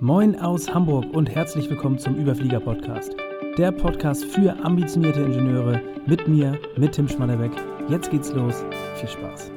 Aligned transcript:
Moin 0.00 0.38
aus 0.38 0.68
Hamburg 0.74 1.06
und 1.14 1.30
herzlich 1.30 1.70
willkommen 1.70 1.98
zum 1.98 2.16
Überflieger 2.16 2.60
Podcast. 2.60 3.16
Der 3.56 3.72
Podcast 3.72 4.26
für 4.26 4.54
ambitionierte 4.62 5.22
Ingenieure 5.22 5.80
mit 6.04 6.28
mir, 6.28 6.60
mit 6.76 6.92
Tim 6.92 7.08
Schmannebeck. 7.08 7.52
Jetzt 7.88 8.10
geht's 8.10 8.30
los. 8.30 8.62
Viel 8.96 9.08
Spaß. 9.08 9.50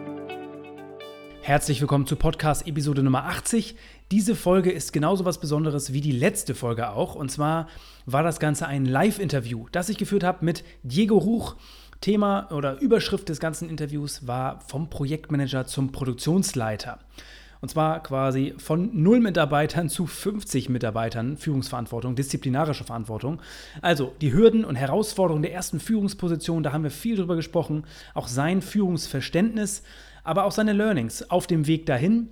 Herzlich 1.41 1.81
willkommen 1.81 2.07
zu 2.07 2.15
Podcast 2.15 2.65
Episode 2.65 3.04
Nummer 3.04 3.25
80. 3.25 3.75
Diese 4.12 4.33
Folge 4.33 4.71
ist 4.71 4.94
genauso 4.94 5.25
was 5.25 5.41
Besonderes 5.41 5.91
wie 5.91 6.00
die 6.00 6.14
letzte 6.14 6.56
Folge 6.56 6.90
auch. 6.92 7.16
Und 7.16 7.30
zwar 7.30 7.68
war 8.06 8.24
das 8.24 8.40
Ganze 8.40 8.66
ein 8.66 8.86
Live-Interview, 8.86 9.66
das 9.74 9.90
ich 9.90 9.98
geführt 9.98 10.24
habe 10.24 10.46
mit 10.46 10.64
Diego 10.84 11.18
Ruch. 11.18 11.58
Thema 12.00 12.50
oder 12.54 12.80
Überschrift 12.80 13.28
des 13.28 13.42
ganzen 13.42 13.70
Interviews 13.70 14.26
war 14.26 14.62
vom 14.62 14.90
Projektmanager 14.90 15.66
zum 15.66 15.92
Produktionsleiter. 15.92 17.00
Und 17.62 17.70
zwar 17.70 18.02
quasi 18.02 18.54
von 18.57 18.89
0 18.94 19.20
Mitarbeitern 19.20 19.89
zu 19.89 20.07
50 20.07 20.70
Mitarbeitern 20.70 21.36
Führungsverantwortung, 21.36 22.16
disziplinarische 22.16 22.86
Verantwortung. 22.86 23.42
Also 23.82 24.14
die 24.21 24.32
Hürden 24.32 24.64
und 24.64 24.75
Herausforderungen 24.75 25.43
der 25.43 25.54
ersten 25.54 25.82
Führungsposition, 25.82 26.64
da 26.64 26.71
haben 26.71 26.83
wir 26.83 26.92
viel 26.92 27.18
drüber 27.18 27.36
gesprochen. 27.36 27.83
Auch 28.14 28.28
sein 28.28 28.61
Führungsverständnis, 28.61 29.83
aber 30.24 30.46
auch 30.46 30.54
seine 30.54 30.74
Learnings 30.74 31.30
auf 31.30 31.47
dem 31.47 31.68
Weg 31.68 31.86
dahin. 31.86 32.30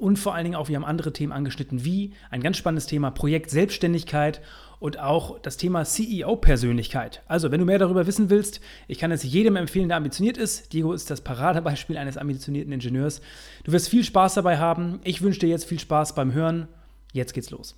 Und 0.00 0.18
vor 0.18 0.34
allen 0.34 0.44
Dingen 0.44 0.56
auch, 0.56 0.68
wir 0.68 0.76
haben 0.76 0.84
andere 0.84 1.12
Themen 1.12 1.30
angeschnitten, 1.30 1.84
wie 1.84 2.14
ein 2.30 2.40
ganz 2.40 2.56
spannendes 2.56 2.86
Thema 2.86 3.10
Projekt 3.10 3.50
Selbstständigkeit 3.50 4.40
und 4.78 4.98
auch 4.98 5.38
das 5.38 5.58
Thema 5.58 5.84
CEO-Persönlichkeit. 5.84 7.22
Also, 7.28 7.52
wenn 7.52 7.60
du 7.60 7.66
mehr 7.66 7.78
darüber 7.78 8.06
wissen 8.06 8.30
willst, 8.30 8.62
ich 8.88 8.98
kann 8.98 9.12
es 9.12 9.22
jedem 9.22 9.56
empfehlen, 9.56 9.88
der 9.88 9.98
ambitioniert 9.98 10.38
ist. 10.38 10.72
Diego 10.72 10.94
ist 10.94 11.10
das 11.10 11.20
Paradebeispiel 11.20 11.98
eines 11.98 12.16
ambitionierten 12.16 12.72
Ingenieurs. 12.72 13.20
Du 13.64 13.72
wirst 13.72 13.90
viel 13.90 14.02
Spaß 14.02 14.32
dabei 14.32 14.56
haben. 14.56 15.00
Ich 15.04 15.20
wünsche 15.20 15.40
dir 15.40 15.50
jetzt 15.50 15.66
viel 15.66 15.78
Spaß 15.78 16.14
beim 16.14 16.32
Hören. 16.32 16.68
Jetzt 17.12 17.34
geht's 17.34 17.50
los. 17.50 17.76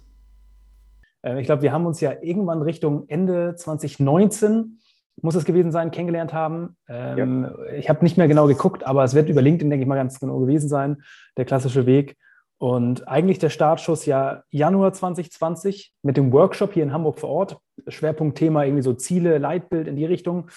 Äh, 1.22 1.40
ich 1.40 1.46
glaube, 1.46 1.62
wir 1.62 1.72
haben 1.72 1.86
uns 1.86 2.00
ja 2.00 2.12
irgendwann 2.22 2.62
Richtung 2.62 3.08
Ende 3.08 3.56
2019 3.56 4.78
muss 5.20 5.34
es 5.34 5.44
gewesen 5.44 5.72
sein, 5.72 5.90
kennengelernt 5.90 6.32
haben. 6.32 6.76
Ähm, 6.88 7.44
ja. 7.44 7.72
Ich 7.74 7.88
habe 7.88 8.02
nicht 8.02 8.16
mehr 8.16 8.28
genau 8.28 8.46
geguckt, 8.46 8.84
aber 8.84 9.04
es 9.04 9.14
wird 9.14 9.28
über 9.28 9.42
LinkedIn, 9.42 9.70
denke 9.70 9.82
ich 9.82 9.88
mal, 9.88 9.96
ganz 9.96 10.18
genau 10.18 10.38
gewesen 10.38 10.68
sein, 10.68 11.02
der 11.36 11.44
klassische 11.44 11.86
Weg. 11.86 12.16
Und 12.58 13.08
eigentlich 13.08 13.40
der 13.40 13.50
Startschuss 13.50 14.06
ja 14.06 14.44
Januar 14.50 14.92
2020 14.92 15.92
mit 16.02 16.16
dem 16.16 16.32
Workshop 16.32 16.72
hier 16.72 16.84
in 16.84 16.92
Hamburg 16.92 17.18
vor 17.18 17.30
Ort. 17.30 17.58
Schwerpunktthema 17.88 18.64
irgendwie 18.64 18.84
so 18.84 18.92
Ziele, 18.92 19.38
Leitbild 19.38 19.88
in 19.88 19.96
die 19.96 20.06
Richtung. 20.06 20.48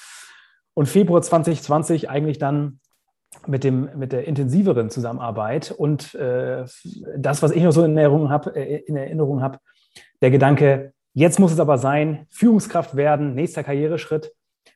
Und 0.75 0.87
Februar 0.87 1.21
2020 1.21 2.09
eigentlich 2.09 2.37
dann 2.37 2.79
mit, 3.47 3.63
dem, 3.63 3.89
mit 3.95 4.11
der 4.11 4.27
intensiveren 4.27 4.89
Zusammenarbeit. 4.89 5.71
Und 5.71 6.13
äh, 6.15 6.65
das, 7.17 7.41
was 7.41 7.51
ich 7.51 7.63
noch 7.63 7.71
so 7.71 7.83
in 7.83 7.97
Erinnerung 7.97 8.29
habe, 8.29 8.55
äh, 8.55 8.83
in 8.85 8.95
Erinnerung 8.95 9.41
habe, 9.41 9.57
der 10.21 10.31
Gedanke, 10.31 10.93
jetzt 11.13 11.39
muss 11.39 11.51
es 11.51 11.59
aber 11.59 11.77
sein, 11.77 12.27
Führungskraft 12.29 12.95
werden, 12.95 13.33
nächster 13.33 13.63
Karriereschritt, 13.63 14.31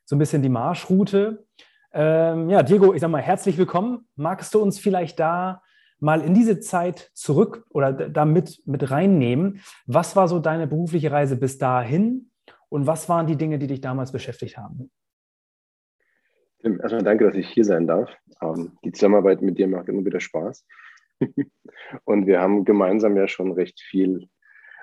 so 0.10 0.16
ein 0.16 0.20
bisschen 0.20 0.42
die 0.42 0.50
Marschroute. 0.50 1.46
Ähm, 1.94 2.50
ja, 2.50 2.64
Diego, 2.64 2.96
ich 2.96 3.02
sag 3.02 3.12
mal, 3.12 3.22
herzlich 3.22 3.60
willkommen. 3.60 4.08
Magst 4.16 4.56
du 4.56 4.60
uns 4.60 4.80
vielleicht 4.80 5.20
da 5.20 5.62
mal 6.00 6.22
in 6.22 6.34
diese 6.34 6.60
Zeit 6.60 7.12
zurück 7.14 7.68
oder 7.70 7.94
da 7.94 8.26
mit, 8.26 8.60
reinnehmen. 8.66 9.62
Was 9.86 10.16
war 10.16 10.28
so 10.28 10.40
deine 10.40 10.66
berufliche 10.66 11.12
Reise 11.12 11.36
bis 11.38 11.60
dahin 11.60 12.32
und 12.70 12.88
was 12.88 13.08
waren 13.08 13.28
die 13.28 13.36
Dinge, 13.36 13.60
die 13.60 13.68
dich 13.68 13.82
damals 13.82 14.12
beschäftigt 14.12 14.58
haben? 14.58 14.90
Erstmal 16.64 17.04
danke, 17.04 17.26
dass 17.26 17.36
ich 17.36 17.48
hier 17.48 17.66
sein 17.66 17.86
darf. 17.86 18.10
Ähm, 18.42 18.80
die 18.84 18.92
Zusammenarbeit 18.92 19.44
mit 19.44 19.60
dir 19.60 19.68
macht 19.68 19.90
immer 19.90 20.04
wieder 20.04 20.20
Spaß. 20.20 20.66
Und 22.04 22.26
wir 22.26 22.42
haben 22.42 22.66
gemeinsam 22.66 23.16
ja 23.16 23.28
schon 23.28 23.52
recht 23.52 23.80
viel, 23.80 24.28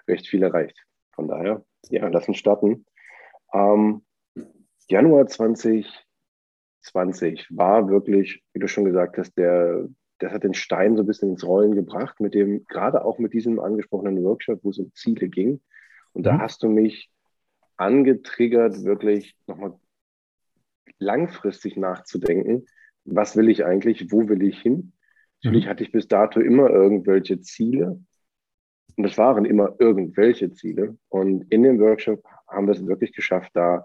recht 0.06 0.28
viel 0.28 0.44
erreicht. 0.44 0.86
Von 1.16 1.26
daher, 1.26 1.64
ja, 1.90 2.06
lass 2.06 2.28
uns 2.28 2.38
starten. 2.38 2.86
Ähm, 3.52 4.05
Januar 4.88 5.26
2020 5.26 7.48
war 7.50 7.88
wirklich, 7.88 8.42
wie 8.52 8.60
du 8.60 8.68
schon 8.68 8.84
gesagt 8.84 9.18
hast, 9.18 9.36
der, 9.36 9.88
das 10.18 10.32
hat 10.32 10.44
den 10.44 10.54
Stein 10.54 10.96
so 10.96 11.02
ein 11.02 11.06
bisschen 11.06 11.30
ins 11.30 11.44
Rollen 11.44 11.74
gebracht, 11.74 12.20
mit 12.20 12.34
dem, 12.34 12.64
gerade 12.66 13.04
auch 13.04 13.18
mit 13.18 13.32
diesem 13.32 13.58
angesprochenen 13.58 14.22
Workshop, 14.22 14.60
wo 14.62 14.70
es 14.70 14.78
um 14.78 14.92
Ziele 14.94 15.28
ging. 15.28 15.60
Und 16.12 16.24
da 16.24 16.34
mhm. 16.34 16.40
hast 16.40 16.62
du 16.62 16.68
mich 16.68 17.10
angetriggert, 17.76 18.84
wirklich 18.84 19.36
nochmal 19.46 19.74
langfristig 20.98 21.76
nachzudenken, 21.76 22.66
was 23.04 23.36
will 23.36 23.48
ich 23.48 23.64
eigentlich, 23.64 24.10
wo 24.10 24.28
will 24.28 24.42
ich 24.42 24.60
hin? 24.60 24.92
Natürlich 25.42 25.66
mhm. 25.66 25.70
hatte 25.70 25.84
ich 25.84 25.92
bis 25.92 26.08
dato 26.08 26.40
immer 26.40 26.70
irgendwelche 26.70 27.40
Ziele. 27.40 28.00
Und 28.96 29.04
das 29.04 29.18
waren 29.18 29.44
immer 29.44 29.76
irgendwelche 29.78 30.52
Ziele. 30.52 30.96
Und 31.08 31.52
in 31.52 31.62
dem 31.62 31.78
Workshop 31.78 32.24
haben 32.48 32.66
wir 32.66 32.72
es 32.72 32.86
wirklich 32.86 33.12
geschafft, 33.12 33.50
da 33.54 33.84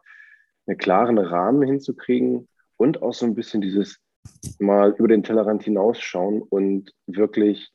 einen 0.71 0.77
klaren 0.77 1.17
Rahmen 1.17 1.63
hinzukriegen 1.63 2.47
und 2.77 3.01
auch 3.01 3.13
so 3.13 3.25
ein 3.25 3.35
bisschen 3.35 3.61
dieses 3.61 3.99
mal 4.59 4.95
über 4.97 5.07
den 5.07 5.23
Tellerrand 5.23 5.63
hinausschauen 5.63 6.41
und 6.41 6.93
wirklich 7.07 7.71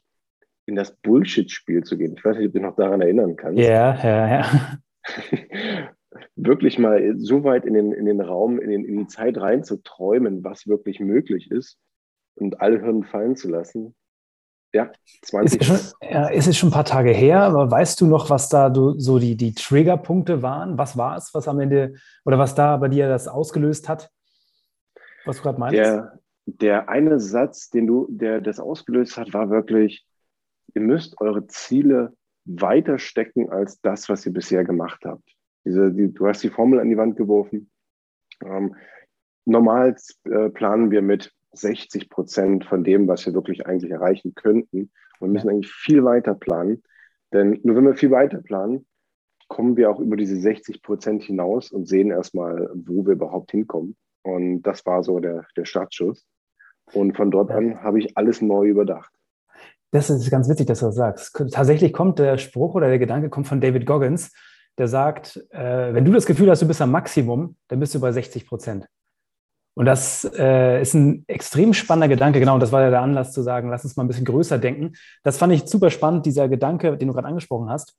in 0.66 0.74
das 0.74 0.96
Bullshit-Spiel 0.96 1.84
zu 1.84 1.96
gehen. 1.96 2.14
Ich 2.16 2.24
weiß 2.24 2.36
nicht, 2.36 2.46
ob 2.46 2.52
du 2.52 2.58
dich 2.58 2.68
noch 2.68 2.76
daran 2.76 3.00
erinnern 3.00 3.36
kannst. 3.36 3.60
Ja, 3.60 3.94
ja, 4.02 4.28
ja. 4.28 4.78
wirklich 6.36 6.78
mal 6.78 7.14
so 7.18 7.44
weit 7.44 7.64
in 7.64 7.74
den, 7.74 7.92
in 7.92 8.06
den 8.06 8.20
Raum, 8.20 8.58
in, 8.58 8.70
den, 8.70 8.84
in 8.84 8.98
die 8.98 9.06
Zeit 9.06 9.38
rein 9.38 9.62
zu 9.64 9.82
träumen, 9.82 10.42
was 10.42 10.66
wirklich 10.66 10.98
möglich 10.98 11.50
ist 11.50 11.78
und 12.34 12.60
alle 12.60 12.80
Hürden 12.80 13.04
fallen 13.04 13.36
zu 13.36 13.48
lassen. 13.48 13.94
Ja, 14.76 14.92
20. 15.22 15.59
Ist 15.59 15.70
es, 15.70 15.97
schon, 16.00 16.32
ist 16.32 16.47
es 16.48 16.56
schon 16.59 16.69
ein 16.69 16.72
paar 16.72 16.84
Tage 16.84 17.10
her, 17.10 17.41
aber 17.41 17.70
weißt 17.70 17.98
du 17.98 18.06
noch, 18.06 18.28
was 18.28 18.50
da 18.50 18.69
du, 18.69 18.98
so 18.98 19.19
die, 19.19 19.34
die 19.34 19.54
Triggerpunkte 19.54 20.42
waren? 20.42 20.76
Was 20.76 20.98
war 20.98 21.16
es, 21.16 21.32
was 21.32 21.48
am 21.48 21.60
Ende 21.60 21.94
oder 22.26 22.38
was 22.38 22.54
da 22.54 22.76
bei 22.76 22.88
dir 22.88 23.09
das 23.09 23.26
ausgelöst 23.26 23.88
hat? 23.88 24.10
Was 25.25 25.38
du 25.38 25.42
gerade 25.44 25.59
meinst? 25.59 25.78
Der, 25.78 26.19
der 26.44 26.91
eine 26.91 27.19
Satz, 27.19 27.70
den 27.70 27.87
du, 27.87 28.06
der 28.10 28.42
das 28.42 28.60
ausgelöst 28.60 29.16
hat, 29.16 29.32
war 29.32 29.48
wirklich, 29.48 30.06
ihr 30.75 30.82
müsst 30.82 31.19
eure 31.22 31.47
Ziele 31.47 32.14
weiter 32.44 32.98
stecken 32.98 33.48
als 33.48 33.81
das, 33.81 34.10
was 34.10 34.26
ihr 34.26 34.32
bisher 34.34 34.62
gemacht 34.62 35.06
habt. 35.06 35.25
Diese, 35.64 35.91
die, 35.91 36.12
du 36.12 36.26
hast 36.26 36.44
die 36.44 36.50
Formel 36.50 36.81
an 36.81 36.91
die 36.91 36.98
Wand 36.98 37.16
geworfen. 37.16 37.70
Ähm, 38.44 38.76
normal 39.47 39.97
äh, 40.25 40.50
planen 40.50 40.91
wir 40.91 41.00
mit 41.00 41.32
60 41.59 42.09
Prozent 42.09 42.65
von 42.65 42.84
dem, 42.84 43.09
was 43.09 43.27
wir 43.27 43.34
wirklich 43.34 43.67
eigentlich 43.67 43.91
erreichen 43.91 44.34
könnten. 44.34 44.91
Wir 45.21 45.28
müssen 45.28 45.49
eigentlich 45.49 45.72
viel 45.72 46.05
weiter 46.05 46.34
planen. 46.34 46.83
Denn 47.33 47.61
nur 47.62 47.77
wenn 47.77 47.84
wir 47.84 47.97
viel 47.97 48.11
weiter 48.11 48.41
planen, 48.41 48.87
kommen 49.49 49.77
wir 49.77 49.91
auch 49.91 50.00
über 50.00 50.17
diese 50.17 50.37
60 50.37 50.83
Prozent 50.83 51.22
hinaus 51.22 51.71
und 51.71 51.87
sehen 51.87 52.11
erstmal, 52.11 52.71
wo 52.75 53.06
wir 53.06 53.12
überhaupt 53.12 53.50
hinkommen. 53.50 53.97
Und 54.22 54.62
das 54.62 54.84
war 54.87 55.03
so 55.03 55.21
der, 55.21 55.47
der 55.56 55.65
Startschuss. 55.65 56.27
Und 56.93 57.17
von 57.17 57.31
dort 57.31 57.50
an 57.50 57.83
habe 57.83 57.99
ich 57.99 58.17
alles 58.17 58.41
neu 58.41 58.67
überdacht. 58.67 59.12
Das 59.93 60.11
ist 60.11 60.31
ganz 60.31 60.49
witzig, 60.49 60.67
dass 60.67 60.81
du 60.81 60.87
das 60.87 60.97
sagst. 60.97 61.34
Tatsächlich 61.53 61.93
kommt 61.93 62.19
der 62.19 62.38
Spruch 62.38 62.75
oder 62.75 62.88
der 62.88 62.99
Gedanke 62.99 63.28
kommt 63.28 63.47
von 63.47 63.61
David 63.61 63.87
Goggins, 63.87 64.33
der 64.78 64.88
sagt, 64.88 65.37
äh, 65.50 65.94
wenn 65.94 66.05
du 66.05 66.12
das 66.12 66.27
Gefühl 66.27 66.50
hast, 66.50 66.62
du 66.62 66.67
bist 66.67 66.83
am 66.83 66.91
Maximum, 66.91 67.56
dann 67.69 67.81
bist 67.81 67.94
du 67.94 68.00
bei 68.00 68.12
60 68.12 68.47
Prozent. 68.47 68.87
Und 69.76 69.84
das 69.84 70.28
äh, 70.38 70.81
ist 70.81 70.94
ein 70.94 71.25
extrem 71.26 71.75
spannender 71.75 72.09
Gedanke, 72.09 72.41
genau. 72.41 72.54
Und 72.54 72.60
das 72.60 72.72
war 72.72 72.81
ja 72.81 72.91
der 72.91 73.03
Anlass 73.03 73.32
zu 73.32 73.42
sagen, 73.42 73.69
lass 73.69 73.84
uns 73.84 73.94
mal 73.97 74.04
ein 74.04 74.09
bisschen 74.09 74.25
größer 74.25 74.59
denken. 74.59 74.94
Das 75.22 75.37
fand 75.37 75.53
ich 75.53 75.66
super 75.66 75.91
spannend, 75.91 76.25
dieser 76.25 76.48
Gedanke, 76.48 76.97
den 76.97 77.09
du 77.09 77.14
gerade 77.14 77.28
angesprochen 77.28 77.69
hast. 77.69 77.94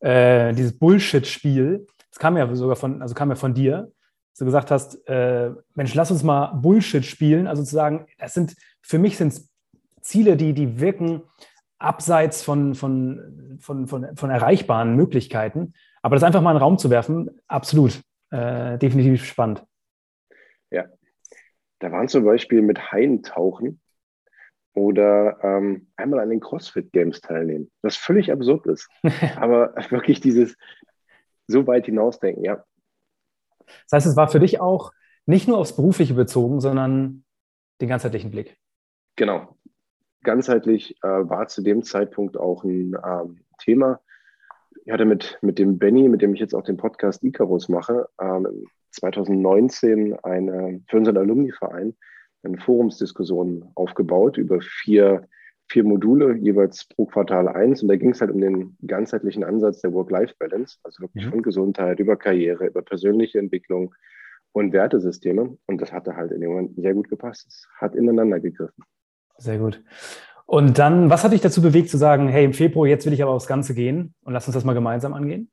Äh, 0.00 0.52
dieses 0.52 0.78
Bullshit-Spiel, 0.78 1.86
das 2.10 2.18
kam 2.18 2.36
ja 2.36 2.54
sogar 2.54 2.76
von, 2.76 3.00
also 3.00 3.14
kam 3.14 3.30
ja 3.30 3.34
von 3.34 3.54
dir, 3.54 3.90
du 4.38 4.44
gesagt 4.44 4.70
hast, 4.70 5.06
äh, 5.08 5.52
Mensch, 5.74 5.94
lass 5.94 6.10
uns 6.10 6.22
mal 6.22 6.52
Bullshit 6.54 7.04
spielen. 7.04 7.46
Also 7.46 7.62
zu 7.62 7.74
sagen, 7.74 8.06
das 8.18 8.34
sind, 8.34 8.54
für 8.82 8.98
mich 8.98 9.16
sind 9.16 9.28
es 9.28 9.48
Ziele, 10.02 10.36
die, 10.36 10.52
die 10.52 10.80
wirken 10.80 11.22
abseits 11.78 12.42
von, 12.42 12.74
von, 12.74 13.58
von, 13.60 13.86
von, 13.86 14.16
von 14.16 14.30
erreichbaren 14.30 14.94
Möglichkeiten. 14.94 15.72
Aber 16.02 16.16
das 16.16 16.22
einfach 16.22 16.42
mal 16.42 16.52
in 16.52 16.56
den 16.56 16.62
Raum 16.62 16.78
zu 16.78 16.90
werfen, 16.90 17.30
absolut, 17.48 18.00
äh, 18.30 18.78
definitiv 18.78 19.24
spannend. 19.24 19.64
Da 21.78 21.92
waren 21.92 22.08
zum 22.08 22.24
Beispiel 22.24 22.62
mit 22.62 22.92
Haien 22.92 23.22
tauchen 23.22 23.80
oder 24.74 25.38
ähm, 25.42 25.88
einmal 25.96 26.20
an 26.20 26.30
den 26.30 26.40
CrossFit 26.40 26.92
Games 26.92 27.20
teilnehmen, 27.20 27.70
was 27.82 27.96
völlig 27.96 28.32
absurd 28.32 28.66
ist. 28.66 28.88
Aber 29.36 29.74
wirklich 29.90 30.20
dieses 30.20 30.56
so 31.46 31.66
weit 31.66 31.86
hinausdenken, 31.86 32.44
ja, 32.44 32.64
das 33.66 33.92
heißt, 33.92 34.06
es 34.06 34.16
war 34.16 34.28
für 34.28 34.40
dich 34.40 34.60
auch 34.60 34.92
nicht 35.26 35.48
nur 35.48 35.58
aufs 35.58 35.74
Berufliche 35.74 36.14
bezogen, 36.14 36.60
sondern 36.60 37.24
den 37.80 37.88
ganzheitlichen 37.88 38.30
Blick. 38.30 38.56
Genau. 39.16 39.56
Ganzheitlich 40.22 40.96
äh, 41.02 41.08
war 41.08 41.48
zu 41.48 41.62
dem 41.62 41.82
Zeitpunkt 41.82 42.36
auch 42.36 42.64
ein 42.64 42.96
ähm, 43.04 43.44
Thema. 43.58 44.00
Ich 44.84 44.92
hatte 44.92 45.04
mit, 45.04 45.38
mit 45.42 45.58
dem 45.58 45.78
Benny, 45.78 46.08
mit 46.08 46.22
dem 46.22 46.34
ich 46.34 46.40
jetzt 46.40 46.54
auch 46.54 46.62
den 46.62 46.76
Podcast 46.76 47.22
Icarus 47.24 47.68
mache, 47.68 48.08
ähm, 48.20 48.66
2019 48.96 50.18
eine, 50.22 50.82
für 50.88 50.96
unseren 50.98 51.16
Alumni-Verein 51.16 51.94
eine 52.42 52.58
Forumsdiskussion 52.58 53.70
aufgebaut 53.74 54.36
über 54.36 54.60
vier 54.60 55.26
vier 55.68 55.84
Module, 55.84 56.36
jeweils 56.36 56.86
pro 56.86 57.06
Quartal 57.06 57.48
eins. 57.48 57.82
Und 57.82 57.88
da 57.88 57.96
ging 57.96 58.10
es 58.10 58.20
halt 58.20 58.30
um 58.30 58.40
den 58.40 58.76
ganzheitlichen 58.86 59.44
Ansatz 59.44 59.80
der 59.80 59.92
Work-Life-Balance, 59.92 60.78
also 60.84 61.02
wirklich 61.02 61.26
mhm. 61.26 61.30
von 61.30 61.42
Gesundheit 61.42 61.98
über 61.98 62.16
Karriere, 62.16 62.66
über 62.66 62.82
persönliche 62.82 63.38
Entwicklung 63.38 63.94
und 64.52 64.72
Wertesysteme. 64.72 65.56
Und 65.66 65.80
das 65.80 65.92
hatte 65.92 66.16
halt 66.16 66.32
in 66.32 66.40
dem 66.40 66.50
Moment 66.50 66.76
sehr 66.76 66.94
gut 66.94 67.08
gepasst. 67.08 67.46
Es 67.48 67.68
hat 67.78 67.94
ineinander 67.94 68.40
gegriffen. 68.40 68.84
Sehr 69.38 69.58
gut. 69.58 69.82
Und 70.46 70.78
dann, 70.78 71.10
was 71.10 71.24
hat 71.24 71.32
dich 71.32 71.40
dazu 71.40 71.60
bewegt 71.60 71.90
zu 71.90 71.96
sagen, 71.96 72.28
hey, 72.28 72.44
im 72.44 72.52
Februar, 72.52 72.86
jetzt 72.86 73.04
will 73.04 73.12
ich 73.12 73.22
aber 73.22 73.32
aufs 73.32 73.48
Ganze 73.48 73.74
gehen 73.74 74.14
und 74.22 74.32
lass 74.32 74.46
uns 74.46 74.54
das 74.54 74.64
mal 74.64 74.74
gemeinsam 74.74 75.12
angehen? 75.12 75.50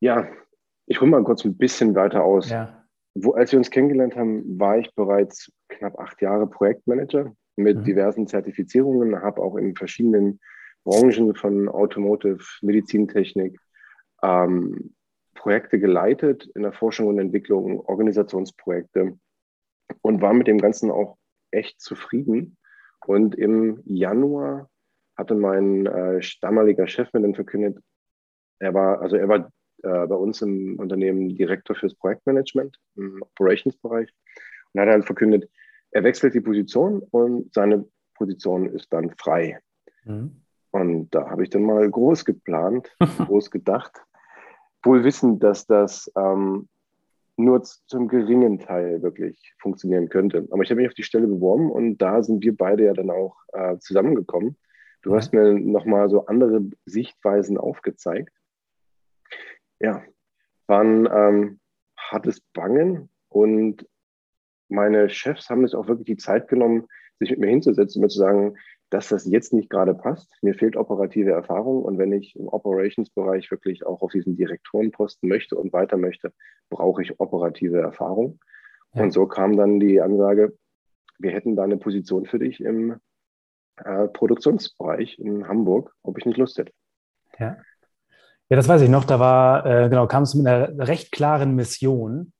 Ja, 0.00 0.26
ich 0.92 1.00
hole 1.00 1.10
mal 1.10 1.24
kurz 1.24 1.42
ein 1.46 1.56
bisschen 1.56 1.94
weiter 1.94 2.22
aus. 2.22 2.50
Ja. 2.50 2.84
Wo, 3.14 3.32
als 3.32 3.50
wir 3.50 3.58
uns 3.58 3.70
kennengelernt 3.70 4.14
haben, 4.14 4.60
war 4.60 4.76
ich 4.76 4.94
bereits 4.94 5.50
knapp 5.68 5.98
acht 5.98 6.20
Jahre 6.20 6.46
Projektmanager 6.46 7.34
mit 7.56 7.78
mhm. 7.78 7.84
diversen 7.84 8.26
Zertifizierungen, 8.26 9.22
habe 9.22 9.40
auch 9.40 9.56
in 9.56 9.74
verschiedenen 9.74 10.38
Branchen 10.84 11.34
von 11.34 11.70
Automotive, 11.70 12.44
Medizintechnik 12.60 13.58
ähm, 14.22 14.94
Projekte 15.34 15.78
geleitet 15.78 16.50
in 16.54 16.62
der 16.62 16.74
Forschung 16.74 17.06
und 17.06 17.18
Entwicklung, 17.18 17.80
Organisationsprojekte 17.80 19.18
und 20.02 20.20
war 20.20 20.34
mit 20.34 20.46
dem 20.46 20.58
Ganzen 20.58 20.90
auch 20.90 21.16
echt 21.52 21.80
zufrieden. 21.80 22.58
Und 23.06 23.34
im 23.34 23.80
Januar 23.86 24.68
hatte 25.16 25.34
mein 25.34 25.86
äh, 25.86 26.20
damaliger 26.42 26.86
Chef 26.86 27.10
mir 27.14 27.22
dann 27.22 27.34
verkündet, 27.34 27.78
er 28.58 28.74
war, 28.74 29.00
also 29.00 29.16
er 29.16 29.28
war 29.28 29.50
äh, 29.82 30.06
bei 30.06 30.14
uns 30.14 30.42
im 30.42 30.78
Unternehmen 30.78 31.34
Direktor 31.34 31.76
fürs 31.76 31.94
Projektmanagement 31.94 32.78
im 32.96 33.22
Operations-Bereich 33.22 34.08
und 34.72 34.80
hat 34.80 34.88
halt 34.88 35.04
verkündet, 35.04 35.48
er 35.90 36.04
wechselt 36.04 36.34
die 36.34 36.40
Position 36.40 37.02
und 37.10 37.52
seine 37.52 37.84
Position 38.14 38.66
ist 38.66 38.92
dann 38.92 39.10
frei. 39.18 39.58
Mhm. 40.04 40.42
Und 40.70 41.10
da 41.10 41.28
habe 41.28 41.42
ich 41.42 41.50
dann 41.50 41.64
mal 41.64 41.88
groß 41.88 42.24
geplant, 42.24 42.94
groß 43.26 43.50
gedacht, 43.50 43.92
wohl 44.82 45.04
wissend, 45.04 45.42
dass 45.42 45.66
das 45.66 46.10
ähm, 46.16 46.68
nur 47.36 47.62
zum 47.62 48.08
geringen 48.08 48.58
Teil 48.58 49.02
wirklich 49.02 49.54
funktionieren 49.58 50.08
könnte. 50.08 50.46
Aber 50.50 50.62
ich 50.62 50.70
habe 50.70 50.80
mich 50.80 50.88
auf 50.88 50.94
die 50.94 51.02
Stelle 51.02 51.26
beworben 51.26 51.70
und 51.70 51.98
da 51.98 52.22
sind 52.22 52.42
wir 52.42 52.56
beide 52.56 52.84
ja 52.84 52.92
dann 52.92 53.10
auch 53.10 53.36
äh, 53.52 53.78
zusammengekommen. 53.78 54.56
Du 55.02 55.14
hast 55.14 55.32
mir 55.32 55.52
nochmal 55.54 56.08
so 56.08 56.26
andere 56.26 56.62
Sichtweisen 56.86 57.58
aufgezeigt. 57.58 58.32
Ja, 59.82 60.02
war 60.68 60.80
ein 60.80 61.08
ähm, 61.12 61.60
hartes 61.98 62.40
Bangen 62.52 63.10
und 63.28 63.86
meine 64.68 65.10
Chefs 65.10 65.50
haben 65.50 65.66
sich 65.66 65.74
auch 65.74 65.88
wirklich 65.88 66.06
die 66.06 66.16
Zeit 66.16 66.48
genommen, 66.48 66.86
sich 67.18 67.30
mit 67.30 67.40
mir 67.40 67.48
hinzusetzen 67.48 67.98
und 67.98 68.04
mir 68.04 68.08
zu 68.08 68.18
sagen, 68.18 68.56
dass 68.90 69.08
das 69.08 69.26
jetzt 69.26 69.52
nicht 69.52 69.70
gerade 69.70 69.94
passt. 69.94 70.30
Mir 70.40 70.54
fehlt 70.54 70.76
operative 70.76 71.32
Erfahrung 71.32 71.82
und 71.82 71.98
wenn 71.98 72.12
ich 72.12 72.36
im 72.36 72.48
Operations-Bereich 72.48 73.50
wirklich 73.50 73.84
auch 73.84 74.02
auf 74.02 74.12
diesen 74.12 74.36
Direktorenposten 74.36 75.28
möchte 75.28 75.56
und 75.56 75.72
weiter 75.72 75.96
möchte, 75.96 76.32
brauche 76.70 77.02
ich 77.02 77.18
operative 77.18 77.80
Erfahrung. 77.80 78.38
Ja. 78.94 79.02
Und 79.02 79.12
so 79.12 79.26
kam 79.26 79.56
dann 79.56 79.80
die 79.80 80.00
Ansage, 80.00 80.56
wir 81.18 81.32
hätten 81.32 81.56
da 81.56 81.64
eine 81.64 81.78
Position 81.78 82.26
für 82.26 82.38
dich 82.38 82.60
im 82.60 83.00
äh, 83.76 84.08
Produktionsbereich 84.08 85.18
in 85.18 85.48
Hamburg, 85.48 85.94
ob 86.02 86.18
ich 86.18 86.26
nicht 86.26 86.38
Lust 86.38 86.58
hätte. 86.58 86.72
Ja. 87.38 87.56
Ja, 88.52 88.56
das 88.56 88.68
weiß 88.68 88.82
ich 88.82 88.90
noch. 88.90 89.04
Da 89.04 89.18
war, 89.18 89.64
äh, 89.64 89.88
genau, 89.88 90.06
kam 90.06 90.24
es 90.24 90.34
mit 90.34 90.46
einer 90.46 90.86
recht 90.86 91.10
klaren 91.10 91.54
Mission. 91.54 92.34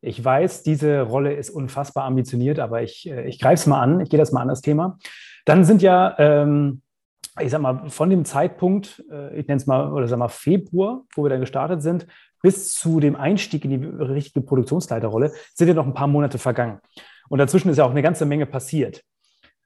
Ich 0.00 0.24
weiß, 0.24 0.62
diese 0.62 1.02
Rolle 1.02 1.34
ist 1.34 1.50
unfassbar 1.50 2.04
ambitioniert, 2.04 2.58
aber 2.58 2.80
ich, 2.80 3.06
äh, 3.06 3.28
ich 3.28 3.38
greife 3.38 3.60
es 3.60 3.66
mal 3.66 3.82
an. 3.82 4.00
Ich 4.00 4.08
gehe 4.08 4.18
das 4.18 4.32
mal 4.32 4.40
an, 4.40 4.48
das 4.48 4.62
Thema. 4.62 4.98
Dann 5.44 5.66
sind 5.66 5.82
ja, 5.82 6.14
ähm, 6.18 6.80
ich 7.38 7.50
sag 7.50 7.60
mal, 7.60 7.90
von 7.90 8.08
dem 8.08 8.24
Zeitpunkt, 8.24 9.04
äh, 9.12 9.38
ich 9.38 9.46
nenne 9.46 9.58
es 9.58 9.66
mal, 9.66 9.92
oder 9.92 10.08
sag 10.08 10.18
mal 10.18 10.28
Februar, 10.28 11.02
wo 11.14 11.24
wir 11.24 11.28
dann 11.28 11.40
gestartet 11.40 11.82
sind, 11.82 12.06
bis 12.40 12.74
zu 12.74 12.98
dem 12.98 13.14
Einstieg 13.14 13.62
in 13.66 13.70
die 13.70 13.86
richtige 13.86 14.40
Produktionsleiterrolle, 14.40 15.32
sind 15.52 15.68
ja 15.68 15.74
noch 15.74 15.86
ein 15.86 15.92
paar 15.92 16.06
Monate 16.06 16.38
vergangen. 16.38 16.80
Und 17.28 17.40
dazwischen 17.40 17.68
ist 17.68 17.76
ja 17.76 17.84
auch 17.84 17.90
eine 17.90 18.00
ganze 18.00 18.24
Menge 18.24 18.46
passiert. 18.46 19.02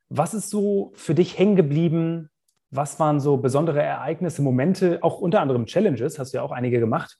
Was 0.08 0.34
ist 0.34 0.50
so 0.50 0.90
für 0.96 1.14
dich 1.14 1.38
hängen 1.38 1.54
geblieben? 1.54 2.28
Was 2.74 2.98
waren 2.98 3.20
so 3.20 3.36
besondere 3.36 3.82
Ereignisse, 3.82 4.40
Momente, 4.40 4.98
auch 5.02 5.20
unter 5.20 5.42
anderem 5.42 5.66
Challenges, 5.66 6.18
hast 6.18 6.32
du 6.32 6.38
ja 6.38 6.42
auch 6.42 6.52
einige 6.52 6.80
gemacht, 6.80 7.18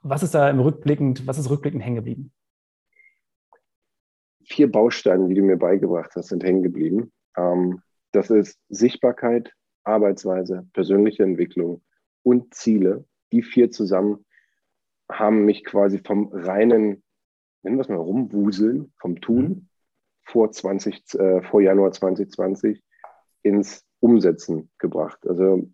was 0.00 0.22
ist 0.22 0.34
da 0.34 0.48
im 0.48 0.60
rückblickend, 0.60 1.26
was 1.26 1.38
ist 1.38 1.50
rückblickend 1.50 1.84
hängen 1.84 1.96
geblieben? 1.96 2.32
Vier 4.44 4.72
Bausteine, 4.72 5.28
die 5.28 5.34
du 5.34 5.42
mir 5.42 5.58
beigebracht 5.58 6.12
hast, 6.16 6.28
sind 6.28 6.42
hängen 6.42 6.62
geblieben. 6.62 7.12
Ähm, 7.36 7.82
das 8.12 8.30
ist 8.30 8.58
Sichtbarkeit, 8.70 9.52
Arbeitsweise, 9.84 10.66
persönliche 10.72 11.22
Entwicklung 11.22 11.82
und 12.22 12.54
Ziele. 12.54 13.04
Die 13.30 13.42
vier 13.42 13.70
zusammen 13.70 14.24
haben 15.10 15.44
mich 15.44 15.64
quasi 15.64 15.98
vom 15.98 16.28
reinen, 16.32 17.02
nennen 17.62 17.76
wir 17.76 17.82
es 17.82 17.90
mal, 17.90 17.96
rumwuseln, 17.96 18.94
vom 18.98 19.20
Tun 19.20 19.44
mhm. 19.44 19.68
vor, 20.24 20.50
20, 20.50 21.14
äh, 21.14 21.42
vor 21.42 21.60
Januar 21.60 21.92
2020 21.92 22.82
ins 23.42 23.84
Umsetzen 24.02 24.68
gebracht. 24.78 25.26
Also 25.26 25.70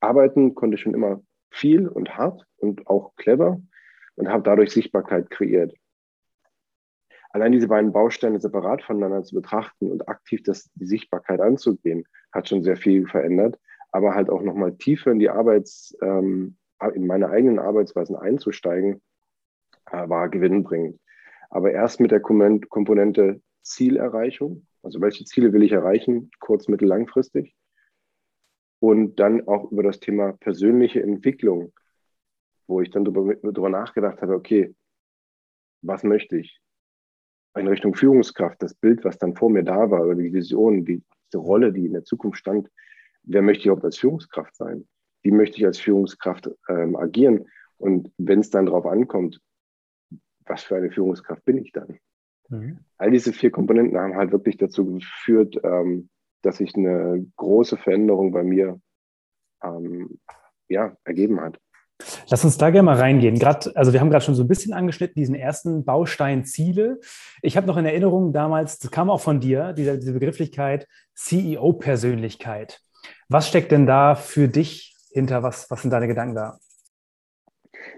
arbeiten 0.00 0.54
konnte 0.54 0.74
ich 0.74 0.80
schon 0.80 0.94
immer 0.94 1.22
viel 1.50 1.88
und 1.88 2.16
hart 2.16 2.44
und 2.56 2.86
auch 2.88 3.14
clever 3.16 3.60
und 4.16 4.28
habe 4.28 4.42
dadurch 4.42 4.72
Sichtbarkeit 4.72 5.30
kreiert. 5.30 5.74
Allein 7.30 7.52
diese 7.52 7.68
beiden 7.68 7.92
Bausteine 7.92 8.40
separat 8.40 8.82
voneinander 8.82 9.22
zu 9.22 9.34
betrachten 9.34 9.90
und 9.90 10.08
aktiv 10.08 10.42
das, 10.42 10.70
die 10.74 10.86
Sichtbarkeit 10.86 11.40
anzugehen, 11.40 12.04
hat 12.32 12.48
schon 12.48 12.62
sehr 12.62 12.76
viel 12.76 13.06
verändert. 13.06 13.58
Aber 13.92 14.14
halt 14.14 14.28
auch 14.28 14.42
nochmal 14.42 14.74
tiefer 14.76 15.12
in 15.12 15.18
die 15.18 15.30
Arbeits, 15.30 15.96
ähm, 16.02 16.56
in 16.94 17.06
meine 17.06 17.28
eigenen 17.28 17.58
Arbeitsweisen 17.58 18.16
einzusteigen, 18.16 19.02
äh, 19.90 20.08
war 20.08 20.28
gewinnbringend. 20.28 20.98
Aber 21.50 21.70
erst 21.70 22.00
mit 22.00 22.10
der 22.10 22.20
Komponente 22.20 23.40
Zielerreichung, 23.62 24.66
also 24.86 25.00
welche 25.00 25.24
Ziele 25.24 25.52
will 25.52 25.64
ich 25.64 25.72
erreichen, 25.72 26.30
kurz-, 26.38 26.68
mittel-, 26.68 26.86
langfristig 26.86 27.56
und 28.78 29.18
dann 29.18 29.46
auch 29.48 29.72
über 29.72 29.82
das 29.82 29.98
Thema 29.98 30.32
persönliche 30.34 31.02
Entwicklung, 31.02 31.72
wo 32.68 32.80
ich 32.80 32.90
dann 32.90 33.04
darüber 33.04 33.68
nachgedacht 33.68 34.22
habe, 34.22 34.34
okay, 34.34 34.76
was 35.82 36.04
möchte 36.04 36.38
ich? 36.38 36.60
In 37.58 37.66
Richtung 37.66 37.94
Führungskraft, 37.94 38.62
das 38.62 38.74
Bild, 38.74 39.04
was 39.04 39.18
dann 39.18 39.34
vor 39.34 39.50
mir 39.50 39.64
da 39.64 39.90
war, 39.90 40.02
oder 40.02 40.14
die 40.14 40.32
Vision, 40.32 40.84
die, 40.84 41.02
diese 41.32 41.42
Rolle, 41.42 41.72
die 41.72 41.86
in 41.86 41.92
der 41.92 42.04
Zukunft 42.04 42.38
stand, 42.38 42.70
wer 43.24 43.42
möchte 43.42 43.62
ich 43.62 43.66
überhaupt 43.66 43.84
als 43.84 43.98
Führungskraft 43.98 44.54
sein? 44.54 44.86
Wie 45.22 45.32
möchte 45.32 45.56
ich 45.56 45.66
als 45.66 45.80
Führungskraft 45.80 46.48
ähm, 46.68 46.94
agieren? 46.94 47.48
Und 47.76 48.12
wenn 48.18 48.38
es 48.38 48.50
dann 48.50 48.66
darauf 48.66 48.86
ankommt, 48.86 49.40
was 50.44 50.62
für 50.62 50.76
eine 50.76 50.92
Führungskraft 50.92 51.44
bin 51.44 51.58
ich 51.58 51.72
dann? 51.72 51.98
Mhm. 52.48 52.78
All 52.98 53.10
diese 53.10 53.32
vier 53.32 53.50
Komponenten 53.50 53.98
haben 53.98 54.16
halt 54.16 54.32
wirklich 54.32 54.56
dazu 54.56 54.86
geführt, 54.86 55.58
ähm, 55.62 56.08
dass 56.42 56.58
sich 56.58 56.74
eine 56.74 57.26
große 57.36 57.76
Veränderung 57.76 58.32
bei 58.32 58.42
mir 58.42 58.80
ähm, 59.62 60.18
ja, 60.68 60.96
ergeben 61.04 61.40
hat. 61.40 61.58
Lass 62.28 62.44
uns 62.44 62.58
da 62.58 62.70
gerne 62.70 62.84
mal 62.84 62.96
reingehen. 62.96 63.38
Grad, 63.38 63.74
also 63.74 63.92
wir 63.92 64.00
haben 64.00 64.10
gerade 64.10 64.24
schon 64.24 64.34
so 64.34 64.44
ein 64.44 64.48
bisschen 64.48 64.74
angeschnitten, 64.74 65.18
diesen 65.18 65.34
ersten 65.34 65.84
Baustein 65.84 66.44
Ziele. 66.44 67.00
Ich 67.40 67.56
habe 67.56 67.66
noch 67.66 67.78
in 67.78 67.86
Erinnerung 67.86 68.32
damals, 68.32 68.78
das 68.78 68.90
kam 68.90 69.08
auch 69.08 69.20
von 69.20 69.40
dir, 69.40 69.72
diese, 69.72 69.98
diese 69.98 70.12
Begrifflichkeit 70.12 70.86
CEO-Persönlichkeit. 71.14 72.80
Was 73.28 73.48
steckt 73.48 73.72
denn 73.72 73.86
da 73.86 74.14
für 74.14 74.48
dich 74.48 74.94
hinter? 75.10 75.42
Was, 75.42 75.70
was 75.70 75.82
sind 75.82 75.90
deine 75.90 76.06
Gedanken 76.06 76.34
da? 76.34 76.58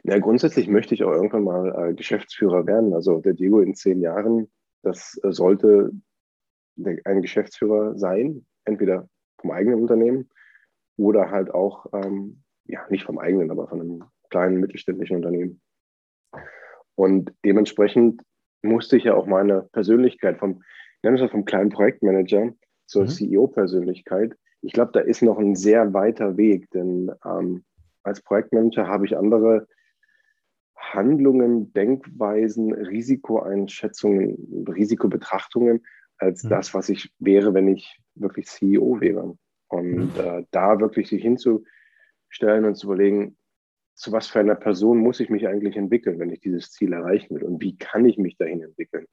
Ja, 0.05 0.19
grundsätzlich 0.19 0.69
möchte 0.69 0.95
ich 0.95 1.05
auch 1.05 1.13
irgendwann 1.13 1.45
mal 1.45 1.91
äh, 1.91 1.95
Geschäftsführer 1.95 2.67
werden. 2.67 2.95
Also 2.95 3.21
der 3.21 3.35
Diego 3.35 3.61
in 3.61 3.75
zehn 3.75 4.01
Jahren, 4.01 4.51
das 4.83 5.19
äh, 5.23 5.33
sollte 5.33 5.93
ein 7.05 7.23
Geschäftsführer 7.23 7.99
sein, 7.99 8.47
entweder 8.65 9.09
vom 9.41 9.51
eigenen 9.51 9.81
Unternehmen 9.81 10.29
oder 10.97 11.31
halt 11.31 11.51
auch, 11.53 11.87
ähm, 11.93 12.43
ja, 12.65 12.87
nicht 12.91 13.05
vom 13.05 13.19
eigenen, 13.19 13.51
aber 13.51 13.69
von 13.69 13.81
einem 13.81 14.05
kleinen 14.31 14.61
mittelständischen 14.61 15.17
Unternehmen. 15.17 15.61
Und 16.95 17.33
dementsprechend 17.45 18.23
musste 18.63 18.97
ich 18.97 19.05
ja 19.05 19.15
auch 19.15 19.27
meine 19.27 19.69
Persönlichkeit 19.73 20.39
vom, 20.39 20.63
nennen 21.03 21.17
wir 21.17 21.29
vom 21.29 21.45
kleinen 21.45 21.71
Projektmanager 21.71 22.53
zur 22.87 23.03
mhm. 23.03 23.09
CEO-Persönlichkeit. 23.09 24.35
Ich 24.61 24.73
glaube, 24.73 24.91
da 24.93 25.01
ist 25.01 25.23
noch 25.23 25.39
ein 25.39 25.55
sehr 25.55 25.95
weiter 25.95 26.37
Weg, 26.37 26.69
denn 26.71 27.13
ähm, 27.25 27.65
als 28.03 28.21
Projektmanager 28.23 28.89
habe 28.89 29.07
ich 29.07 29.17
andere 29.17 29.69
Handlungen, 30.79 31.73
Denkweisen, 31.73 32.73
Risikoeinschätzungen, 32.73 34.67
Risikobetrachtungen, 34.69 35.85
als 36.19 36.45
mhm. 36.45 36.49
das, 36.51 36.75
was 36.75 36.89
ich 36.89 37.13
wäre, 37.19 37.55
wenn 37.55 37.69
ich 37.69 38.01
wirklich 38.15 38.47
CEO 38.47 39.01
wäre. 39.01 39.37
Und 39.69 40.15
mhm. 40.15 40.21
äh, 40.21 40.45
da 40.51 40.81
wirklich 40.81 41.09
sich 41.09 41.23
hinzustellen 41.23 42.65
und 42.65 42.77
zu 42.77 42.87
überlegen, 42.87 43.37
zu 43.95 44.13
was 44.13 44.29
für 44.29 44.39
einer 44.39 44.55
Person 44.55 44.99
muss 44.99 45.21
ich 45.21 45.29
mich 45.29 45.49
eigentlich 45.49 45.77
entwickeln, 45.77 46.19
wenn 46.21 46.31
ich 46.31 46.41
dieses 46.41 46.71
Ziel 46.71 46.93
erreichen 46.93 47.35
will 47.35 47.43
und 47.43 47.61
wie 47.61 47.77
kann 47.77 48.05
ich 48.05 48.17
mich 48.17 48.37
dahin 48.37 48.63
entwickeln. 48.63 49.07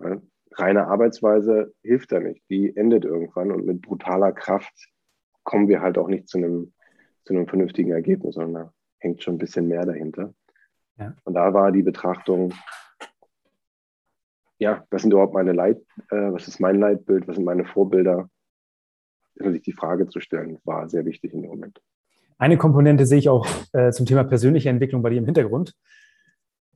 Ja, 0.00 0.20
reine 0.52 0.86
Arbeitsweise 0.86 1.74
hilft 1.82 2.12
da 2.12 2.20
nicht. 2.20 2.42
Die 2.48 2.76
endet 2.76 3.04
irgendwann 3.04 3.50
und 3.50 3.66
mit 3.66 3.82
brutaler 3.82 4.32
Kraft 4.32 4.72
kommen 5.42 5.68
wir 5.68 5.80
halt 5.80 5.98
auch 5.98 6.08
nicht 6.08 6.28
zu 6.28 6.38
einem, 6.38 6.72
zu 7.24 7.34
einem 7.34 7.48
vernünftigen 7.48 7.90
Ergebnis, 7.90 8.36
sondern 8.36 8.66
da 8.66 8.74
hängt 8.98 9.22
schon 9.22 9.34
ein 9.34 9.38
bisschen 9.38 9.68
mehr 9.68 9.84
dahinter. 9.84 10.32
Ja. 10.98 11.14
Und 11.24 11.34
da 11.34 11.52
war 11.52 11.72
die 11.72 11.82
Betrachtung, 11.82 12.54
ja, 14.58 14.84
was 14.90 15.02
sind 15.02 15.12
überhaupt 15.12 15.34
meine 15.34 15.52
Leit, 15.52 15.78
äh, 16.10 16.32
was 16.32 16.48
ist 16.48 16.60
mein 16.60 16.80
Leitbild, 16.80 17.28
was 17.28 17.36
sind 17.36 17.44
meine 17.44 17.64
Vorbilder? 17.64 18.28
Sich 19.34 19.62
die 19.62 19.72
Frage 19.72 20.08
zu 20.08 20.20
stellen, 20.20 20.58
war 20.64 20.88
sehr 20.88 21.04
wichtig 21.04 21.34
in 21.34 21.42
dem 21.42 21.50
Moment. 21.50 21.82
Eine 22.38 22.56
Komponente 22.56 23.04
sehe 23.04 23.18
ich 23.18 23.28
auch 23.28 23.46
äh, 23.72 23.92
zum 23.92 24.06
Thema 24.06 24.24
persönliche 24.24 24.70
Entwicklung 24.70 25.02
bei 25.02 25.10
dir 25.10 25.18
im 25.18 25.26
Hintergrund. 25.26 25.74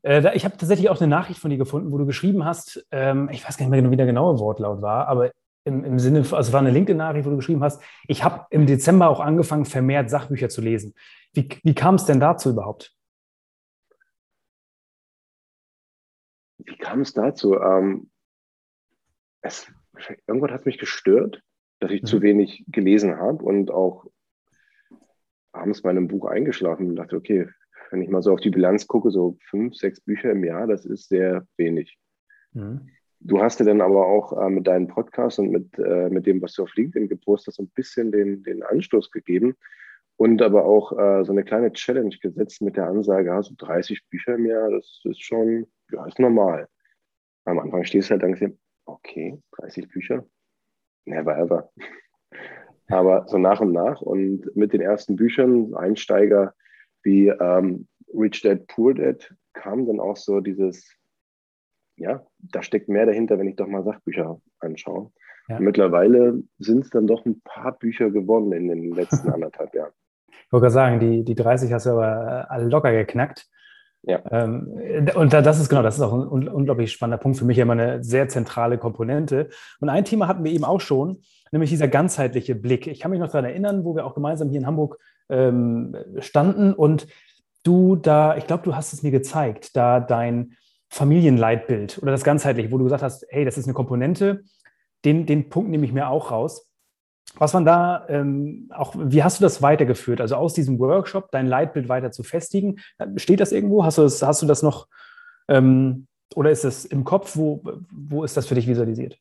Äh, 0.03 0.37
ich 0.37 0.45
habe 0.45 0.57
tatsächlich 0.57 0.91
auch 0.91 1.01
eine 1.01 1.09
Nachricht 1.09 1.41
von 1.41 1.51
dir 1.51 1.57
gefunden, 1.57 1.91
wo 1.91 1.99
du 1.99 2.05
geschrieben 2.05 2.45
hast, 2.45 2.87
ähm, 2.91 3.31
ich 3.33 3.47
weiß 3.47 3.57
gar 3.57 3.65
nicht 3.65 3.71
mehr, 3.71 3.81
genau, 3.81 3.91
wie 3.91 3.97
der 3.97 4.07
genaue 4.07 4.39
Wortlaut 4.39 4.83
war, 4.83 5.09
aber 5.09 5.31
im, 5.65 5.85
im 5.85 5.99
Sinne, 5.99 6.19
also 6.21 6.37
es 6.37 6.53
war 6.53 6.61
eine 6.61 6.71
LinkedIn-Nachricht, 6.71 7.27
wo 7.27 7.31
du 7.31 7.37
geschrieben 7.37 7.63
hast, 7.63 7.83
ich 8.09 8.25
habe 8.25 8.47
im 8.51 8.67
Dezember 8.67 9.09
auch 9.09 9.21
angefangen, 9.21 9.65
vermehrt 9.65 10.09
Sachbücher 10.09 10.49
zu 10.49 10.61
lesen. 10.61 10.95
Wie, 11.33 11.49
wie 11.63 11.75
kam 11.75 11.97
es 11.97 12.07
denn 12.07 12.21
dazu 12.21 12.51
überhaupt? 12.51 12.95
Wie 16.65 16.77
kam 16.77 17.01
es 17.01 17.13
dazu? 17.13 17.59
Ähm, 17.59 18.11
es, 19.43 19.71
irgendwann 20.27 20.53
hat 20.53 20.67
mich 20.67 20.79
gestört, 20.79 21.43
dass 21.79 21.91
ich 21.91 22.03
mhm. 22.03 22.07
zu 22.07 22.23
wenig 22.23 22.65
gelesen 22.69 23.17
habe 23.17 23.45
und 23.45 23.71
auch 23.71 24.07
abends 25.53 25.83
bei 25.83 25.91
einem 25.91 26.09
Buch 26.09 26.27
eingeschlafen 26.27 26.91
und 26.91 26.97
dachte, 26.97 27.17
okay, 27.17 27.49
wenn 27.91 28.03
ich 28.03 28.09
mal 28.09 28.23
so 28.23 28.33
auf 28.33 28.41
die 28.41 28.51
Bilanz 28.51 28.87
gucke, 28.87 29.11
so 29.11 29.37
fünf, 29.49 29.75
sechs 29.75 30.01
Bücher 30.01 30.31
im 30.31 30.45
Jahr, 30.45 30.67
das 30.67 30.85
ist 30.85 31.09
sehr 31.09 31.47
wenig. 31.57 31.99
Mhm. 32.53 32.89
Du 33.23 33.43
hast 33.43 33.61
dir 33.61 33.65
dann 33.65 33.81
aber 33.83 34.07
auch 34.07 34.33
äh, 34.41 34.49
mit 34.49 34.67
deinem 34.67 34.89
Podcast 34.89 35.39
und 35.39 35.51
mit, 35.51 35.79
äh, 35.79 36.09
mit 36.09 36.27
dem, 36.27 36.41
was 36.41 36.55
du 36.55 36.63
auf 36.63 36.75
LinkedIn 36.75 37.09
gepostet 37.09 37.49
hast, 37.49 37.57
so 37.57 37.65
ein 37.65 37.73
bisschen 37.75 38.13
den, 38.13 38.43
den 38.43 38.63
Anstoß 38.63 39.11
gegeben 39.11 39.57
und 40.17 40.41
aber 40.41 40.65
auch 40.65 40.93
äh, 40.93 41.25
so 41.25 41.33
eine 41.33 41.45
kleine 41.45 41.73
Challenge 41.73 42.17
gesetzt 42.23 42.63
mit 42.63 42.77
der 42.77 42.87
Ansage, 42.87 43.33
also 43.33 43.55
30 43.59 44.09
Bücher 44.09 44.37
im 44.37 44.47
Jahr, 44.47 44.71
das 44.71 45.01
ist 45.05 45.23
schon, 45.23 45.67
ja, 45.93 46.07
ist 46.07 46.19
normal. 46.19 46.69
Am 47.45 47.59
Anfang 47.59 47.85
stehst 47.85 48.11
du 48.11 48.13
halt 48.13 48.23
und 48.23 48.41
denkst 48.41 48.57
okay, 48.87 49.41
30 49.59 49.89
Bücher, 49.89 50.25
never 51.05 51.37
ever. 51.39 51.71
aber 52.89 53.27
so 53.29 53.39
nach 53.39 53.61
und 53.61 53.73
nach 53.73 54.01
und 54.01 54.55
mit 54.57 54.73
den 54.73 54.81
ersten 54.81 55.17
Büchern, 55.17 55.75
Einsteiger 55.75 56.55
wie 57.03 57.29
ähm, 57.29 57.89
Rich 58.13 58.43
Dad, 58.43 58.67
Poor 58.67 58.95
Dad, 58.95 59.35
kam 59.53 59.87
dann 59.87 60.01
auch 60.01 60.17
so 60.17 60.41
dieses, 60.41 60.97
ja, 61.97 62.25
da 62.39 62.63
steckt 62.63 62.89
mehr 62.89 63.07
dahinter, 63.07 63.39
wenn 63.39 63.49
ich 63.49 63.57
doch 63.57 63.67
mal 63.67 63.85
Sachbücher 63.85 64.41
anschaue. 64.59 65.13
Ja. 65.49 65.59
Mittlerweile 65.59 66.43
sind 66.59 66.85
es 66.85 66.91
dann 66.91 67.07
doch 67.07 67.25
ein 67.25 67.41
paar 67.43 67.77
Bücher 67.79 68.11
geworden 68.11 68.53
in 68.53 68.69
den 68.69 68.93
letzten 68.93 69.31
anderthalb 69.33 69.75
Jahren. 69.75 69.93
Ich 70.29 70.53
wollte 70.53 70.65
gerade 70.65 70.75
sagen, 70.75 71.01
die, 71.01 71.25
die 71.25 71.35
30 71.35 71.73
hast 71.73 71.87
du 71.87 71.91
aber 71.91 72.49
äh, 72.51 72.63
locker 72.65 72.93
geknackt. 72.93 73.49
Ja. 74.03 74.23
Ähm, 74.31 75.09
und 75.15 75.33
das 75.33 75.61
ist 75.61 75.69
genau, 75.69 75.83
das 75.83 75.97
ist 75.97 76.03
auch 76.03 76.13
ein 76.13 76.49
unglaublich 76.49 76.93
spannender 76.93 77.19
Punkt 77.19 77.39
für 77.39 77.45
mich, 77.45 77.59
immer 77.59 77.75
eine 77.75 78.03
sehr 78.03 78.29
zentrale 78.29 78.79
Komponente. 78.79 79.49
Und 79.81 79.89
ein 79.89 80.05
Thema 80.05 80.27
hatten 80.27 80.45
wir 80.45 80.53
eben 80.53 80.65
auch 80.65 80.81
schon, 80.81 81.19
nämlich 81.53 81.71
dieser 81.71 81.89
ganzheitliche 81.89 82.55
Blick. 82.55 82.87
Ich 82.87 83.01
kann 83.01 83.11
mich 83.11 83.21
noch 83.21 83.29
daran 83.29 83.45
erinnern, 83.45 83.85
wo 83.85 83.95
wir 83.95 84.07
auch 84.07 84.15
gemeinsam 84.15 84.49
hier 84.49 84.61
in 84.61 84.67
Hamburg 84.67 84.99
ähm, 85.29 85.97
standen 86.19 86.73
und 86.73 87.07
du 87.63 87.97
da, 87.97 88.37
ich 88.37 88.47
glaube, 88.47 88.63
du 88.65 88.75
hast 88.75 88.93
es 88.93 89.03
mir 89.03 89.11
gezeigt, 89.11 89.77
da 89.77 90.01
dein 90.01 90.57
Familienleitbild 90.89 91.99
oder 92.03 92.11
das 92.11 92.25
ganzheitliche, 92.25 92.73
wo 92.73 92.79
du 92.79 92.85
gesagt 92.85 93.03
hast, 93.03 93.27
hey, 93.29 93.45
das 93.45 93.59
ist 93.59 93.67
eine 93.67 93.75
Komponente, 93.75 94.43
den, 95.05 95.27
den 95.27 95.49
Punkt 95.51 95.71
nehme 95.71 95.85
ich 95.85 95.93
mir 95.93 96.09
auch 96.09 96.31
raus. 96.31 96.70
Was 97.37 97.55
waren 97.55 97.65
da 97.65 98.07
ähm, 98.09 98.69
auch, 98.75 98.95
wie 98.99 99.23
hast 99.23 99.41
du 99.41 99.43
das 99.43 99.63
weitergeführt? 99.63 100.21
Also 100.21 100.37
aus 100.37 100.53
diesem 100.55 100.79
Workshop 100.79 101.31
dein 101.31 101.47
Leitbild 101.47 101.89
weiter 101.89 102.11
zu 102.11 102.23
festigen? 102.23 102.81
Steht 103.17 103.41
das 103.41 103.53
irgendwo? 103.53 103.85
Hast 103.85 103.99
du 103.99 104.03
das, 104.03 104.23
hast 104.23 104.43
du 104.43 104.47
das 104.47 104.63
noch 104.63 104.89
ähm, 105.49 106.07
oder 106.35 106.51
ist 106.51 106.65
das 106.65 106.85
im 106.85 107.05
Kopf? 107.05 107.37
Wo, 107.37 107.63
wo 107.91 108.25
ist 108.25 108.37
das 108.37 108.47
für 108.47 108.55
dich 108.55 108.67
visualisiert? 108.67 109.19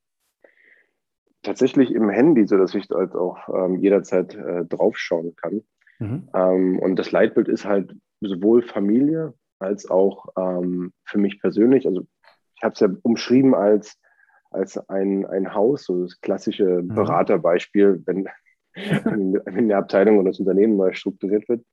Tatsächlich 1.44 1.92
im 1.92 2.10
Handy, 2.10 2.46
sodass 2.48 2.76
ich 2.76 2.90
halt 2.90 3.16
auch 3.16 3.38
ähm, 3.50 3.80
jederzeit 3.80 4.36
äh, 4.36 4.66
draufschauen 4.66 5.36
kann. 5.36 5.62
Mhm. 6.00 6.30
Ähm, 6.34 6.80
und 6.80 6.96
das 6.98 7.12
Leitbild 7.12 7.48
ist 7.48 7.66
halt 7.66 7.96
sowohl 8.22 8.62
Familie 8.62 9.34
als 9.60 9.90
auch 9.90 10.28
ähm, 10.38 10.94
für 11.06 11.18
mich 11.18 11.40
persönlich. 11.40 11.86
Also 11.86 12.06
ich 12.56 12.64
habe 12.64 12.74
es 12.74 12.80
ja 12.80 12.90
umschrieben 13.04 13.56
als 13.56 13.98
als 14.52 14.78
ein, 14.90 15.26
ein 15.26 15.54
Haus, 15.54 15.86
so 15.86 16.04
das 16.04 16.20
klassische 16.22 16.82
mhm. 16.82 16.90
Beraterbeispiel, 16.90 18.02
wenn, 18.06 18.28
wenn 18.76 19.42
eine 19.46 19.78
Abteilung 19.78 20.18
oder 20.18 20.30
das 20.30 20.40
Unternehmen 20.40 20.78
neu 20.78 20.94
strukturiert 20.94 21.48
wird. 21.50 21.64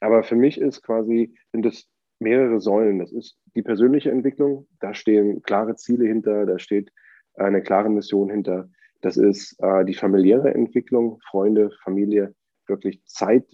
Aber 0.00 0.22
für 0.22 0.36
mich 0.36 0.60
ist 0.60 0.82
quasi, 0.82 1.34
sind 1.52 1.66
es 1.66 1.88
mehrere 2.18 2.60
Säulen. 2.60 2.98
Das 2.98 3.12
ist 3.12 3.38
die 3.54 3.62
persönliche 3.62 4.10
Entwicklung, 4.10 4.66
da 4.80 4.94
stehen 4.94 5.42
klare 5.42 5.76
Ziele 5.76 6.06
hinter, 6.06 6.46
da 6.46 6.58
steht 6.58 6.90
eine 7.34 7.62
klare 7.62 7.90
Mission 7.90 8.30
hinter. 8.30 8.68
Das 9.00 9.16
ist 9.16 9.56
äh, 9.60 9.84
die 9.84 9.94
familiäre 9.94 10.54
Entwicklung, 10.54 11.20
Freunde, 11.28 11.70
Familie, 11.82 12.34
wirklich 12.66 13.04
Zeit 13.04 13.44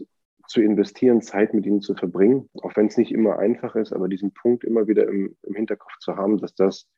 zu 0.47 0.61
investieren, 0.61 1.23
Zeit 1.23 1.55
mit 1.55 1.67
ihnen 1.67 1.81
zu 1.81 1.95
verbringen, 1.95 2.49
auch 2.63 2.75
wenn 2.77 2.87
es 2.87 2.97
nicht 2.97 3.13
immer 3.13 3.39
einfach 3.39 3.77
ist, 3.77 3.93
aber 3.93 4.09
diesen 4.09 4.33
Punkt 4.33 4.65
immer 4.65 4.89
wieder 4.89 5.09
im, 5.09 5.37
im 5.43 5.55
Hinterkopf 5.55 5.97
zu 6.01 6.17
haben, 6.17 6.39
dass 6.39 6.55
das 6.55 6.89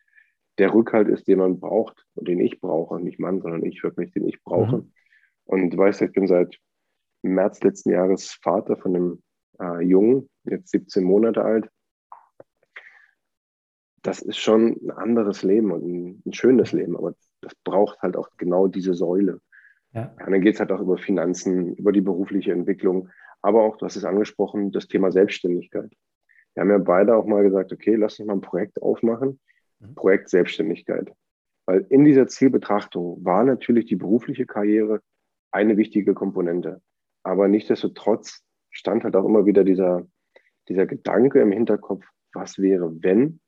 der 0.58 0.74
Rückhalt 0.74 1.08
ist, 1.08 1.26
den 1.28 1.38
man 1.38 1.60
braucht 1.60 2.04
und 2.14 2.28
den 2.28 2.40
ich 2.40 2.60
brauche, 2.60 3.00
nicht 3.00 3.18
Mann, 3.18 3.40
sondern 3.40 3.64
ich 3.64 3.82
wirklich, 3.82 4.12
den 4.12 4.26
ich 4.28 4.42
brauche. 4.42 4.78
Mhm. 4.78 4.92
Und 5.44 5.70
du 5.70 5.78
weißt, 5.78 6.02
ich 6.02 6.12
bin 6.12 6.26
seit 6.26 6.58
März 7.22 7.62
letzten 7.62 7.90
Jahres 7.90 8.32
Vater 8.42 8.76
von 8.76 8.94
einem 8.94 9.22
äh, 9.60 9.82
Jungen, 9.84 10.28
jetzt 10.44 10.70
17 10.70 11.04
Monate 11.04 11.42
alt. 11.44 11.68
Das 14.02 14.20
ist 14.20 14.38
schon 14.38 14.78
ein 14.82 14.90
anderes 14.90 15.42
Leben 15.42 15.70
und 15.70 15.84
ein, 15.84 16.22
ein 16.26 16.32
schönes 16.32 16.72
Leben, 16.72 16.96
aber 16.96 17.14
das 17.40 17.54
braucht 17.64 18.00
halt 18.02 18.16
auch 18.16 18.28
genau 18.36 18.66
diese 18.66 18.94
Säule. 18.94 19.40
Ja. 19.92 20.14
ja 20.18 20.30
dann 20.30 20.40
geht 20.40 20.54
es 20.54 20.60
halt 20.60 20.72
auch 20.72 20.80
über 20.80 20.98
Finanzen, 20.98 21.74
über 21.76 21.92
die 21.92 22.00
berufliche 22.00 22.52
Entwicklung, 22.52 23.08
aber 23.42 23.62
auch, 23.62 23.76
du 23.76 23.86
hast 23.86 23.96
es 23.96 24.04
angesprochen, 24.04 24.72
das 24.72 24.88
Thema 24.88 25.12
Selbstständigkeit. 25.12 25.92
Wir 26.54 26.60
haben 26.60 26.70
ja 26.70 26.78
beide 26.78 27.16
auch 27.16 27.26
mal 27.26 27.42
gesagt, 27.42 27.72
okay, 27.72 27.94
lass 27.94 28.18
uns 28.18 28.26
mal 28.26 28.34
ein 28.34 28.40
Projekt 28.40 28.82
aufmachen 28.82 29.40
Mhm. 29.82 29.94
Projekt 29.94 30.28
Selbstständigkeit. 30.30 31.12
Weil 31.66 31.86
in 31.90 32.04
dieser 32.04 32.26
Zielbetrachtung 32.26 33.24
war 33.24 33.44
natürlich 33.44 33.86
die 33.86 33.96
berufliche 33.96 34.46
Karriere 34.46 35.00
eine 35.50 35.76
wichtige 35.76 36.14
Komponente. 36.14 36.80
Aber 37.22 37.48
nichtsdestotrotz 37.48 38.42
stand 38.70 39.04
halt 39.04 39.14
auch 39.16 39.24
immer 39.24 39.46
wieder 39.46 39.64
dieser, 39.64 40.06
dieser 40.68 40.86
Gedanke 40.86 41.40
im 41.40 41.52
Hinterkopf, 41.52 42.04
was 42.32 42.58
wäre, 42.58 42.90
wenn 43.02 43.40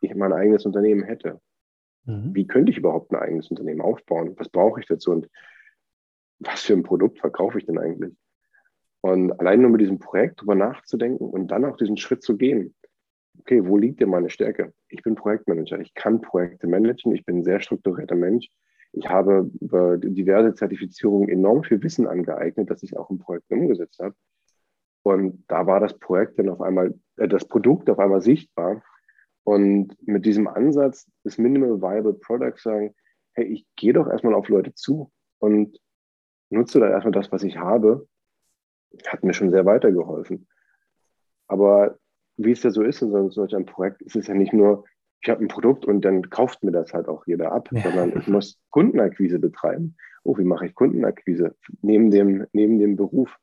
ich 0.00 0.14
mein 0.14 0.32
eigenes 0.32 0.64
Unternehmen 0.64 1.04
hätte? 1.04 1.40
Mhm. 2.06 2.34
Wie 2.34 2.46
könnte 2.46 2.72
ich 2.72 2.78
überhaupt 2.78 3.12
ein 3.12 3.18
eigenes 3.18 3.50
Unternehmen 3.50 3.82
aufbauen? 3.82 4.34
Was 4.38 4.48
brauche 4.48 4.80
ich 4.80 4.86
dazu? 4.86 5.12
Und 5.12 5.28
was 6.38 6.62
für 6.62 6.72
ein 6.72 6.82
Produkt 6.82 7.18
verkaufe 7.18 7.58
ich 7.58 7.66
denn 7.66 7.78
eigentlich? 7.78 8.14
Und 9.02 9.32
allein 9.40 9.60
nur 9.60 9.70
mit 9.70 9.80
diesem 9.80 9.98
Projekt 9.98 10.40
drüber 10.40 10.54
nachzudenken 10.54 11.28
und 11.28 11.48
dann 11.48 11.64
auch 11.64 11.76
diesen 11.76 11.96
Schritt 11.96 12.22
zu 12.22 12.36
gehen, 12.36 12.74
okay, 13.40 13.66
wo 13.66 13.78
liegt 13.78 14.00
denn 14.00 14.10
meine 14.10 14.30
Stärke? 14.30 14.72
Ich 14.88 15.02
bin 15.02 15.14
Projektmanager, 15.14 15.80
ich 15.80 15.94
kann 15.94 16.20
Projekte 16.20 16.66
managen, 16.66 17.14
ich 17.14 17.24
bin 17.24 17.38
ein 17.38 17.44
sehr 17.44 17.60
strukturierter 17.60 18.14
Mensch. 18.14 18.48
Ich 18.92 19.08
habe 19.08 19.50
über 19.60 19.96
diverse 19.98 20.54
Zertifizierungen 20.54 21.28
enorm 21.28 21.62
viel 21.62 21.82
Wissen 21.82 22.06
angeeignet, 22.06 22.70
das 22.70 22.82
ich 22.82 22.96
auch 22.96 23.08
im 23.10 23.18
Projekt 23.18 23.50
umgesetzt 23.50 23.98
habe. 24.00 24.14
Und 25.02 25.44
da 25.48 25.66
war 25.66 25.80
das 25.80 25.98
Projekt 25.98 26.38
dann 26.38 26.48
auf 26.50 26.60
einmal, 26.60 26.94
äh, 27.16 27.28
das 27.28 27.46
Produkt 27.46 27.88
auf 27.88 27.98
einmal 27.98 28.20
sichtbar. 28.20 28.82
Und 29.44 29.96
mit 30.06 30.26
diesem 30.26 30.46
Ansatz 30.46 31.10
des 31.24 31.38
Minimal 31.38 31.80
Viable 31.80 32.14
Products 32.14 32.64
sagen, 32.64 32.94
hey, 33.32 33.46
ich 33.46 33.64
gehe 33.76 33.94
doch 33.94 34.08
erstmal 34.08 34.34
auf 34.34 34.48
Leute 34.48 34.74
zu 34.74 35.10
und 35.38 35.80
nutze 36.50 36.80
da 36.80 36.90
erstmal 36.90 37.12
das, 37.12 37.32
was 37.32 37.42
ich 37.42 37.56
habe, 37.56 38.06
hat 39.06 39.24
mir 39.24 39.32
schon 39.32 39.50
sehr 39.50 39.64
weitergeholfen. 39.64 40.46
Aber 41.46 41.96
wie 42.44 42.52
es 42.52 42.62
ja 42.62 42.70
so 42.70 42.82
ist 42.82 43.02
in 43.02 43.30
solch 43.30 43.54
einem 43.54 43.66
Projekt, 43.66 44.02
ist 44.02 44.16
es 44.16 44.26
ja 44.26 44.34
nicht 44.34 44.52
nur, 44.52 44.84
ich 45.22 45.28
habe 45.28 45.44
ein 45.44 45.48
Produkt 45.48 45.84
und 45.84 46.04
dann 46.04 46.30
kauft 46.30 46.62
mir 46.64 46.72
das 46.72 46.92
halt 46.94 47.08
auch 47.08 47.26
jeder 47.26 47.52
ab, 47.52 47.68
ja. 47.72 47.82
sondern 47.82 48.18
ich 48.18 48.26
muss 48.26 48.58
Kundenakquise 48.70 49.38
betreiben. 49.38 49.96
Oh, 50.24 50.36
wie 50.38 50.44
mache 50.44 50.66
ich 50.66 50.74
Kundenakquise 50.74 51.54
neben 51.82 52.10
dem, 52.10 52.46
neben 52.52 52.78
dem 52.78 52.96
Beruf? 52.96 53.36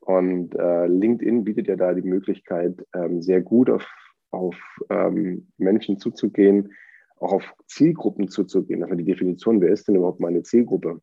Und 0.00 0.54
äh, 0.54 0.86
LinkedIn 0.86 1.44
bietet 1.44 1.66
ja 1.66 1.76
da 1.76 1.94
die 1.94 2.02
Möglichkeit, 2.02 2.86
ähm, 2.94 3.22
sehr 3.22 3.40
gut 3.40 3.70
auf, 3.70 3.86
auf 4.30 4.56
ähm, 4.90 5.48
Menschen 5.56 5.98
zuzugehen, 5.98 6.74
auch 7.18 7.32
auf 7.32 7.54
Zielgruppen 7.66 8.28
zuzugehen. 8.28 8.82
Also 8.82 8.94
die 8.94 9.04
Definition, 9.04 9.60
wer 9.60 9.70
ist 9.70 9.88
denn 9.88 9.96
überhaupt 9.96 10.20
meine 10.20 10.42
Zielgruppe? 10.42 11.00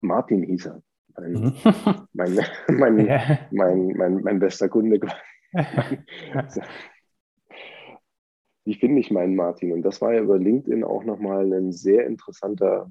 Martin 0.00 0.42
hieß 0.42 0.66
er. 0.66 0.82
Mein, 1.16 1.32
mhm. 1.32 1.54
mein, 2.12 2.38
mein, 2.68 3.06
mein, 3.50 3.86
mein, 3.96 4.22
mein, 4.22 4.38
bester 4.38 4.68
Kunde 4.68 5.00
wie 8.64 8.74
finde 8.74 9.00
ich 9.00 9.10
meinen 9.10 9.34
Martin? 9.34 9.72
Und 9.72 9.82
das 9.82 10.00
war 10.00 10.14
ja 10.14 10.20
über 10.20 10.38
LinkedIn 10.38 10.84
auch 10.84 11.04
nochmal 11.04 11.52
ein 11.52 11.72
sehr 11.72 12.06
interessanter, 12.06 12.88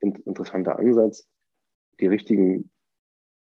interessanter 0.00 0.78
Ansatz, 0.78 1.26
die 2.00 2.06
richtigen 2.06 2.70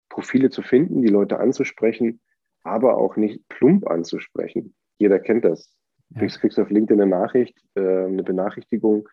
Profile 0.08 0.50
zu 0.50 0.62
finden, 0.62 1.02
die 1.02 1.08
Leute 1.08 1.38
anzusprechen, 1.38 2.20
aber 2.62 2.96
auch 2.96 3.16
nicht 3.16 3.46
plump 3.48 3.88
anzusprechen. 3.88 4.74
Jeder 4.98 5.18
kennt 5.18 5.44
das. 5.44 5.72
Du 6.10 6.26
kriegst 6.26 6.58
auf 6.58 6.70
LinkedIn 6.70 7.00
eine 7.00 7.10
Nachricht, 7.10 7.58
äh, 7.74 8.06
eine 8.06 8.22
Benachrichtigung 8.22 9.08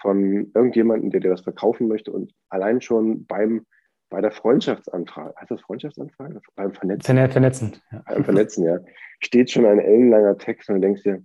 von 0.00 0.50
irgendjemandem, 0.54 1.10
der 1.10 1.20
dir 1.20 1.30
was 1.30 1.40
verkaufen 1.42 1.88
möchte 1.88 2.12
und 2.12 2.32
allein 2.48 2.80
schon 2.80 3.26
beim 3.26 3.64
bei 4.10 4.20
der 4.20 4.32
Freundschaftsanfrage, 4.32 5.34
heißt 5.40 5.50
das 5.50 5.60
Freundschaftsanfrage? 5.62 6.40
Beim 6.54 6.72
Vernetzen. 6.72 7.16
Vernetzen, 7.28 7.82
ja. 7.90 8.02
Beim 8.06 8.24
Vernetzen, 8.24 8.64
ja. 8.64 8.78
Steht 9.20 9.50
schon 9.50 9.66
ein 9.66 9.78
ellenlanger 9.78 10.38
Text 10.38 10.68
und 10.68 10.76
du 10.76 10.80
denkst 10.82 11.02
dir, 11.02 11.24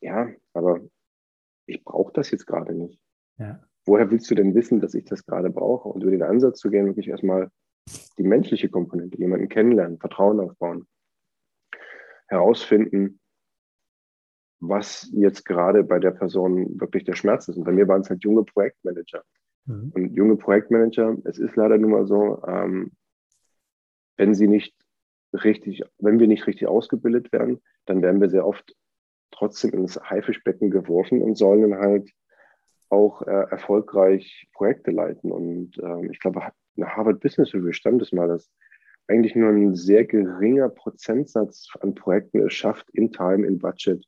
ja, 0.00 0.28
aber 0.54 0.80
ich 1.66 1.84
brauche 1.84 2.12
das 2.12 2.30
jetzt 2.30 2.46
gerade 2.46 2.74
nicht. 2.74 3.00
Ja. 3.38 3.60
Woher 3.86 4.10
willst 4.10 4.30
du 4.30 4.34
denn 4.34 4.54
wissen, 4.54 4.80
dass 4.80 4.94
ich 4.94 5.04
das 5.04 5.24
gerade 5.24 5.50
brauche? 5.50 5.88
Und 5.88 6.02
über 6.02 6.10
den 6.10 6.22
Ansatz 6.22 6.58
zu 6.58 6.70
gehen, 6.70 6.86
wirklich 6.86 7.08
erstmal 7.08 7.50
die 8.18 8.22
menschliche 8.22 8.68
Komponente, 8.68 9.18
jemanden 9.18 9.48
kennenlernen, 9.48 9.98
Vertrauen 9.98 10.40
aufbauen, 10.40 10.86
herausfinden, 12.26 13.20
was 14.60 15.08
jetzt 15.12 15.44
gerade 15.44 15.84
bei 15.84 15.98
der 15.98 16.10
Person 16.10 16.78
wirklich 16.80 17.04
der 17.04 17.14
Schmerz 17.14 17.48
ist. 17.48 17.56
Und 17.56 17.64
bei 17.64 17.72
mir 17.72 17.88
waren 17.88 18.02
es 18.02 18.10
halt 18.10 18.24
junge 18.24 18.44
Projektmanager. 18.44 19.22
Mhm. 19.68 19.92
Und 19.94 20.14
junge 20.14 20.36
Projektmanager, 20.36 21.16
es 21.24 21.38
ist 21.38 21.54
leider 21.56 21.78
nun 21.78 21.92
mal 21.92 22.06
so, 22.06 22.42
ähm, 22.46 22.92
wenn 24.16 24.34
sie 24.34 24.48
nicht 24.48 24.74
richtig, 25.32 25.82
wenn 25.98 26.18
wir 26.18 26.26
nicht 26.26 26.46
richtig 26.46 26.66
ausgebildet 26.66 27.32
werden, 27.32 27.60
dann 27.84 28.02
werden 28.02 28.20
wir 28.20 28.30
sehr 28.30 28.46
oft 28.46 28.74
trotzdem 29.30 29.72
ins 29.72 30.00
Haifischbecken 30.00 30.70
geworfen 30.70 31.22
und 31.22 31.36
sollen 31.36 31.70
dann 31.70 31.78
halt 31.78 32.10
auch 32.88 33.22
äh, 33.22 33.46
erfolgreich 33.50 34.48
Projekte 34.54 34.90
leiten. 34.90 35.30
Und 35.30 35.78
ähm, 35.78 36.10
ich 36.10 36.18
glaube, 36.18 36.42
eine 36.76 36.96
Harvard 36.96 37.20
Business 37.20 37.52
Review 37.54 37.72
stand 37.72 38.00
es 38.00 38.12
mal, 38.12 38.28
dass 38.28 38.50
eigentlich 39.06 39.34
nur 39.36 39.50
ein 39.50 39.74
sehr 39.74 40.04
geringer 40.04 40.70
Prozentsatz 40.70 41.68
an 41.80 41.94
Projekten 41.94 42.40
es 42.40 42.54
schafft, 42.54 42.88
in 42.90 43.12
Time, 43.12 43.46
in 43.46 43.58
Budget 43.58 44.04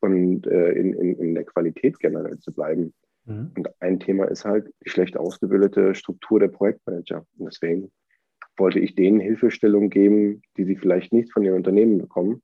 und 0.00 0.46
äh, 0.46 0.72
in, 0.72 0.92
in, 0.94 1.18
in 1.18 1.34
der 1.34 1.44
Qualität 1.44 1.98
generell 1.98 2.38
zu 2.38 2.52
bleiben. 2.52 2.92
Mhm. 3.24 3.52
Und 3.56 3.68
ein 3.80 4.00
Thema 4.00 4.24
ist 4.26 4.44
halt 4.44 4.72
die 4.84 4.90
schlecht 4.90 5.16
ausgebildete 5.16 5.94
Struktur 5.94 6.40
der 6.40 6.48
Projektmanager. 6.48 7.26
Und 7.38 7.46
deswegen 7.46 7.92
wollte 8.56 8.78
ich 8.78 8.94
denen 8.94 9.20
Hilfestellung 9.20 9.90
geben, 9.90 10.42
die 10.56 10.64
sie 10.64 10.76
vielleicht 10.76 11.12
nicht 11.12 11.32
von 11.32 11.42
ihren 11.42 11.56
Unternehmen 11.56 11.98
bekommen 11.98 12.42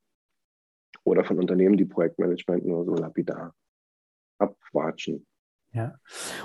oder 1.05 1.25
von 1.25 1.39
Unternehmen, 1.39 1.77
die 1.77 1.85
Projektmanagement 1.85 2.67
nur 2.67 2.85
so 2.85 2.95
lapidar 2.95 3.55
abwatschen. 4.39 5.27
Ja, 5.73 5.99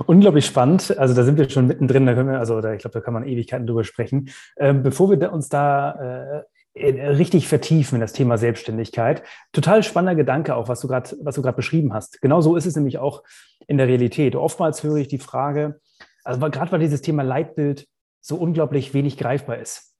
unglaublich 0.08 0.46
spannend. 0.46 0.98
Also 0.98 1.14
da 1.14 1.24
sind 1.24 1.38
wir 1.38 1.50
schon 1.50 1.68
mittendrin, 1.68 2.06
da 2.06 2.14
können 2.14 2.30
wir, 2.30 2.40
also 2.40 2.60
da, 2.60 2.74
ich 2.74 2.82
glaube, 2.82 2.96
da 2.96 3.00
kann 3.00 3.14
man 3.14 3.26
Ewigkeiten 3.26 3.66
drüber 3.66 3.84
sprechen. 3.84 4.30
Ähm, 4.58 4.84
bevor 4.84 5.10
wir 5.10 5.32
uns 5.32 5.48
da 5.48 6.40
äh, 6.40 6.44
richtig 6.75 7.48
vertiefen 7.48 7.96
in 7.96 8.01
das 8.01 8.13
Thema 8.13 8.38
Selbstständigkeit, 8.38 9.24
total 9.51 9.84
spannender 9.84 10.16
Gedanke 10.16 10.56
auch, 10.56 10.70
was 10.70 10.80
du 10.80 10.88
gerade, 10.88 11.18
was 11.22 11.36
du 11.36 11.42
gerade 11.42 11.56
beschrieben 11.56 11.94
hast. 11.94 12.22
Genau 12.22 12.42
so 12.42 12.56
ist 12.56 12.66
es 12.66 12.75
nämlich 12.75 12.98
auch 12.98 13.24
in 13.68 13.78
der 13.78 13.88
Realität. 13.88 14.36
Oftmals 14.36 14.84
höre 14.84 14.96
ich 14.96 15.08
die 15.08 15.18
Frage, 15.18 15.80
also 16.24 16.40
gerade 16.50 16.72
weil 16.72 16.80
dieses 16.80 17.01
Thema 17.01 17.24
Leitbild 17.24 17.88
so 18.22 18.36
unglaublich 18.36 18.94
wenig 18.94 19.18
greifbar 19.18 19.58
ist. 19.58 19.92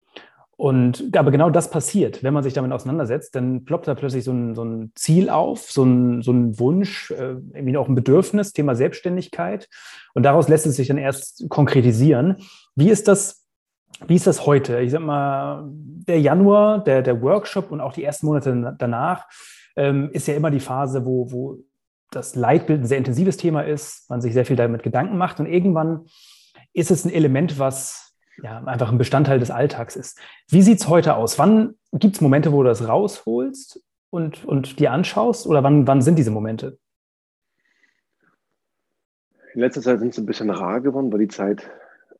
Und 0.62 1.18
aber 1.18 1.32
genau 1.32 1.50
das 1.50 1.72
passiert, 1.72 2.22
wenn 2.22 2.36
man 2.36 2.44
sich 2.44 2.54
damit 2.54 2.72
auseinandersetzt, 2.72 3.34
dann 3.34 3.66
ploppt 3.66 3.88
da 3.88 3.96
plötzlich 3.96 4.24
so 4.24 4.32
ein, 4.32 4.54
so 4.54 4.63
ein 4.63 4.92
Ziel 4.94 5.32
auf, 5.32 5.72
so 5.72 5.84
ein, 5.84 6.22
so 6.22 6.32
ein 6.32 6.60
Wunsch, 6.60 7.10
äh, 7.10 7.38
irgendwie 7.54 7.78
auch 7.78 7.88
ein 7.88 7.96
Bedürfnis, 7.96 8.54
Thema 8.54 8.75
Selbstständigkeit. 8.75 9.68
Und 10.13 10.22
daraus 10.22 10.50
lässt 10.50 10.68
es 10.68 10.75
sich 10.75 10.88
dann 10.88 11.00
erst 11.00 11.50
konkretisieren. 11.50 12.36
Wie 12.75 12.92
ist 12.92 13.08
das, 13.08 13.40
wie 14.07 14.15
ist 14.15 14.27
das 14.27 14.45
heute? 14.45 14.79
Ich 14.79 14.91
sag 14.91 15.01
mal, 15.01 15.69
der 15.71 16.19
Januar, 16.19 16.83
der, 16.83 17.01
der 17.01 17.21
Workshop 17.21 17.71
und 17.71 17.81
auch 17.81 17.93
die 17.93 18.03
ersten 18.03 18.25
Monate 18.25 18.75
danach 18.77 19.27
ähm, 19.75 20.10
ist 20.12 20.27
ja 20.27 20.36
immer 20.36 20.51
die 20.51 20.60
Phase, 20.60 21.06
wo, 21.06 21.32
wo 21.32 21.58
das 22.12 22.36
Leitbild 22.36 22.82
ein 22.82 22.86
sehr 22.86 22.97
intensives 22.97 23.38
Thema 23.38 23.62
ist, 23.62 24.10
man 24.10 24.21
sich 24.21 24.34
sehr 24.34 24.45
viel 24.45 24.56
damit 24.56 24.84
Gedanken 24.84 25.17
macht 25.17 25.39
und 25.39 25.45
irgendwann 25.45 26.06
ist 26.73 26.91
es 26.91 27.06
ein 27.06 27.13
Element, 27.13 27.60
was 27.60 28.15
ja, 28.43 28.63
einfach 28.63 28.91
ein 28.91 28.97
Bestandteil 28.97 29.39
des 29.39 29.51
Alltags 29.51 29.95
ist. 29.95 30.19
Wie 30.49 30.62
sieht 30.62 30.80
es 30.80 30.88
heute 30.88 31.15
aus? 31.15 31.38
Wann 31.38 31.75
gibt 31.93 32.15
es 32.15 32.21
Momente, 32.21 32.51
wo 32.51 32.63
du 32.63 32.69
das 32.69 32.88
rausholst 32.88 33.84
und, 34.10 34.45
und 34.45 34.80
dir 34.80 34.91
anschaust? 34.91 35.47
Oder 35.47 35.63
wann, 35.63 35.88
wann 35.88 36.01
sind 36.01 36.17
diese 36.17 36.32
Momente? 36.32 36.80
In 39.54 39.62
letzter 39.62 39.82
Zeit 39.82 39.99
sind 39.99 40.13
es 40.13 40.17
ein 40.17 40.25
bisschen 40.25 40.49
rar 40.49 40.80
geworden, 40.80 41.12
weil 41.12 41.19
die 41.19 41.27
Zeit, 41.27 41.69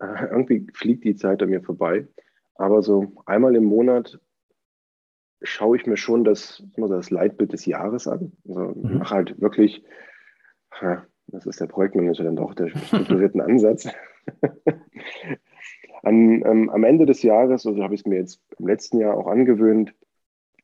äh, 0.02 0.26
irgendwie 0.30 0.68
fliegt 0.74 1.04
die 1.04 1.16
Zeit 1.16 1.42
an 1.44 1.50
mir 1.50 1.62
vorbei. 1.62 2.08
Aber 2.56 2.82
so 2.82 3.14
einmal 3.26 3.56
im 3.56 3.66
Monat 3.66 4.20
schaue 5.42 5.78
ich 5.78 5.86
mir 5.86 5.98
schon 5.98 6.24
das, 6.24 6.64
das 6.76 7.10
Leitbild 7.10 7.54
des 7.54 7.66
Jahres 7.66 8.08
an. 8.08 8.34
Also 8.48 8.74
mhm. 8.76 9.00
mache 9.00 9.16
halt 9.16 9.42
wirklich, 9.42 9.84
das 11.28 11.46
ist 11.46 11.62
der 11.62 11.68
Projektmanager 11.68 12.24
dann 12.24 12.36
doch, 12.36 12.54
der 12.54 12.70
strukturierten 12.70 13.42
Ansatz. 13.42 13.88
An, 16.04 16.44
ähm, 16.46 16.70
am 16.72 16.84
Ende 16.84 17.06
des 17.06 17.22
Jahres, 17.22 17.68
also 17.68 17.84
habe 17.84 17.94
ich 17.94 18.02
es 18.02 18.08
mir 18.08 18.18
jetzt 18.18 18.42
im 18.58 18.68
letzten 18.68 18.98
Jahr 19.00 19.16
auch 19.16 19.28
angewöhnt, 19.28 19.94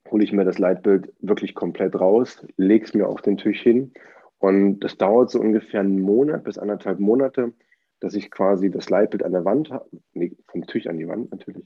hole 0.09 0.23
ich 0.23 0.33
mir 0.33 0.45
das 0.45 0.57
Leitbild 0.57 1.13
wirklich 1.19 1.53
komplett 1.53 1.99
raus, 1.99 2.43
lege 2.57 2.83
es 2.85 2.95
mir 2.95 3.07
auf 3.07 3.21
den 3.21 3.37
Tisch 3.37 3.61
hin 3.61 3.93
und 4.39 4.79
das 4.79 4.97
dauert 4.97 5.29
so 5.29 5.39
ungefähr 5.39 5.81
einen 5.81 5.99
Monat 5.99 6.43
bis 6.43 6.57
anderthalb 6.57 6.99
Monate, 6.99 7.53
dass 7.99 8.13
ich 8.13 8.31
quasi 8.31 8.69
das 8.69 8.89
Leitbild 8.89 9.23
an 9.23 9.31
der 9.31 9.45
Wand 9.45 9.71
habe, 9.71 9.89
nee, 10.13 10.35
vom 10.47 10.65
Tisch 10.65 10.87
an 10.87 10.97
die 10.97 11.07
Wand 11.07 11.31
natürlich. 11.31 11.65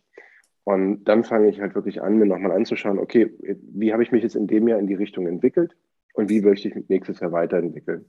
Und 0.64 1.04
dann 1.06 1.24
fange 1.24 1.50
ich 1.50 1.60
halt 1.60 1.76
wirklich 1.76 2.02
an, 2.02 2.18
mir 2.18 2.26
nochmal 2.26 2.52
anzuschauen, 2.52 3.00
okay, 3.00 3.34
wie 3.40 3.94
habe 3.94 4.04
ich 4.04 4.12
mich 4.12 4.24
jetzt 4.24 4.36
in 4.36 4.48
dem 4.48 4.68
Jahr 4.68 4.80
in 4.80 4.88
die 4.88 4.94
Richtung 4.94 5.28
entwickelt 5.28 5.76
und 6.14 6.30
wie 6.30 6.42
möchte 6.42 6.68
ich 6.68 6.76
mich 6.76 6.88
nächstes 6.90 7.20
Jahr 7.20 7.32
weiterentwickeln? 7.32 8.06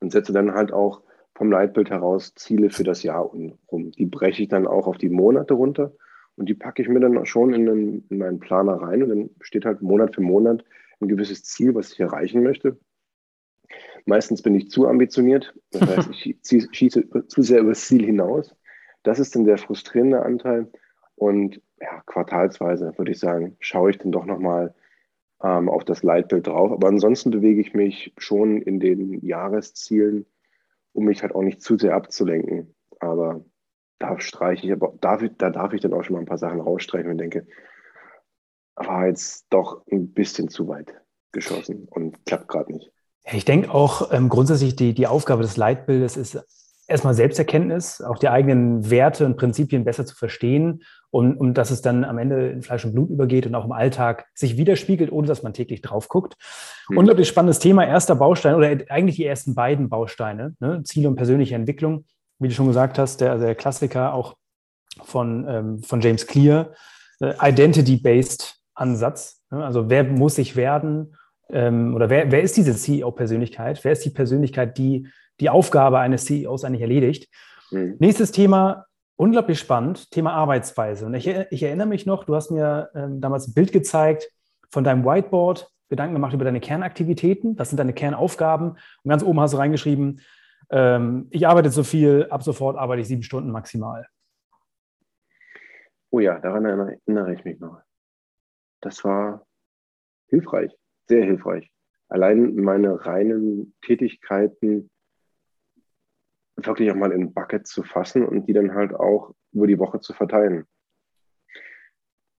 Und 0.00 0.12
setze 0.12 0.32
dann 0.32 0.54
halt 0.54 0.72
auch 0.72 1.02
vom 1.34 1.50
Leitbild 1.50 1.90
heraus 1.90 2.34
Ziele 2.34 2.70
für 2.70 2.84
das 2.84 3.02
Jahr 3.02 3.22
rum. 3.22 3.58
Die 3.92 4.06
breche 4.06 4.42
ich 4.42 4.48
dann 4.48 4.66
auch 4.66 4.86
auf 4.86 4.96
die 4.96 5.10
Monate 5.10 5.54
runter 5.54 5.92
und 6.36 6.48
die 6.48 6.54
packe 6.54 6.82
ich 6.82 6.88
mir 6.88 7.00
dann 7.00 7.26
schon 7.26 7.52
in, 7.52 7.66
den, 7.66 8.06
in 8.08 8.18
meinen 8.18 8.40
Planer 8.40 8.74
rein 8.74 9.02
und 9.02 9.08
dann 9.08 9.30
steht 9.40 9.64
halt 9.64 9.82
Monat 9.82 10.14
für 10.14 10.20
Monat 10.20 10.64
ein 11.00 11.08
gewisses 11.08 11.44
Ziel, 11.44 11.74
was 11.74 11.92
ich 11.92 12.00
erreichen 12.00 12.42
möchte. 12.42 12.78
Meistens 14.06 14.42
bin 14.42 14.54
ich 14.54 14.70
zu 14.70 14.88
ambitioniert, 14.88 15.54
das 15.70 15.82
heißt, 15.82 16.10
ich 16.24 16.38
schieße 16.42 17.26
zu 17.28 17.42
sehr 17.42 17.60
über 17.60 17.70
das 17.70 17.86
Ziel 17.86 18.04
hinaus. 18.04 18.54
Das 19.02 19.18
ist 19.18 19.34
dann 19.34 19.44
der 19.44 19.58
frustrierende 19.58 20.22
Anteil. 20.22 20.70
Und 21.14 21.60
ja, 21.80 22.02
quartalsweise 22.06 22.92
würde 22.96 23.12
ich 23.12 23.18
sagen, 23.18 23.56
schaue 23.60 23.90
ich 23.90 23.98
dann 23.98 24.12
doch 24.12 24.24
nochmal 24.24 24.74
ähm, 25.42 25.68
auf 25.68 25.84
das 25.84 26.02
Leitbild 26.02 26.46
drauf. 26.46 26.72
Aber 26.72 26.88
ansonsten 26.88 27.30
bewege 27.30 27.60
ich 27.60 27.74
mich 27.74 28.12
schon 28.18 28.62
in 28.62 28.80
den 28.80 29.24
Jahreszielen 29.24 30.26
um 30.98 31.04
mich 31.04 31.22
halt 31.22 31.34
auch 31.34 31.42
nicht 31.42 31.62
zu 31.62 31.78
sehr 31.78 31.94
abzulenken. 31.94 32.74
Aber 32.98 33.44
da 33.98 34.18
streiche 34.20 34.66
ich, 34.66 34.72
aber 34.72 34.94
darf 35.00 35.22
da 35.38 35.50
darf 35.50 35.72
ich 35.72 35.80
dann 35.80 35.92
auch 35.92 36.02
schon 36.02 36.14
mal 36.14 36.20
ein 36.20 36.26
paar 36.26 36.38
Sachen 36.38 36.60
rausstreichen 36.60 37.10
und 37.10 37.18
denke, 37.18 37.46
war 38.74 39.06
jetzt 39.06 39.46
doch 39.50 39.86
ein 39.90 40.12
bisschen 40.12 40.48
zu 40.48 40.68
weit 40.68 41.00
geschossen 41.32 41.86
und 41.88 42.24
klappt 42.26 42.48
gerade 42.48 42.72
nicht. 42.72 42.92
Ich 43.32 43.44
denke 43.44 43.72
auch 43.72 44.12
ähm, 44.12 44.28
grundsätzlich 44.28 44.76
die, 44.76 44.94
die 44.94 45.06
Aufgabe 45.06 45.42
des 45.42 45.56
Leitbildes 45.56 46.16
ist 46.16 46.38
erstmal 46.86 47.14
Selbsterkenntnis, 47.14 48.00
auch 48.00 48.18
die 48.18 48.28
eigenen 48.28 48.90
Werte 48.90 49.26
und 49.26 49.36
Prinzipien 49.36 49.84
besser 49.84 50.06
zu 50.06 50.16
verstehen 50.16 50.82
und, 51.10 51.36
und 51.36 51.54
dass 51.54 51.70
es 51.70 51.82
dann 51.82 52.02
am 52.04 52.16
Ende 52.16 52.50
in 52.50 52.62
Fleisch 52.62 52.84
und 52.84 52.94
Blut 52.94 53.10
übergeht 53.10 53.46
und 53.46 53.54
auch 53.54 53.66
im 53.66 53.72
Alltag 53.72 54.26
sich 54.34 54.56
widerspiegelt, 54.56 55.12
ohne 55.12 55.28
dass 55.28 55.42
man 55.42 55.52
täglich 55.52 55.82
drauf 55.82 56.08
guckt. 56.08 56.36
Mhm. 56.88 56.98
Unglaublich 56.98 57.28
spannendes 57.28 57.58
Thema, 57.58 57.86
erster 57.86 58.16
Baustein 58.16 58.54
oder 58.54 58.68
eigentlich 58.88 59.16
die 59.16 59.26
ersten 59.26 59.54
beiden 59.54 59.90
Bausteine, 59.90 60.54
ne? 60.60 60.82
Ziele 60.84 61.08
und 61.08 61.16
persönliche 61.16 61.54
Entwicklung, 61.54 62.06
wie 62.38 62.48
du 62.48 62.54
schon 62.54 62.66
gesagt 62.66 62.98
hast, 62.98 63.20
der, 63.20 63.36
der 63.36 63.54
Klassiker 63.54 64.14
auch 64.14 64.36
von, 65.02 65.46
ähm, 65.46 65.82
von 65.82 66.00
James 66.00 66.26
Clear, 66.26 66.72
äh, 67.20 67.34
Identity-Based 67.40 68.56
Ansatz. 68.74 69.42
Ne? 69.50 69.64
Also 69.64 69.90
wer 69.90 70.04
muss 70.04 70.38
ich 70.38 70.56
werden 70.56 71.14
ähm, 71.50 71.94
oder 71.94 72.10
wer, 72.10 72.30
wer 72.30 72.42
ist 72.42 72.56
diese 72.56 72.74
CEO-Persönlichkeit? 72.74 73.82
Wer 73.84 73.92
ist 73.92 74.04
die 74.04 74.10
Persönlichkeit, 74.10 74.78
die 74.78 75.08
die 75.40 75.50
Aufgabe 75.50 75.98
eines 75.98 76.24
CEOs 76.24 76.64
eigentlich 76.64 76.82
erledigt. 76.82 77.28
Mhm. 77.70 77.96
Nächstes 77.98 78.32
Thema, 78.32 78.86
unglaublich 79.16 79.58
spannend, 79.58 80.10
Thema 80.10 80.32
Arbeitsweise. 80.32 81.06
Und 81.06 81.14
ich, 81.14 81.26
ich 81.26 81.62
erinnere 81.62 81.86
mich 81.86 82.06
noch, 82.06 82.24
du 82.24 82.34
hast 82.34 82.50
mir 82.50 82.90
ähm, 82.94 83.20
damals 83.20 83.48
ein 83.48 83.54
Bild 83.54 83.72
gezeigt 83.72 84.28
von 84.70 84.84
deinem 84.84 85.04
Whiteboard, 85.04 85.70
Gedanken 85.88 86.14
gemacht 86.14 86.34
über 86.34 86.44
deine 86.44 86.60
Kernaktivitäten, 86.60 87.56
das 87.56 87.70
sind 87.70 87.78
deine 87.78 87.94
Kernaufgaben. 87.94 88.72
Und 88.72 89.08
ganz 89.08 89.22
oben 89.22 89.40
hast 89.40 89.54
du 89.54 89.58
reingeschrieben, 89.58 90.20
ähm, 90.70 91.28
ich 91.30 91.46
arbeite 91.46 91.70
so 91.70 91.82
viel, 91.82 92.26
ab 92.30 92.42
sofort 92.42 92.76
arbeite 92.76 93.00
ich 93.00 93.08
sieben 93.08 93.22
Stunden 93.22 93.50
maximal. 93.50 94.06
Oh 96.10 96.20
ja, 96.20 96.38
daran 96.40 96.64
erinnere 96.64 97.32
ich 97.34 97.44
mich 97.44 97.58
noch. 97.58 97.80
Das 98.80 99.02
war 99.04 99.46
hilfreich, 100.28 100.76
sehr 101.08 101.24
hilfreich. 101.24 101.70
allein 102.08 102.54
meine 102.54 103.04
reinen 103.04 103.74
Tätigkeiten 103.82 104.90
wirklich 106.56 106.90
auch 106.90 106.96
mal 106.96 107.12
in 107.12 107.34
Bucket 107.34 107.66
zu 107.66 107.82
fassen 107.82 108.24
und 108.24 108.46
die 108.46 108.52
dann 108.52 108.74
halt 108.74 108.94
auch 108.94 109.34
über 109.52 109.66
die 109.66 109.78
Woche 109.78 110.00
zu 110.00 110.12
verteilen. 110.12 110.64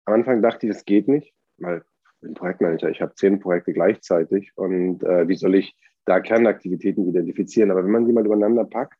Am 0.05 0.15
Anfang 0.15 0.41
dachte 0.41 0.65
ich, 0.65 0.73
das 0.73 0.85
geht 0.85 1.07
nicht, 1.07 1.33
weil 1.57 1.77
ich 1.77 2.21
bin 2.21 2.33
Projektmanager, 2.33 2.89
ich 2.89 3.01
habe 3.01 3.13
zehn 3.13 3.39
Projekte 3.39 3.73
gleichzeitig 3.73 4.51
und 4.55 5.03
äh, 5.03 5.27
wie 5.27 5.35
soll 5.35 5.55
ich 5.55 5.75
da 6.05 6.19
Kernaktivitäten 6.19 7.07
identifizieren? 7.07 7.71
Aber 7.71 7.83
wenn 7.83 7.91
man 7.91 8.05
die 8.05 8.13
mal 8.13 8.25
übereinander 8.25 8.65
packt, 8.65 8.99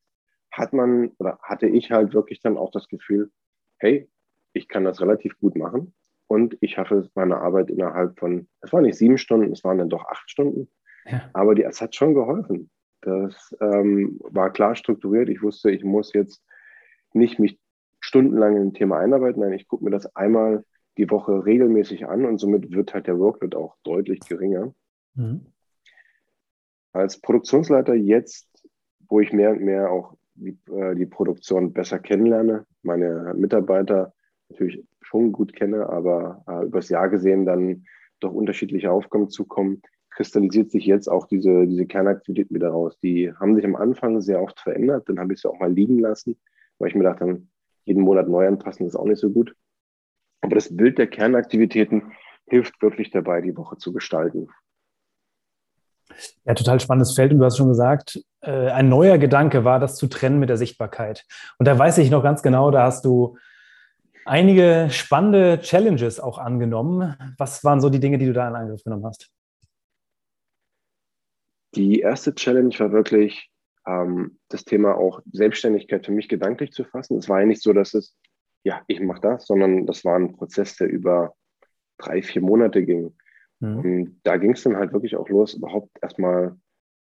hat 0.52 0.72
man 0.74 1.10
oder 1.18 1.40
hatte 1.42 1.68
ich 1.68 1.92
halt 1.92 2.14
wirklich 2.14 2.42
dann 2.42 2.58
auch 2.58 2.72
das 2.72 2.88
Gefühl, 2.88 3.32
hey, 3.80 4.10
ich 4.54 4.68
kann 4.68 4.84
das 4.84 5.02
relativ 5.02 5.38
gut 5.40 5.56
machen 5.56 5.94
und 6.30 6.56
ich 6.62 6.74
schaffe 6.74 7.10
meine 7.16 7.38
Arbeit 7.38 7.72
innerhalb 7.72 8.20
von, 8.20 8.48
es 8.62 8.72
waren 8.72 8.84
nicht 8.84 9.00
sieben 9.00 9.18
Stunden, 9.18 9.52
es 9.52 9.64
waren 9.64 9.80
dann 9.80 9.90
doch 9.90 10.06
acht 10.06 10.30
Stunden, 10.30 10.70
ja. 11.06 11.28
aber 11.34 11.56
die, 11.56 11.64
es 11.64 11.82
hat 11.82 11.96
schon 11.96 12.14
geholfen. 12.14 12.70
Das 13.02 13.56
ähm, 13.60 14.20
war 14.22 14.54
klar 14.54 14.76
strukturiert. 14.76 15.30
Ich 15.30 15.42
wusste, 15.42 15.72
ich 15.72 15.84
muss 15.84 16.14
jetzt 16.14 16.44
nicht 17.14 17.40
mich 17.40 17.60
stundenlang 18.00 18.58
in 18.58 18.62
ein 18.68 18.74
Thema 18.74 19.00
einarbeiten. 19.00 19.42
Nein, 19.42 19.54
ich 19.54 19.68
gucke 19.68 19.84
mir 19.84 19.90
das 19.90 20.16
einmal 20.16 20.64
die 20.98 21.10
Woche 21.10 21.46
regelmäßig 21.46 22.06
an 22.06 22.26
und 22.26 22.38
somit 22.38 22.72
wird 22.72 22.94
halt 22.94 23.08
der 23.08 23.18
Workload 23.18 23.58
auch 23.58 23.76
deutlich 23.84 24.20
geringer. 24.20 24.74
Mhm. 25.16 25.48
Als 26.94 27.20
Produktionsleiter 27.20 27.96
jetzt, 27.96 28.48
wo 29.08 29.20
ich 29.20 29.34
mehr 29.34 29.50
und 29.50 29.62
mehr 29.62 29.90
auch 29.92 30.16
die, 30.36 30.60
äh, 30.72 30.94
die 30.94 31.08
Produktion 31.08 31.74
besser 31.74 31.98
kennenlerne, 31.98 32.68
meine 32.84 33.34
Mitarbeiter 33.36 34.14
natürlich 34.50 34.84
schon 35.02 35.32
gut 35.32 35.54
kenne, 35.54 35.90
aber 35.90 36.44
äh, 36.48 36.66
übers 36.66 36.90
Jahr 36.90 37.10
gesehen 37.10 37.46
dann 37.46 37.86
doch 38.20 38.34
unterschiedliche 38.34 38.92
Aufgaben 38.92 39.30
zukommen, 39.30 39.82
kristallisiert 40.10 40.72
sich 40.72 40.86
jetzt 40.86 41.08
auch 41.08 41.28
diese, 41.28 41.66
diese 41.68 41.86
Kernaktivität 41.86 42.52
wieder 42.52 42.70
raus. 42.70 43.00
Die 43.00 43.32
haben 43.34 43.56
sich 43.56 43.64
am 43.64 43.76
Anfang 43.76 44.20
sehr 44.22 44.42
oft 44.42 44.60
verändert, 44.60 45.08
dann 45.08 45.20
habe 45.20 45.34
ich 45.34 45.42
sie 45.42 45.50
auch 45.50 45.60
mal 45.60 45.72
liegen 45.72 46.00
lassen, 46.00 46.38
weil 46.78 46.90
ich 46.90 46.96
mir 46.96 47.04
dachte, 47.04 47.42
jeden 47.86 48.04
Monat 48.04 48.28
neu 48.28 48.48
anpassen 48.48 48.86
ist 48.86 48.96
auch 48.96 49.06
nicht 49.06 49.20
so 49.20 49.30
gut. 49.30 49.56
Aber 50.42 50.56
das 50.56 50.76
Bild 50.76 50.98
der 50.98 51.08
Kernaktivitäten 51.08 52.12
hilft 52.48 52.82
wirklich 52.82 53.12
dabei, 53.12 53.42
die 53.42 53.56
Woche 53.56 53.78
zu 53.78 53.94
gestalten. 53.94 54.48
Ja, 56.46 56.54
total 56.54 56.80
spannendes 56.80 57.14
Feld. 57.14 57.32
Und 57.32 57.40
du 57.40 57.46
hast 57.46 57.58
schon 57.58 57.68
gesagt, 57.68 58.24
äh, 58.42 58.70
ein 58.70 58.90
neuer 58.90 59.18
Gedanke 59.18 59.64
war, 59.64 59.80
das 59.80 59.96
zu 59.96 60.08
trennen 60.08 60.40
mit 60.40 60.50
der 60.50 60.58
Sichtbarkeit. 60.58 61.26
Und 61.58 61.68
da 61.68 61.78
weiß 61.78 61.98
ich 62.00 62.10
noch 62.10 62.24
ganz 62.24 62.42
genau, 62.42 62.72
da 62.72 62.84
hast 62.84 63.06
du 63.06 63.38
einige 64.30 64.88
spannende 64.92 65.60
Challenges 65.60 66.20
auch 66.20 66.38
angenommen. 66.38 67.16
Was 67.38 67.64
waren 67.64 67.82
so 67.82 67.90
die 67.90 68.00
Dinge, 68.00 68.18
die 68.18 68.28
du 68.28 68.34
da 68.34 68.48
in 68.48 68.56
Angriff 68.56 68.84
genommen 68.84 69.06
hast? 69.06 69.30
Die 71.76 72.00
erste 72.00 72.34
Challenge 72.34 72.74
war 72.80 72.92
wirklich 72.92 73.52
ähm, 73.86 74.40
das 74.50 74.66
Thema 74.66 74.96
auch 74.96 75.22
Selbstständigkeit 75.32 76.06
für 76.06 76.12
mich 76.12 76.30
gedanklich 76.30 76.72
zu 76.72 76.84
fassen. 76.84 77.18
Es 77.18 77.30
war 77.30 77.42
ja 77.42 77.46
nicht 77.46 77.62
so, 77.62 77.74
dass 77.74 77.94
es, 77.94 78.16
ja, 78.64 78.82
ich 78.88 79.00
mache 79.00 79.22
das, 79.22 79.46
sondern 79.46 79.86
das 79.86 80.06
war 80.06 80.16
ein 80.16 80.36
Prozess, 80.36 80.76
der 80.78 80.90
über 80.90 81.36
drei, 81.98 82.22
vier 82.22 82.42
Monate 82.42 82.86
ging. 82.86 83.16
Mhm. 83.60 83.78
Und 83.78 84.22
da 84.24 84.38
ging 84.38 84.54
es 84.54 84.64
dann 84.64 84.78
halt 84.78 84.94
wirklich 84.94 85.16
auch 85.16 85.30
los, 85.30 85.54
überhaupt 85.54 85.92
erstmal 86.02 86.58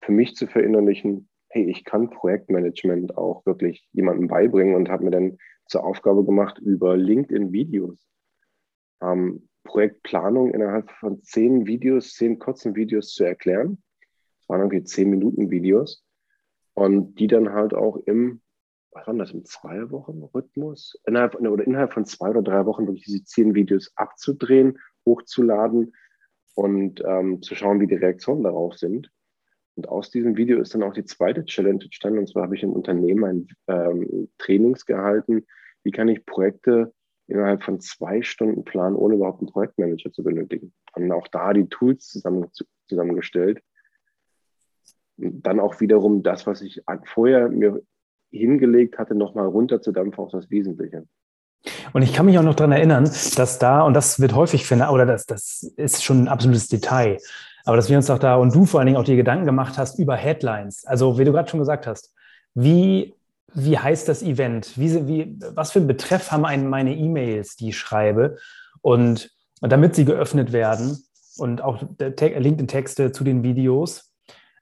für 0.03 0.13
mich 0.13 0.35
zu 0.35 0.47
verinnerlichen, 0.47 1.29
hey, 1.53 1.71
ich 1.71 1.85
kann 1.85 2.11
Projektmanagement 2.11 3.17
auch 3.17 3.45
wirklich 3.47 3.89
jemandem 3.93 4.29
beibringen 4.29 4.75
und 4.75 4.89
habe 4.89 5.05
mir 5.05 5.11
dann 5.11 5.39
zur 5.67 5.85
Aufgabe 5.85 6.25
gemacht, 6.25 6.59
über 6.59 6.97
LinkedIn-Videos 6.97 7.99
ähm, 9.03 9.49
Projektplanung 9.65 10.53
innerhalb 10.53 10.91
von 10.93 11.23
zehn 11.23 11.67
Videos, 11.67 12.15
zehn 12.15 12.39
kurzen 12.39 12.75
Videos 12.75 13.13
zu 13.13 13.25
erklären. 13.25 13.83
Waren 14.49 14.61
irgendwie 14.61 14.85
zehn 14.85 15.11
Minuten 15.11 15.51
Videos. 15.51 16.05
Und 16.75 17.17
die 17.17 17.27
dann 17.27 17.53
halt 17.53 17.75
auch 17.75 17.97
im, 18.07 18.41
was 18.93 19.07
war 19.07 19.15
das, 19.15 19.33
im 19.33 19.45
zwei 19.45 19.91
Wochen 19.91 20.23
Rhythmus, 20.23 20.99
innerhalb, 21.07 21.35
oder 21.35 21.67
innerhalb 21.67 21.93
von 21.93 22.07
zwei 22.07 22.31
oder 22.31 22.43
drei 22.43 22.65
Wochen 22.65 22.87
wirklich 22.87 23.05
diese 23.05 23.25
zehn 23.25 23.55
Videos 23.55 23.93
abzudrehen, 23.97 24.79
hochzuladen 25.05 25.95
und 26.55 27.03
ähm, 27.07 27.43
zu 27.43 27.55
schauen, 27.55 27.81
wie 27.81 27.87
die 27.87 27.95
Reaktionen 27.95 28.43
darauf 28.43 28.77
sind. 28.77 29.11
Und 29.75 29.89
aus 29.89 30.11
diesem 30.11 30.37
Video 30.37 30.61
ist 30.61 30.75
dann 30.75 30.83
auch 30.83 30.93
die 30.93 31.05
zweite 31.05 31.45
Challenge 31.45 31.85
entstanden. 31.85 32.19
Und 32.19 32.29
zwar 32.29 32.45
habe 32.45 32.57
ich 32.57 32.63
im 32.63 32.73
Unternehmen 32.73 33.25
ein 33.25 33.49
ähm, 33.69 34.29
Trainings 34.39 34.85
gehalten. 34.85 35.47
Wie 35.83 35.91
kann 35.91 36.09
ich 36.09 36.27
Projekte 36.27 36.93
innerhalb 37.27 37.63
von 37.63 37.81
zwei 37.81 38.23
Stunden 38.23 38.65
planen, 38.65 38.97
ohne 38.97 39.15
überhaupt 39.15 39.41
einen 39.41 39.51
Projektmanager 39.51 40.13
zu 40.13 40.23
benötigen? 40.23 40.73
Und 40.95 41.11
auch 41.11 41.29
da 41.29 41.53
die 41.53 41.69
Tools 41.69 42.09
zusammen, 42.09 42.49
zusammengestellt, 42.87 43.63
dann 45.17 45.61
auch 45.61 45.81
wiederum 45.81 46.23
das, 46.23 46.47
was 46.47 46.63
ich 46.63 46.83
vorher 47.05 47.49
mir 47.49 47.83
hingelegt 48.31 48.99
hatte, 48.99 49.15
nochmal 49.15 49.47
runterzudampfen 49.47 50.25
auf 50.25 50.33
das 50.33 50.51
Wesentliche. 50.51 51.07
Und 51.93 52.03
ich 52.03 52.13
kann 52.13 52.27
mich 52.27 52.39
auch 52.39 52.43
noch 52.43 52.55
daran 52.55 52.73
erinnern, 52.73 53.05
dass 53.05 53.59
da, 53.59 53.83
und 53.83 53.95
das 53.95 54.21
wird 54.21 54.35
häufig 54.35 54.71
oder 54.73 55.07
das, 55.07 55.27
das 55.27 55.63
ist 55.77 56.03
schon 56.03 56.25
ein 56.25 56.29
absolutes 56.29 56.69
Detail, 56.69 57.19
aber 57.65 57.77
dass 57.77 57.89
wir 57.89 57.97
uns 57.97 58.11
auch 58.11 58.19
da 58.19 58.37
und 58.37 58.55
du 58.55 58.67
vor 58.67 58.81
allen 58.81 58.87
Dingen 58.87 58.99
auch 58.99 59.05
die 59.05 59.17
Gedanken 59.17 59.47
gemacht 59.47 59.79
hast 59.79 59.99
über 59.99 60.17
Headlines. 60.17 60.85
Also, 60.85 61.19
wie 61.19 61.25
du 61.25 61.33
gerade 61.33 61.49
schon 61.49 61.61
gesagt 61.61 61.87
hast, 61.87 62.15
wie, 62.55 63.15
wie 63.55 63.79
heißt 63.79 64.09
das 64.09 64.23
Event? 64.23 64.79
Wie, 64.79 65.07
wie, 65.07 65.39
was 65.55 65.73
für 65.73 65.79
einen 65.79 65.89
Betreff 65.89 66.31
haben 66.31 66.43
meine 66.69 66.95
E-Mails, 66.95 67.57
die 67.57 67.71
ich 67.71 67.79
schreibe? 67.79 68.39
Und, 68.81 69.31
und 69.61 69.71
damit 69.71 69.95
sie 69.95 70.05
geöffnet 70.05 70.53
werden 70.53 70.99
und 71.39 71.63
auch 71.63 71.83
LinkedIn-Texte 71.99 73.13
zu 73.13 73.25
den 73.25 73.43
Videos, 73.43 74.13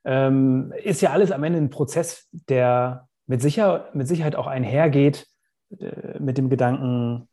ähm, 0.03 0.73
ist 0.83 1.01
ja 1.01 1.11
alles 1.11 1.31
am 1.31 1.43
Ende 1.43 1.59
ein 1.59 1.69
Prozess, 1.69 2.27
der 2.31 3.07
mit, 3.27 3.41
sicher, 3.41 3.89
mit 3.93 4.07
Sicherheit 4.07 4.35
auch 4.35 4.47
einhergeht 4.47 5.27
äh, 5.79 6.19
mit 6.19 6.37
dem 6.37 6.49
Gedanken 6.49 7.27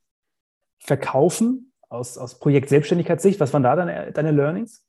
verkaufen 0.79 1.73
aus, 1.89 2.19
aus 2.19 2.39
Projekt 2.39 2.69
Selbstständigkeitssicht. 2.69 3.41
Was 3.41 3.53
waren 3.53 3.63
da 3.63 3.77
deine, 3.77 4.13
deine 4.13 4.31
Learnings? 4.31 4.85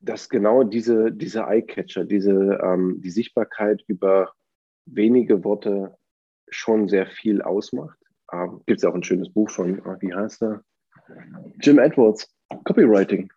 Dass 0.00 0.28
genau 0.28 0.64
diese, 0.64 1.12
diese 1.12 1.42
Eye-Catcher, 1.42 2.04
diese, 2.04 2.58
ähm, 2.62 3.00
die 3.02 3.10
Sichtbarkeit 3.10 3.82
über 3.86 4.32
wenige 4.86 5.44
Worte 5.44 5.96
schon 6.48 6.88
sehr 6.88 7.06
viel 7.06 7.42
ausmacht. 7.42 7.98
Ähm, 8.32 8.62
Gibt 8.66 8.80
es 8.80 8.84
auch 8.84 8.94
ein 8.94 9.02
schönes 9.02 9.32
Buch 9.32 9.50
von, 9.50 9.80
ah, 9.84 9.96
wie 10.00 10.14
heißt 10.14 10.42
er? 10.42 10.62
Jim 11.60 11.78
Edwards, 11.78 12.32
Copywriting. 12.64 13.30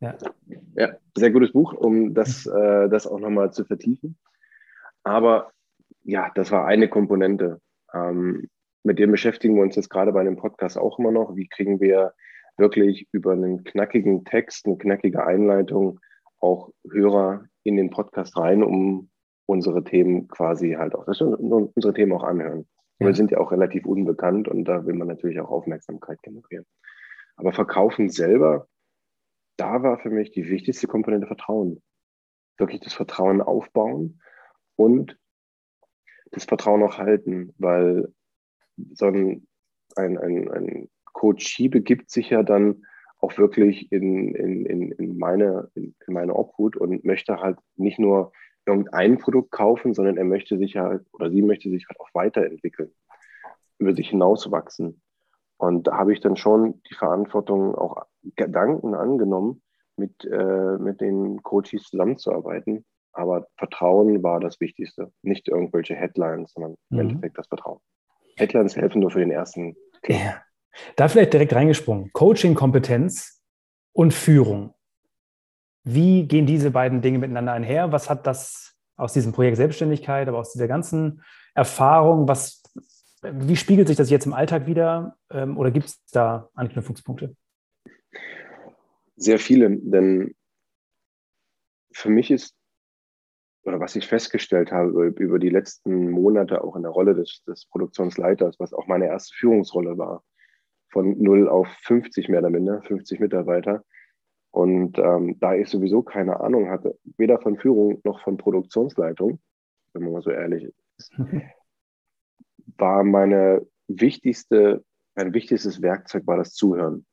Ja. 0.00 0.14
ja, 0.74 0.94
sehr 1.16 1.30
gutes 1.30 1.52
Buch, 1.52 1.72
um 1.72 2.12
das, 2.12 2.46
äh, 2.46 2.88
das 2.88 3.06
auch 3.06 3.18
nochmal 3.18 3.52
zu 3.52 3.64
vertiefen. 3.64 4.18
Aber 5.04 5.52
ja, 6.02 6.30
das 6.34 6.50
war 6.50 6.66
eine 6.66 6.88
Komponente. 6.88 7.60
Ähm, 7.94 8.48
mit 8.82 8.98
dem 8.98 9.10
beschäftigen 9.10 9.56
wir 9.56 9.62
uns 9.62 9.74
jetzt 9.74 9.88
gerade 9.88 10.12
bei 10.12 10.20
einem 10.20 10.36
Podcast 10.36 10.76
auch 10.78 10.98
immer 10.98 11.10
noch. 11.10 11.34
Wie 11.34 11.48
kriegen 11.48 11.80
wir 11.80 12.12
wirklich 12.56 13.08
über 13.12 13.32
einen 13.32 13.64
knackigen 13.64 14.24
Text, 14.24 14.66
eine 14.66 14.78
knackige 14.78 15.24
Einleitung 15.24 16.00
auch 16.40 16.70
Hörer 16.90 17.46
in 17.64 17.76
den 17.76 17.90
Podcast 17.90 18.36
rein, 18.36 18.62
um 18.62 19.10
unsere 19.46 19.84
Themen 19.84 20.28
quasi 20.28 20.72
halt 20.72 20.94
auch, 20.94 21.06
unsere 21.06 21.94
Themen 21.94 22.12
auch 22.12 22.24
anhören. 22.24 22.66
Ja. 22.98 23.08
Wir 23.08 23.14
sind 23.14 23.30
ja 23.30 23.38
auch 23.38 23.52
relativ 23.52 23.84
unbekannt 23.84 24.48
und 24.48 24.64
da 24.64 24.86
will 24.86 24.94
man 24.94 25.08
natürlich 25.08 25.40
auch 25.40 25.50
Aufmerksamkeit 25.50 26.22
generieren. 26.22 26.64
Aber 27.36 27.52
Verkaufen 27.52 28.08
selber 28.08 28.66
da 29.56 29.82
war 29.82 29.98
für 29.98 30.10
mich 30.10 30.30
die 30.30 30.48
wichtigste 30.48 30.86
Komponente 30.86 31.26
Vertrauen. 31.26 31.82
Wirklich 32.58 32.80
das 32.80 32.94
Vertrauen 32.94 33.40
aufbauen 33.40 34.20
und 34.76 35.18
das 36.32 36.44
Vertrauen 36.44 36.82
auch 36.82 36.98
halten, 36.98 37.54
weil 37.58 38.12
so 38.92 39.06
ein, 39.06 39.46
ein, 39.96 40.18
ein, 40.18 40.50
ein 40.50 40.88
Coachie 41.16 41.70
begibt 41.70 42.10
sich 42.10 42.28
ja 42.28 42.42
dann 42.42 42.84
auch 43.20 43.38
wirklich 43.38 43.90
in, 43.90 44.34
in, 44.34 44.66
in, 44.66 44.92
in, 44.92 45.16
meine, 45.16 45.70
in, 45.74 45.94
in 46.06 46.12
meine 46.12 46.34
Obhut 46.34 46.76
und 46.76 47.06
möchte 47.06 47.40
halt 47.40 47.56
nicht 47.76 47.98
nur 47.98 48.32
irgendein 48.66 49.16
Produkt 49.16 49.50
kaufen, 49.50 49.94
sondern 49.94 50.18
er 50.18 50.24
möchte 50.24 50.58
sich 50.58 50.76
halt 50.76 51.06
oder 51.14 51.30
sie 51.30 51.40
möchte 51.40 51.70
sich 51.70 51.86
halt 51.88 51.98
auch 52.00 52.10
weiterentwickeln, 52.12 52.92
über 53.78 53.94
sich 53.94 54.10
hinauswachsen. 54.10 55.00
Und 55.56 55.86
da 55.86 55.96
habe 55.96 56.12
ich 56.12 56.20
dann 56.20 56.36
schon 56.36 56.82
die 56.90 56.94
Verantwortung 56.94 57.74
auch 57.74 58.04
Gedanken 58.36 58.94
angenommen, 58.94 59.62
mit, 59.96 60.22
äh, 60.26 60.76
mit 60.76 61.00
den 61.00 61.42
Coaches 61.42 61.84
zusammenzuarbeiten. 61.84 62.84
Aber 63.12 63.46
Vertrauen 63.56 64.22
war 64.22 64.38
das 64.38 64.60
Wichtigste. 64.60 65.10
Nicht 65.22 65.48
irgendwelche 65.48 65.94
Headlines, 65.94 66.52
sondern 66.52 66.76
im 66.90 66.96
mhm. 66.96 67.00
Endeffekt 67.00 67.38
das 67.38 67.46
Vertrauen. 67.46 67.80
Headlines 68.36 68.76
helfen 68.76 69.00
nur 69.00 69.10
für 69.10 69.20
den 69.20 69.30
ersten. 69.30 69.74
Ja. 70.06 70.42
Da 70.96 71.08
vielleicht 71.08 71.32
direkt 71.32 71.54
reingesprungen. 71.54 72.12
Coaching-Kompetenz 72.12 73.42
und 73.92 74.12
Führung. 74.12 74.74
Wie 75.84 76.26
gehen 76.26 76.46
diese 76.46 76.70
beiden 76.70 77.00
Dinge 77.00 77.18
miteinander 77.18 77.52
einher? 77.52 77.92
Was 77.92 78.10
hat 78.10 78.26
das 78.26 78.74
aus 78.96 79.12
diesem 79.12 79.32
Projekt 79.32 79.56
Selbstständigkeit, 79.56 80.26
aber 80.28 80.38
aus 80.38 80.52
dieser 80.52 80.68
ganzen 80.68 81.22
Erfahrung, 81.54 82.28
was, 82.28 82.62
wie 83.22 83.56
spiegelt 83.56 83.88
sich 83.88 83.96
das 83.96 84.10
jetzt 84.10 84.26
im 84.26 84.32
Alltag 84.32 84.66
wieder? 84.66 85.16
Ähm, 85.30 85.56
oder 85.56 85.70
gibt 85.70 85.86
es 85.86 86.04
da 86.06 86.50
Anknüpfungspunkte? 86.54 87.34
Sehr 89.16 89.38
viele, 89.38 89.70
denn 89.70 90.34
für 91.92 92.10
mich 92.10 92.30
ist, 92.30 92.54
oder 93.64 93.80
was 93.80 93.96
ich 93.96 94.06
festgestellt 94.06 94.70
habe 94.70 95.06
über 95.06 95.38
die 95.38 95.48
letzten 95.48 96.10
Monate 96.10 96.62
auch 96.62 96.76
in 96.76 96.82
der 96.82 96.90
Rolle 96.90 97.14
des, 97.14 97.42
des 97.46 97.64
Produktionsleiters, 97.66 98.60
was 98.60 98.74
auch 98.74 98.86
meine 98.86 99.06
erste 99.06 99.34
Führungsrolle 99.34 99.96
war, 99.96 100.22
von 100.96 101.14
0 101.18 101.46
auf 101.46 101.68
50 101.82 102.30
mehr 102.30 102.40
oder 102.40 102.48
minder, 102.48 102.80
50 102.80 103.20
Mitarbeiter. 103.20 103.84
Und 104.50 104.98
ähm, 104.98 105.38
da 105.40 105.54
ich 105.54 105.68
sowieso 105.68 106.02
keine 106.02 106.40
Ahnung 106.40 106.70
hatte, 106.70 106.98
weder 107.18 107.38
von 107.38 107.58
Führung 107.58 108.00
noch 108.02 108.22
von 108.22 108.38
Produktionsleitung, 108.38 109.38
wenn 109.92 110.02
man 110.04 110.12
mal 110.14 110.22
so 110.22 110.30
ehrlich 110.30 110.72
ist, 110.96 111.12
war 112.78 113.04
meine 113.04 113.66
wichtigste, 113.88 114.82
mein 115.14 115.34
wichtigstes 115.34 115.82
Werkzeug 115.82 116.26
war 116.26 116.38
das 116.38 116.54
Zuhören. 116.54 117.04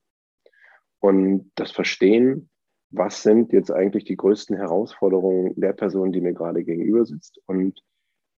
Und 1.00 1.52
das 1.56 1.72
Verstehen, 1.72 2.50
was 2.90 3.22
sind 3.22 3.52
jetzt 3.52 3.70
eigentlich 3.70 4.06
die 4.06 4.16
größten 4.16 4.56
Herausforderungen 4.56 5.60
der 5.60 5.74
Person, 5.74 6.14
die 6.14 6.22
mir 6.22 6.34
gerade 6.34 6.64
gegenüber 6.64 7.06
sitzt 7.06 7.42
und 7.48 7.84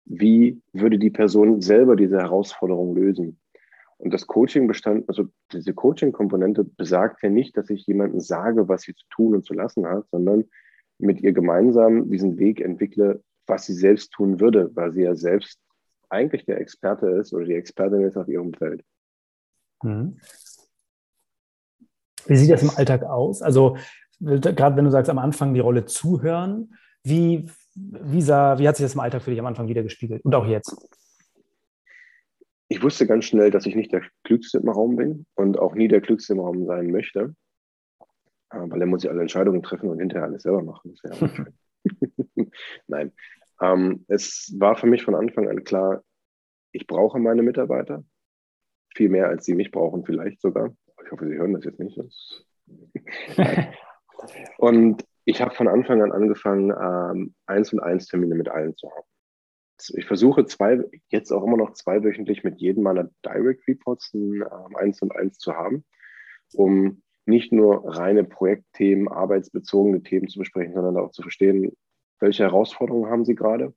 wie 0.07 0.63
würde 0.73 0.99
die 0.99 1.11
Person 1.11 1.61
selber 1.61 1.97
diese 1.97 2.17
Herausforderung 2.17 2.97
lösen. 2.97 3.39
Und 3.99 4.13
das 4.13 4.27
Coaching 4.27 4.67
bestand, 4.67 5.09
also 5.09 5.25
diese 5.53 5.73
Coaching-Komponente 5.73 6.65
besagt 6.65 7.23
ja 7.23 7.29
nicht, 7.29 7.57
dass 7.57 7.71
ich 7.71 7.87
jemandem 7.87 8.21
sage, 8.21 8.69
was 8.69 8.83
sie 8.83 8.95
zu 8.95 9.07
tun 9.11 9.35
und 9.35 9.45
zu 9.45 9.55
lassen 9.55 9.87
hat, 9.87 10.09
sondern 10.11 10.45
mit 10.99 11.21
ihr 11.21 11.33
gemeinsam 11.33 12.11
diesen 12.11 12.39
Weg 12.39 12.61
entwickle, 12.61 13.23
was 13.47 13.67
sie 13.67 13.75
selbst 13.75 14.13
tun 14.13 14.41
würde, 14.41 14.71
weil 14.75 14.93
sie 14.93 15.03
ja 15.03 15.15
selbst 15.15 15.59
eigentlich 16.09 16.45
der 16.45 16.61
Experte 16.61 17.09
ist 17.09 17.33
oder 17.33 17.45
die 17.45 17.55
Expertin 17.55 18.03
ist 18.03 18.17
auf 18.17 18.29
ihrem 18.29 18.53
Feld. 18.53 18.83
Mhm. 19.83 20.19
Wie 22.27 22.37
sieht 22.37 22.51
das 22.51 22.63
im 22.63 22.71
Alltag 22.71 23.03
aus? 23.05 23.43
Also 23.43 23.77
gerade 24.21 24.77
wenn 24.77 24.85
du 24.85 24.91
sagst, 24.91 25.11
am 25.11 25.19
Anfang 25.19 25.55
die 25.55 25.61
Rolle 25.61 25.85
zuhören, 25.85 26.75
wie, 27.03 27.51
wie, 27.75 28.23
sah, 28.23 28.59
wie 28.59 28.67
hat 28.67 28.77
sich 28.77 28.85
das 28.85 28.95
im 28.95 29.01
Alltag 29.01 29.23
für 29.23 29.31
dich 29.31 29.41
am 29.41 29.47
Anfang 29.47 29.69
wieder 29.69 29.83
gespiegelt 29.83 30.25
und 30.25 30.35
auch 30.35 30.47
jetzt? 30.47 30.75
Ich 32.69 32.83
wusste 32.83 33.07
ganz 33.07 33.27
schnell, 33.27 33.51
dass 33.51 33.67
ich 33.67 33.75
nicht 33.75 33.93
der 33.93 34.03
Klügste 34.25 34.59
im 34.59 34.69
Raum 34.69 34.97
bin 34.97 35.27
und 35.35 35.59
auch 35.59 35.75
nie 35.75 35.89
der 35.89 36.01
Klügste 36.01 36.33
im 36.33 36.41
Raum 36.41 36.67
sein 36.67 36.91
möchte, 36.91 37.35
äh, 38.51 38.59
weil 38.59 38.81
er 38.81 38.87
muss 38.87 39.05
ja 39.05 39.11
alle 39.11 39.21
Entscheidungen 39.21 39.63
treffen 39.63 39.89
und 39.89 39.99
hinterher 39.99 40.27
alles 40.27 40.43
selber 40.43 40.63
machen. 40.63 40.95
Ja 41.05 41.11
Nein, 42.87 43.13
ähm, 43.61 44.05
es 44.09 44.55
war 44.59 44.77
für 44.77 44.87
mich 44.87 45.05
von 45.05 45.15
Anfang 45.15 45.49
an 45.49 45.65
klar, 45.65 46.03
ich 46.73 46.87
brauche 46.87 47.19
meine 47.19 47.43
Mitarbeiter, 47.43 48.05
viel 48.95 49.09
mehr 49.09 49.29
als 49.29 49.45
sie 49.45 49.55
mich 49.55 49.71
brauchen 49.71 50.05
vielleicht 50.05 50.41
sogar. 50.41 50.75
Ich 51.05 51.13
hoffe, 51.13 51.29
Sie 51.29 51.37
hören 51.37 51.53
das 51.53 51.65
jetzt 51.65 51.79
nicht. 51.79 51.99
Das 51.99 52.45
und 54.59 55.05
ich 55.25 55.41
habe 55.41 55.55
von 55.55 55.69
Anfang 55.69 56.03
an 56.03 56.13
angefangen, 56.13 56.71
ähm, 56.71 57.35
eins 57.47 57.73
und 57.73 57.81
eins 57.81 58.07
Termine 58.07 58.35
mit 58.35 58.49
allen 58.49 58.77
zu 58.77 58.91
haben. 58.91 59.07
Ich 59.95 60.07
versuche 60.07 60.47
zwei, 60.47 60.85
jetzt 61.09 61.33
auch 61.33 61.45
immer 61.45 61.57
noch 61.57 61.73
zweiwöchentlich 61.73 62.45
mit 62.45 62.61
jedem 62.61 62.85
meiner 62.85 63.11
Direct 63.25 63.67
Reports 63.67 64.13
ein 64.15 64.43
ähm, 64.43 64.77
eins 64.77 65.03
und 65.03 65.15
eins 65.15 65.39
zu 65.39 65.55
haben, 65.55 65.85
um 66.53 67.03
nicht 67.27 67.53
nur 67.53 67.97
reine 67.97 68.25
Projektthemen, 68.25 69.09
arbeitsbezogene 69.09 70.03
Themen 70.03 70.29
zu 70.29 70.39
besprechen, 70.39 70.75
sondern 70.75 70.97
auch 70.97 71.11
zu 71.11 71.23
verstehen, 71.23 71.73
welche 72.21 72.45
Herausforderungen 72.45 73.11
haben 73.11 73.25
Sie 73.25 73.35
gerade 73.35 73.75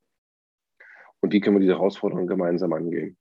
und 1.21 1.33
wie 1.33 1.39
können 1.39 1.55
wir 1.55 1.61
diese 1.61 1.73
Herausforderungen 1.73 2.27
gemeinsam 2.27 2.73
angehen. 2.73 3.17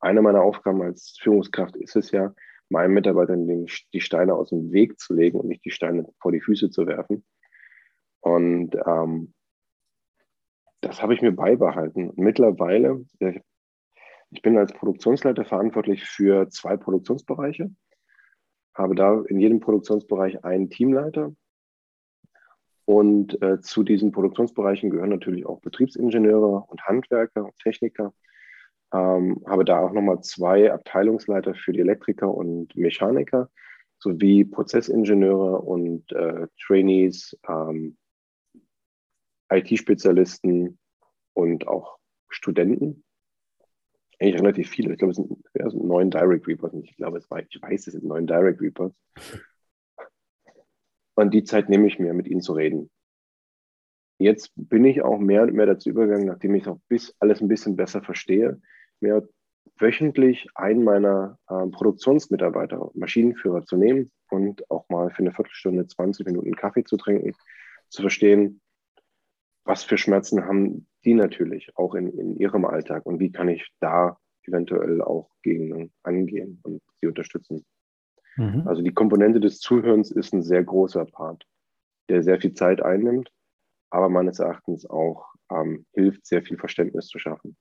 Eine 0.00 0.22
meiner 0.22 0.42
Aufgaben 0.42 0.82
als 0.82 1.16
Führungskraft 1.20 1.76
ist 1.76 1.96
es 1.96 2.10
ja, 2.10 2.34
meinen 2.68 2.94
Mitarbeitern 2.94 3.66
die 3.92 4.00
Steine 4.00 4.34
aus 4.34 4.50
dem 4.50 4.72
Weg 4.72 4.98
zu 4.98 5.14
legen 5.14 5.38
und 5.38 5.48
nicht 5.48 5.64
die 5.64 5.70
Steine 5.70 6.06
vor 6.20 6.32
die 6.32 6.40
Füße 6.40 6.70
zu 6.70 6.86
werfen. 6.86 7.24
Und 8.20 8.74
ähm, 8.86 9.34
das 10.86 11.02
habe 11.02 11.14
ich 11.14 11.22
mir 11.22 11.32
beibehalten. 11.32 12.12
Mittlerweile, 12.16 13.04
ich 14.30 14.42
bin 14.42 14.56
als 14.56 14.72
Produktionsleiter 14.72 15.44
verantwortlich 15.44 16.04
für 16.04 16.48
zwei 16.48 16.76
Produktionsbereiche, 16.76 17.70
habe 18.74 18.94
da 18.94 19.22
in 19.28 19.40
jedem 19.40 19.60
Produktionsbereich 19.60 20.44
einen 20.44 20.70
Teamleiter. 20.70 21.34
Und 22.84 23.42
äh, 23.42 23.60
zu 23.60 23.82
diesen 23.82 24.12
Produktionsbereichen 24.12 24.90
gehören 24.90 25.10
natürlich 25.10 25.44
auch 25.44 25.60
Betriebsingenieure 25.60 26.64
und 26.68 26.84
Handwerker 26.84 27.44
und 27.44 27.56
Techniker. 27.58 28.12
Ähm, 28.92 29.42
habe 29.46 29.64
da 29.64 29.80
auch 29.80 29.92
nochmal 29.92 30.20
zwei 30.20 30.72
Abteilungsleiter 30.72 31.54
für 31.54 31.72
die 31.72 31.80
Elektriker 31.80 32.32
und 32.32 32.76
Mechaniker 32.76 33.50
sowie 33.98 34.44
Prozessingenieure 34.44 35.60
und 35.62 36.12
äh, 36.12 36.46
Trainees, 36.64 37.36
ähm, 37.48 37.96
IT-Spezialisten 39.50 40.78
und 41.34 41.68
auch 41.68 41.98
Studenten. 42.28 43.04
Eigentlich 44.18 44.40
relativ 44.40 44.70
viele. 44.70 44.92
Ich 44.92 44.98
glaube, 44.98 45.10
es 45.10 45.16
sind, 45.16 45.30
ja, 45.54 45.66
es 45.66 45.72
sind 45.72 45.84
neun 45.84 46.10
Direct 46.10 46.46
Reports. 46.48 46.74
Ich 46.82 46.96
glaube, 46.96 47.18
es 47.18 47.30
war, 47.30 47.40
ich 47.40 47.60
weiß, 47.60 47.86
es 47.86 47.92
sind 47.92 48.04
neun 48.04 48.26
Direct 48.26 48.60
Reports. 48.60 48.96
Und 51.14 51.34
die 51.34 51.44
Zeit 51.44 51.68
nehme 51.68 51.86
ich 51.86 51.98
mir, 51.98 52.14
mit 52.14 52.26
ihnen 52.26 52.40
zu 52.40 52.52
reden. 52.52 52.90
Jetzt 54.18 54.52
bin 54.56 54.84
ich 54.84 55.02
auch 55.02 55.18
mehr 55.18 55.42
und 55.42 55.52
mehr 55.52 55.66
dazu 55.66 55.90
übergegangen, 55.90 56.26
nachdem 56.26 56.54
ich 56.54 56.66
auch 56.66 56.78
bis 56.88 57.14
alles 57.18 57.42
ein 57.42 57.48
bisschen 57.48 57.76
besser 57.76 58.02
verstehe, 58.02 58.60
mir 59.00 59.28
wöchentlich 59.78 60.46
einen 60.54 60.84
meiner 60.84 61.38
äh, 61.48 61.66
Produktionsmitarbeiter, 61.66 62.90
Maschinenführer 62.94 63.64
zu 63.64 63.76
nehmen 63.76 64.10
und 64.30 64.70
auch 64.70 64.88
mal 64.88 65.10
für 65.10 65.18
eine 65.18 65.32
Viertelstunde, 65.32 65.86
20 65.86 66.26
Minuten 66.26 66.56
Kaffee 66.56 66.84
zu 66.84 66.96
trinken, 66.96 67.34
zu 67.90 68.02
verstehen, 68.02 68.60
was 69.66 69.84
für 69.84 69.98
Schmerzen 69.98 70.44
haben 70.44 70.86
die 71.04 71.14
natürlich 71.14 71.70
auch 71.76 71.94
in, 71.94 72.16
in 72.18 72.36
ihrem 72.36 72.64
Alltag 72.64 73.06
und 73.06 73.20
wie 73.20 73.30
kann 73.30 73.48
ich 73.48 73.68
da 73.80 74.18
eventuell 74.42 75.02
auch 75.02 75.30
gegen 75.42 75.92
angehen 76.02 76.60
und 76.62 76.80
sie 77.00 77.08
unterstützen. 77.08 77.64
Mhm. 78.36 78.62
Also 78.66 78.82
die 78.82 78.94
Komponente 78.94 79.40
des 79.40 79.58
Zuhörens 79.58 80.10
ist 80.10 80.32
ein 80.32 80.42
sehr 80.42 80.62
großer 80.62 81.04
Part, 81.04 81.44
der 82.08 82.22
sehr 82.22 82.40
viel 82.40 82.54
Zeit 82.54 82.82
einnimmt, 82.82 83.30
aber 83.90 84.08
meines 84.08 84.38
Erachtens 84.38 84.88
auch 84.88 85.26
ähm, 85.50 85.86
hilft, 85.92 86.26
sehr 86.26 86.42
viel 86.42 86.58
Verständnis 86.58 87.08
zu 87.08 87.18
schaffen. 87.18 87.56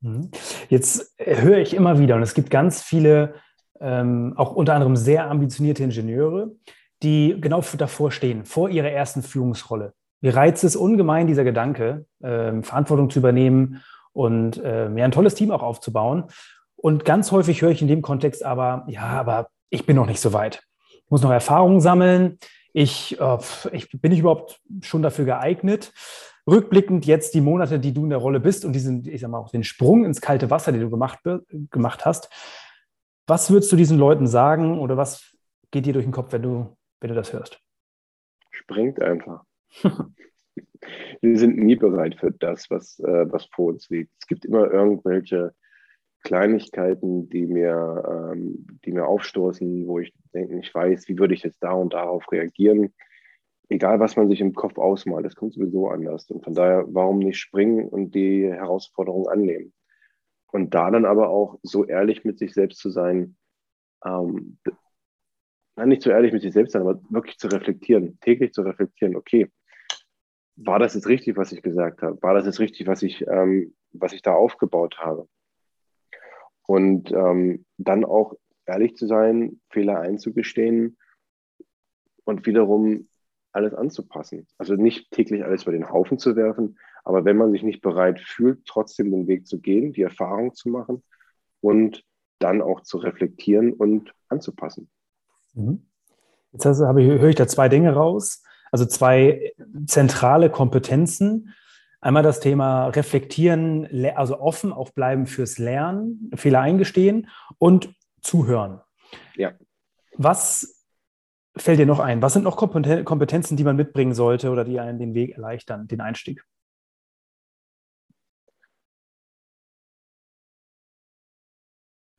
Mhm. 0.00 0.30
Jetzt 0.68 1.14
höre 1.18 1.58
ich 1.58 1.74
immer 1.74 1.98
wieder, 1.98 2.16
und 2.16 2.22
es 2.22 2.34
gibt 2.34 2.50
ganz 2.50 2.82
viele, 2.82 3.34
ähm, 3.80 4.34
auch 4.36 4.54
unter 4.54 4.74
anderem 4.74 4.96
sehr 4.96 5.30
ambitionierte 5.30 5.84
Ingenieure, 5.84 6.54
die 7.02 7.36
genau 7.40 7.62
davor 7.76 8.12
stehen, 8.12 8.44
vor 8.44 8.68
ihrer 8.68 8.90
ersten 8.90 9.22
Führungsrolle. 9.22 9.94
Mir 10.20 10.36
reizt 10.36 10.64
es 10.64 10.76
ungemein, 10.76 11.26
dieser 11.26 11.44
Gedanke, 11.44 12.04
äh, 12.20 12.62
Verantwortung 12.62 13.10
zu 13.10 13.18
übernehmen 13.18 13.82
und 14.12 14.62
äh, 14.62 14.88
mir 14.88 15.04
ein 15.04 15.12
tolles 15.12 15.34
Team 15.34 15.50
auch 15.50 15.62
aufzubauen. 15.62 16.24
Und 16.76 17.04
ganz 17.04 17.32
häufig 17.32 17.62
höre 17.62 17.70
ich 17.70 17.82
in 17.82 17.88
dem 17.88 18.02
Kontext 18.02 18.44
aber, 18.44 18.84
ja, 18.88 19.02
aber 19.02 19.48
ich 19.70 19.86
bin 19.86 19.96
noch 19.96 20.06
nicht 20.06 20.20
so 20.20 20.32
weit. 20.32 20.62
Ich 20.88 21.10
muss 21.10 21.22
noch 21.22 21.30
Erfahrungen 21.30 21.80
sammeln. 21.80 22.38
Ich, 22.72 23.20
äh, 23.20 23.38
ich 23.72 23.90
bin 24.00 24.12
ich 24.12 24.20
überhaupt 24.20 24.60
schon 24.82 25.02
dafür 25.02 25.24
geeignet. 25.24 25.92
Rückblickend 26.46 27.06
jetzt 27.06 27.34
die 27.34 27.40
Monate, 27.40 27.78
die 27.78 27.92
du 27.92 28.04
in 28.04 28.10
der 28.10 28.18
Rolle 28.18 28.40
bist 28.40 28.64
und 28.64 28.72
diesen, 28.72 29.06
ich 29.06 29.20
sag 29.20 29.30
mal, 29.30 29.38
auch 29.38 29.50
den 29.50 29.64
Sprung 29.64 30.04
ins 30.04 30.20
kalte 30.20 30.50
Wasser, 30.50 30.72
den 30.72 30.80
du 30.80 30.90
gemacht, 30.90 31.20
gemacht 31.70 32.04
hast. 32.04 32.30
Was 33.26 33.50
würdest 33.50 33.70
du 33.70 33.76
diesen 33.76 33.98
Leuten 33.98 34.26
sagen 34.26 34.78
oder 34.78 34.96
was 34.96 35.36
geht 35.70 35.86
dir 35.86 35.92
durch 35.92 36.04
den 36.04 36.12
Kopf, 36.12 36.32
wenn 36.32 36.42
du, 36.42 36.76
wenn 37.00 37.10
du 37.10 37.14
das 37.14 37.32
hörst? 37.32 37.60
Springt 38.50 39.00
einfach. 39.00 39.44
Wir 41.20 41.38
sind 41.38 41.58
nie 41.58 41.76
bereit 41.76 42.16
für 42.16 42.32
das, 42.32 42.70
was, 42.70 42.98
äh, 43.00 43.30
was 43.30 43.46
vor 43.46 43.66
uns 43.66 43.88
liegt. 43.90 44.10
Es 44.20 44.26
gibt 44.26 44.44
immer 44.44 44.70
irgendwelche 44.70 45.54
Kleinigkeiten, 46.22 47.28
die 47.30 47.46
mir, 47.46 48.32
ähm, 48.32 48.66
die 48.84 48.92
mir 48.92 49.06
aufstoßen, 49.06 49.86
wo 49.86 49.98
ich 49.98 50.12
denke, 50.34 50.58
ich 50.58 50.74
weiß, 50.74 51.08
wie 51.08 51.18
würde 51.18 51.34
ich 51.34 51.42
jetzt 51.42 51.62
da 51.62 51.72
und 51.72 51.92
darauf 51.92 52.30
reagieren. 52.30 52.94
Egal, 53.68 54.00
was 54.00 54.16
man 54.16 54.28
sich 54.28 54.40
im 54.40 54.54
Kopf 54.54 54.78
ausmalt, 54.78 55.24
das 55.24 55.36
kommt 55.36 55.54
sowieso 55.54 55.88
anders. 55.88 56.30
Und 56.30 56.44
von 56.44 56.54
daher, 56.54 56.84
warum 56.88 57.18
nicht 57.20 57.38
springen 57.38 57.88
und 57.88 58.14
die 58.14 58.48
Herausforderung 58.48 59.28
annehmen? 59.28 59.72
Und 60.52 60.74
da 60.74 60.90
dann 60.90 61.04
aber 61.04 61.28
auch 61.28 61.58
so 61.62 61.84
ehrlich 61.84 62.24
mit 62.24 62.38
sich 62.38 62.52
selbst 62.52 62.80
zu 62.80 62.90
sein, 62.90 63.36
ähm, 64.04 64.58
nicht 65.76 66.02
so 66.02 66.10
ehrlich 66.10 66.32
mit 66.32 66.42
sich 66.42 66.52
selbst 66.52 66.72
sein, 66.72 66.82
aber 66.82 67.00
wirklich 67.10 67.38
zu 67.38 67.48
reflektieren, 67.48 68.18
täglich 68.20 68.52
zu 68.52 68.62
reflektieren, 68.62 69.16
okay, 69.16 69.48
war 70.62 70.78
das 70.78 70.94
jetzt 70.94 71.08
richtig, 71.08 71.36
was 71.36 71.52
ich 71.52 71.62
gesagt 71.62 72.02
habe? 72.02 72.22
War 72.22 72.34
das 72.34 72.46
jetzt 72.46 72.60
richtig, 72.60 72.86
was 72.86 73.02
ich, 73.02 73.26
ähm, 73.26 73.74
was 73.92 74.12
ich 74.12 74.22
da 74.22 74.34
aufgebaut 74.34 74.98
habe? 74.98 75.26
Und 76.66 77.10
ähm, 77.12 77.64
dann 77.78 78.04
auch 78.04 78.34
ehrlich 78.66 78.94
zu 78.96 79.06
sein, 79.06 79.60
Fehler 79.70 80.00
einzugestehen 80.00 80.96
und 82.24 82.46
wiederum 82.46 83.08
alles 83.52 83.74
anzupassen. 83.74 84.46
Also 84.58 84.74
nicht 84.74 85.10
täglich 85.10 85.44
alles 85.44 85.64
über 85.64 85.72
den 85.72 85.90
Haufen 85.90 86.18
zu 86.18 86.36
werfen, 86.36 86.78
aber 87.02 87.24
wenn 87.24 87.36
man 87.36 87.50
sich 87.50 87.62
nicht 87.62 87.80
bereit 87.80 88.20
fühlt, 88.20 88.64
trotzdem 88.66 89.10
den 89.10 89.26
Weg 89.26 89.46
zu 89.46 89.60
gehen, 89.60 89.92
die 89.92 90.02
Erfahrung 90.02 90.54
zu 90.54 90.68
machen 90.68 91.02
und 91.60 92.04
dann 92.38 92.62
auch 92.62 92.82
zu 92.82 92.98
reflektieren 92.98 93.72
und 93.72 94.14
anzupassen. 94.28 94.88
Mhm. 95.54 95.86
Jetzt 96.52 96.66
habe 96.66 97.02
ich, 97.02 97.08
höre 97.08 97.28
ich 97.30 97.36
da 97.36 97.48
zwei 97.48 97.68
Dinge 97.68 97.92
raus, 97.92 98.42
also 98.70 98.86
zwei 98.86 99.52
zentrale 99.86 100.50
Kompetenzen. 100.50 101.54
Einmal 102.00 102.22
das 102.22 102.40
Thema 102.40 102.88
reflektieren, 102.88 103.86
also 104.14 104.40
offen 104.40 104.72
auch 104.72 104.90
bleiben 104.90 105.26
fürs 105.26 105.58
Lernen, 105.58 106.30
Fehler 106.34 106.60
eingestehen 106.60 107.28
und 107.58 107.94
zuhören. 108.22 108.80
Ja. 109.36 109.52
Was 110.16 110.86
fällt 111.56 111.78
dir 111.78 111.86
noch 111.86 112.00
ein? 112.00 112.22
Was 112.22 112.32
sind 112.32 112.44
noch 112.44 112.56
Kompetenzen, 112.56 113.56
die 113.56 113.64
man 113.64 113.76
mitbringen 113.76 114.14
sollte 114.14 114.50
oder 114.50 114.64
die 114.64 114.80
einen 114.80 114.98
den 114.98 115.14
Weg 115.14 115.32
erleichtern, 115.32 115.88
den 115.88 116.00
Einstieg? 116.00 116.44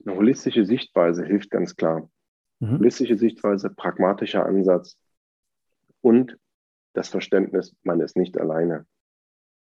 Eine 0.05 0.15
holistische 0.15 0.65
Sichtweise 0.65 1.23
hilft 1.25 1.51
ganz 1.51 1.75
klar. 1.75 2.09
Mhm. 2.59 2.79
Holistische 2.79 3.17
Sichtweise, 3.17 3.69
pragmatischer 3.69 4.45
Ansatz 4.45 4.97
und 6.01 6.37
das 6.93 7.09
Verständnis, 7.09 7.75
man 7.83 8.01
ist 8.01 8.17
nicht 8.17 8.37
alleine. 8.37 8.85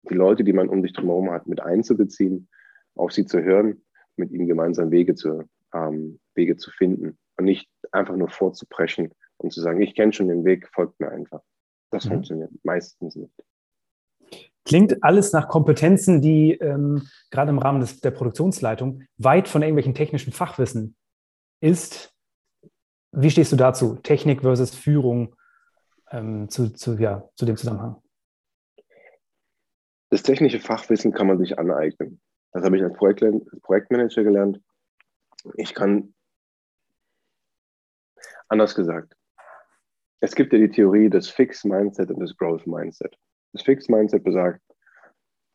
Die 0.09 0.15
Leute, 0.15 0.43
die 0.43 0.53
man 0.53 0.69
um 0.69 0.81
sich 0.81 0.95
herum 0.97 1.31
hat, 1.31 1.47
mit 1.47 1.61
einzubeziehen, 1.61 2.49
auf 2.95 3.11
sie 3.11 3.25
zu 3.25 3.41
hören, 3.41 3.83
mit 4.15 4.31
ihnen 4.31 4.47
gemeinsam 4.47 4.91
Wege 4.91 5.15
zu, 5.15 5.43
ähm, 5.73 6.19
Wege 6.35 6.57
zu 6.57 6.71
finden 6.71 7.17
und 7.37 7.45
nicht 7.45 7.69
einfach 7.91 8.15
nur 8.15 8.29
vorzupreschen 8.29 9.13
und 9.37 9.51
zu 9.51 9.61
sagen, 9.61 9.81
ich 9.81 9.95
kenne 9.95 10.13
schon 10.13 10.27
den 10.27 10.43
Weg, 10.43 10.69
folgt 10.73 10.99
mir 10.99 11.11
einfach. 11.11 11.41
Das 11.91 12.05
mhm. 12.05 12.11
funktioniert 12.11 12.51
meistens 12.63 13.15
nicht. 13.15 13.33
Klingt 14.63 15.03
alles 15.03 15.33
nach 15.33 15.47
Kompetenzen, 15.47 16.21
die 16.21 16.53
ähm, 16.53 17.07
gerade 17.31 17.49
im 17.49 17.57
Rahmen 17.57 17.81
des, 17.81 17.99
der 17.99 18.11
Produktionsleitung 18.11 19.03
weit 19.17 19.47
von 19.47 19.61
irgendwelchen 19.61 19.95
technischen 19.95 20.31
Fachwissen 20.31 20.95
ist. 21.61 22.13
Wie 23.11 23.31
stehst 23.31 23.51
du 23.51 23.55
dazu? 23.55 23.95
Technik 23.95 24.41
versus 24.41 24.75
Führung 24.75 25.35
ähm, 26.11 26.49
zu, 26.49 26.73
zu, 26.73 26.93
ja, 26.93 27.29
zu 27.35 27.45
dem 27.45 27.57
Zusammenhang? 27.57 28.01
Das 30.09 30.23
technische 30.23 30.59
Fachwissen 30.59 31.13
kann 31.13 31.27
man 31.27 31.37
sich 31.37 31.57
aneignen. 31.57 32.21
Das 32.51 32.63
habe 32.63 32.77
ich 32.77 32.83
als 32.83 32.93
Projektmanager 32.93 34.23
gelernt. 34.23 34.61
Ich 35.55 35.73
kann, 35.73 36.13
anders 38.49 38.75
gesagt, 38.75 39.15
es 40.19 40.35
gibt 40.35 40.53
ja 40.53 40.59
die 40.59 40.69
Theorie 40.69 41.09
des 41.09 41.29
Fixed 41.29 41.65
Mindset 41.65 42.11
und 42.11 42.19
des 42.19 42.35
Growth 42.37 42.67
Mindset. 42.67 43.17
Das 43.53 43.63
Fixed 43.63 43.89
Mindset 43.89 44.23
besagt, 44.23 44.61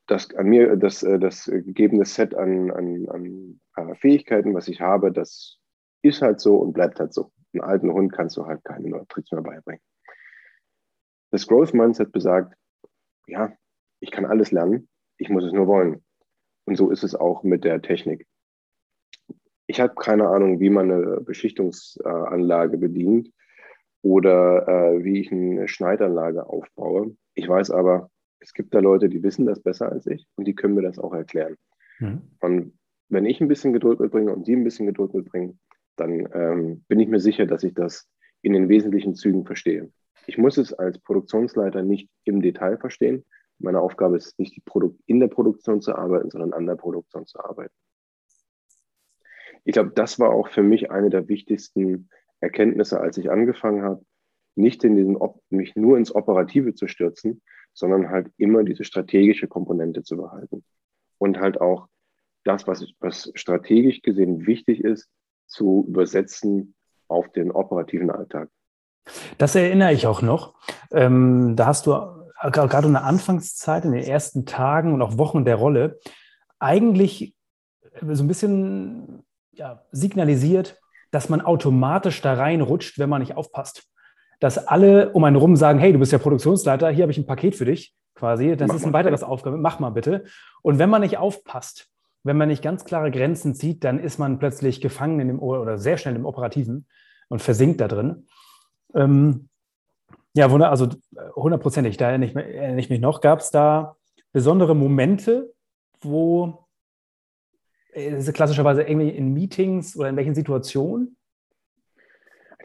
dass 0.07 0.35
an 0.35 0.47
mir 0.47 0.77
das, 0.77 1.03
äh, 1.03 1.19
das 1.19 1.45
gegebene 1.45 2.05
Set 2.05 2.35
an, 2.35 2.71
an, 2.71 3.09
an 3.09 3.61
äh, 3.77 3.95
Fähigkeiten, 3.97 4.55
was 4.55 4.69
ich 4.69 4.81
habe, 4.81 5.13
das 5.13 5.59
ist 6.03 6.23
halt 6.23 6.41
so 6.41 6.57
und 6.57 6.73
bleibt 6.73 6.99
halt 6.99 7.13
so. 7.13 7.31
Einen 7.53 7.63
alten 7.63 7.93
Hund 7.93 8.13
kannst 8.13 8.37
du 8.37 8.47
halt 8.47 8.65
keine 8.65 8.89
neuen 8.89 9.09
Tricks 9.09 9.33
mehr 9.33 9.43
beibringen. 9.43 9.81
Das 11.37 11.47
Growth 11.47 11.75
Mindset 11.75 12.13
besagt, 12.13 12.55
ja, 13.27 13.53
ich 14.01 14.11
kann 14.11 14.25
alles 14.25 14.53
lernen, 14.53 14.89
ich 15.19 15.29
muss 15.29 15.45
es 15.45 15.53
nur 15.53 15.67
wollen. 15.67 16.03
Und 16.65 16.77
so 16.77 16.91
ist 16.91 17.05
es 17.05 17.15
auch 17.15 17.43
mit 17.43 17.63
der 17.63 17.83
Technik. 17.83 18.27
Ich 19.67 19.79
habe 19.79 19.95
keine 19.97 20.29
Ahnung, 20.29 20.61
wie 20.61 20.71
man 20.71 20.91
eine 20.91 21.21
Beschichtungsanlage 21.21 22.79
bedient 22.79 23.35
oder 24.01 24.67
äh, 24.67 25.05
wie 25.05 25.21
ich 25.21 25.31
eine 25.31 25.69
Schneidanlage 25.69 26.47
aufbaue. 26.47 27.15
Ich 27.35 27.47
weiß 27.47 27.71
aber, 27.71 28.11
es 28.39 28.55
gibt 28.55 28.75
da 28.75 28.79
Leute, 28.79 29.11
die 29.11 29.23
wissen 29.23 29.45
das 29.45 29.61
besser 29.61 29.93
als 29.93 30.07
ich 30.07 30.27
und 30.37 30.47
die 30.47 30.55
können 30.55 30.75
mir 30.75 30.89
das 30.89 30.99
auch 30.99 31.13
erklären. 31.13 31.57
Mhm. 31.99 32.23
Und 32.41 32.79
wenn 33.11 33.27
ich 33.27 33.43
ein 33.43 33.49
bisschen 33.49 33.75
Geduld 33.75 34.01
mitbringe 34.01 34.33
und 34.33 34.47
Sie 34.47 34.57
ein 34.57 34.65
bisschen 34.65 34.87
Geduld 34.87 35.13
mitbringen, 35.13 35.61
dann 35.97 36.31
ähm, 36.33 36.85
bin 36.89 36.99
ich 36.99 37.09
mir 37.09 37.21
sicher, 37.21 37.45
dass 37.45 37.63
ich 37.63 37.75
das 37.75 38.09
in 38.41 38.55
den 38.55 38.71
wesentlichen 38.71 39.15
Zügen 39.15 39.45
verstehe. 39.45 39.93
Ich 40.27 40.39
muss 40.39 40.59
es 40.59 40.73
als 40.73 40.99
Produktionsleiter 40.99 41.83
nicht 41.83 42.11
im 42.25 42.43
Detail 42.43 42.79
verstehen. 42.79 43.25
Meine 43.59 43.81
Aufgabe 43.81 44.17
ist 44.17 44.39
nicht, 44.39 44.61
in 45.07 45.21
der 45.21 45.29
Produktion 45.29 45.81
zu 45.81 45.95
arbeiten, 45.95 46.31
sondern 46.31 46.53
an 46.53 46.67
der 46.67 46.77
Produktion 46.77 47.27
zu 47.27 47.39
arbeiten. 47.41 47.75
Ich 49.65 49.73
glaube, 49.73 49.93
das 49.95 50.19
war 50.19 50.31
auch 50.31 50.49
für 50.49 50.63
mich 50.63 50.91
eine 50.91 51.11
der 51.11 51.29
wichtigsten 51.29 52.09
Erkenntnisse, 52.41 53.01
als 53.01 53.19
ich 53.19 53.31
angefangen 53.31 53.83
habe, 53.83 54.05
nicht 54.55 54.85
in 54.85 54.97
diesen, 54.97 55.19
mich 55.51 55.75
nur 55.77 55.99
ins 55.99 56.15
Operative 56.15 56.75
zu 56.75 56.87
stürzen, 56.87 57.43
sondern 57.73 58.11
halt 58.11 58.31
immer 58.37 58.65
diese 58.65 58.85
strategische 58.85 59.49
Komponente 59.49 60.03
zu 60.03 60.17
behalten. 60.17 60.65
Und 61.19 61.39
halt 61.41 61.61
auch 61.61 61.89
das, 62.45 62.67
was, 62.67 62.87
was 63.01 63.31
strategisch 63.35 64.03
gesehen 64.03 64.47
wichtig 64.47 64.83
ist, 64.83 65.09
zu 65.47 65.85
übersetzen 65.89 66.75
auf 67.09 67.31
den 67.33 67.51
operativen 67.51 68.11
Alltag. 68.11 68.51
Das 69.39 69.55
erinnere 69.55 69.93
ich 69.93 70.07
auch 70.07 70.23
noch. 70.23 70.55
Ähm, 70.91 71.55
da 71.57 71.67
hast 71.67 71.87
du 71.87 71.93
gerade 72.43 72.87
in 72.87 72.93
der 72.93 73.05
Anfangszeit, 73.05 73.85
in 73.85 73.93
den 73.93 74.05
ersten 74.05 74.47
Tagen 74.47 74.93
und 74.93 75.03
auch 75.03 75.19
Wochen 75.19 75.45
der 75.45 75.57
Rolle, 75.57 75.99
eigentlich 76.59 77.35
so 78.03 78.23
ein 78.23 78.29
bisschen 78.29 79.25
ja, 79.53 79.83
signalisiert, 79.91 80.79
dass 81.11 81.29
man 81.29 81.41
automatisch 81.41 82.21
da 82.21 82.35
reinrutscht, 82.35 82.99
wenn 82.99 83.09
man 83.09 83.21
nicht 83.21 83.37
aufpasst. 83.37 83.85
Dass 84.39 84.67
alle 84.69 85.13
um 85.13 85.25
einen 85.25 85.37
rum 85.37 85.57
sagen, 85.57 85.79
hey, 85.79 85.93
du 85.93 85.99
bist 85.99 86.13
ja 86.13 86.19
Produktionsleiter, 86.19 86.91
hier 86.91 87.03
habe 87.03 87.13
ich 87.13 87.19
ein 87.19 87.27
Paket 87.27 87.57
für 87.57 87.65
dich, 87.65 87.95
quasi. 88.15 88.55
Das 88.57 88.69
mach 88.69 88.77
ist 88.77 88.85
ein 88.85 88.93
weiteres 88.93 89.23
Aufgabe, 89.23 89.57
mach 89.57 89.79
mal 89.79 89.91
bitte. 89.91 90.25
Und 90.63 90.79
wenn 90.79 90.91
man 90.91 91.01
nicht 91.01 91.17
aufpasst, 91.17 91.89
wenn 92.23 92.37
man 92.37 92.49
nicht 92.49 92.63
ganz 92.63 92.85
klare 92.85 93.11
Grenzen 93.11 93.55
zieht, 93.55 93.85
dann 93.85 93.99
ist 93.99 94.19
man 94.19 94.39
plötzlich 94.39 94.81
gefangen 94.81 95.21
in 95.21 95.29
dem 95.29 95.39
oder 95.39 95.79
sehr 95.79 95.97
schnell 95.97 96.17
im 96.17 96.27
Operativen 96.27 96.87
und 97.29 97.41
versinkt 97.41 97.81
da 97.81 97.89
drin. 97.89 98.27
Ähm, 98.95 99.49
ja, 100.35 100.49
also 100.49 100.89
hundertprozentig, 101.35 101.97
da 101.97 102.11
erinnere 102.11 102.79
ich, 102.79 102.91
mich 102.91 103.01
noch, 103.01 103.21
gab 103.21 103.41
es 103.41 103.51
da 103.51 103.97
besondere 104.33 104.77
Momente, 104.77 105.55
wo 106.03 106.67
äh, 107.95 108.19
ist 108.19 108.33
klassischerweise 108.35 108.83
irgendwie 108.83 109.09
in 109.09 109.33
Meetings 109.33 109.97
oder 109.97 110.11
in 110.11 110.17
welchen 110.17 110.35
Situationen? 110.35 111.17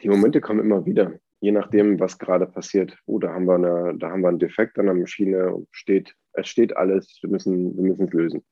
Die 0.04 0.10
Momente 0.10 0.42
kommen 0.42 0.60
immer 0.60 0.86
wieder, 0.86 1.14
je 1.40 1.52
nachdem, 1.52 2.00
was 2.00 2.20
gerade 2.20 2.46
passiert. 2.46 2.98
Oh, 3.06 3.20
da 3.20 3.34
haben 3.34 3.46
wir, 3.46 3.56
eine, 3.56 3.98
da 3.98 4.10
haben 4.10 4.22
wir 4.22 4.30
einen 4.30 4.40
Defekt 4.40 4.78
an 4.78 4.88
der 4.88 4.96
Maschine, 4.96 5.66
steht, 5.72 6.16
es 6.34 6.50
steht 6.50 6.76
alles, 6.76 7.20
wir 7.22 7.30
müssen, 7.30 7.78
wir 7.78 7.84
müssen 7.84 8.08
es 8.08 8.14
lösen. 8.14 8.44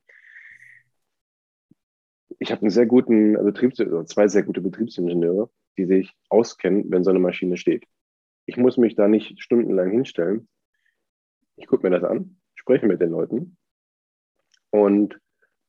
Ich 2.40 2.52
habe 2.52 2.62
einen 2.62 2.70
sehr 2.70 2.86
guten 2.86 3.34
Betriebs 3.34 3.84
zwei 4.06 4.30
sehr 4.30 4.44
gute 4.44 4.62
Betriebsingenieure, 4.62 5.50
die 5.78 5.86
sich 5.86 6.14
auskennen, 6.30 6.86
wenn 6.90 7.04
so 7.04 7.10
eine 7.10 7.20
Maschine 7.20 7.58
steht. 7.58 7.86
Ich 8.46 8.58
muss 8.58 8.78
mich 8.78 8.96
da 8.96 9.08
nicht 9.08 9.42
stundenlang 9.42 9.92
hinstellen. 9.92 10.48
Ich 11.56 11.68
gucke 11.68 11.88
mir 11.88 11.98
das 11.98 12.10
an, 12.10 12.40
spreche 12.56 12.88
mit 12.88 13.02
den 13.02 13.12
Leuten 13.12 13.58
und 14.72 15.20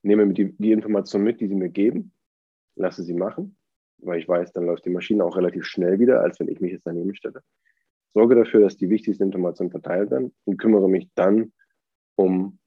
nehme 0.03 0.33
die, 0.33 0.53
die 0.57 0.73
Information 0.73 1.23
mit, 1.23 1.41
die 1.41 1.49
sie 1.49 1.55
mir 1.55 1.69
geben, 1.69 2.13
lasse 2.77 3.03
sie 3.03 3.15
machen, 3.15 3.57
weil 3.99 4.19
ich 4.19 4.29
weiß, 4.29 4.53
dann 4.53 4.67
läuft 4.67 4.85
die 4.85 4.91
Maschine 4.91 5.25
auch 5.25 5.37
relativ 5.37 5.65
schnell 5.65 5.99
wieder, 5.99 6.23
als 6.23 6.41
wenn 6.41 6.49
ich 6.49 6.61
mich 6.61 6.73
jetzt 6.73 6.87
daneben 6.87 7.15
stelle. 7.15 7.43
Sorge 8.15 8.35
dafür, 8.35 8.61
dass 8.61 8.77
die 8.77 8.91
wichtigsten 8.91 9.25
Informationen 9.25 9.71
verteilt 9.71 10.11
werden 10.11 10.35
und 10.45 10.57
kümmere 10.57 10.89
mich 10.89 11.09
dann 11.15 11.53
um 12.17 12.59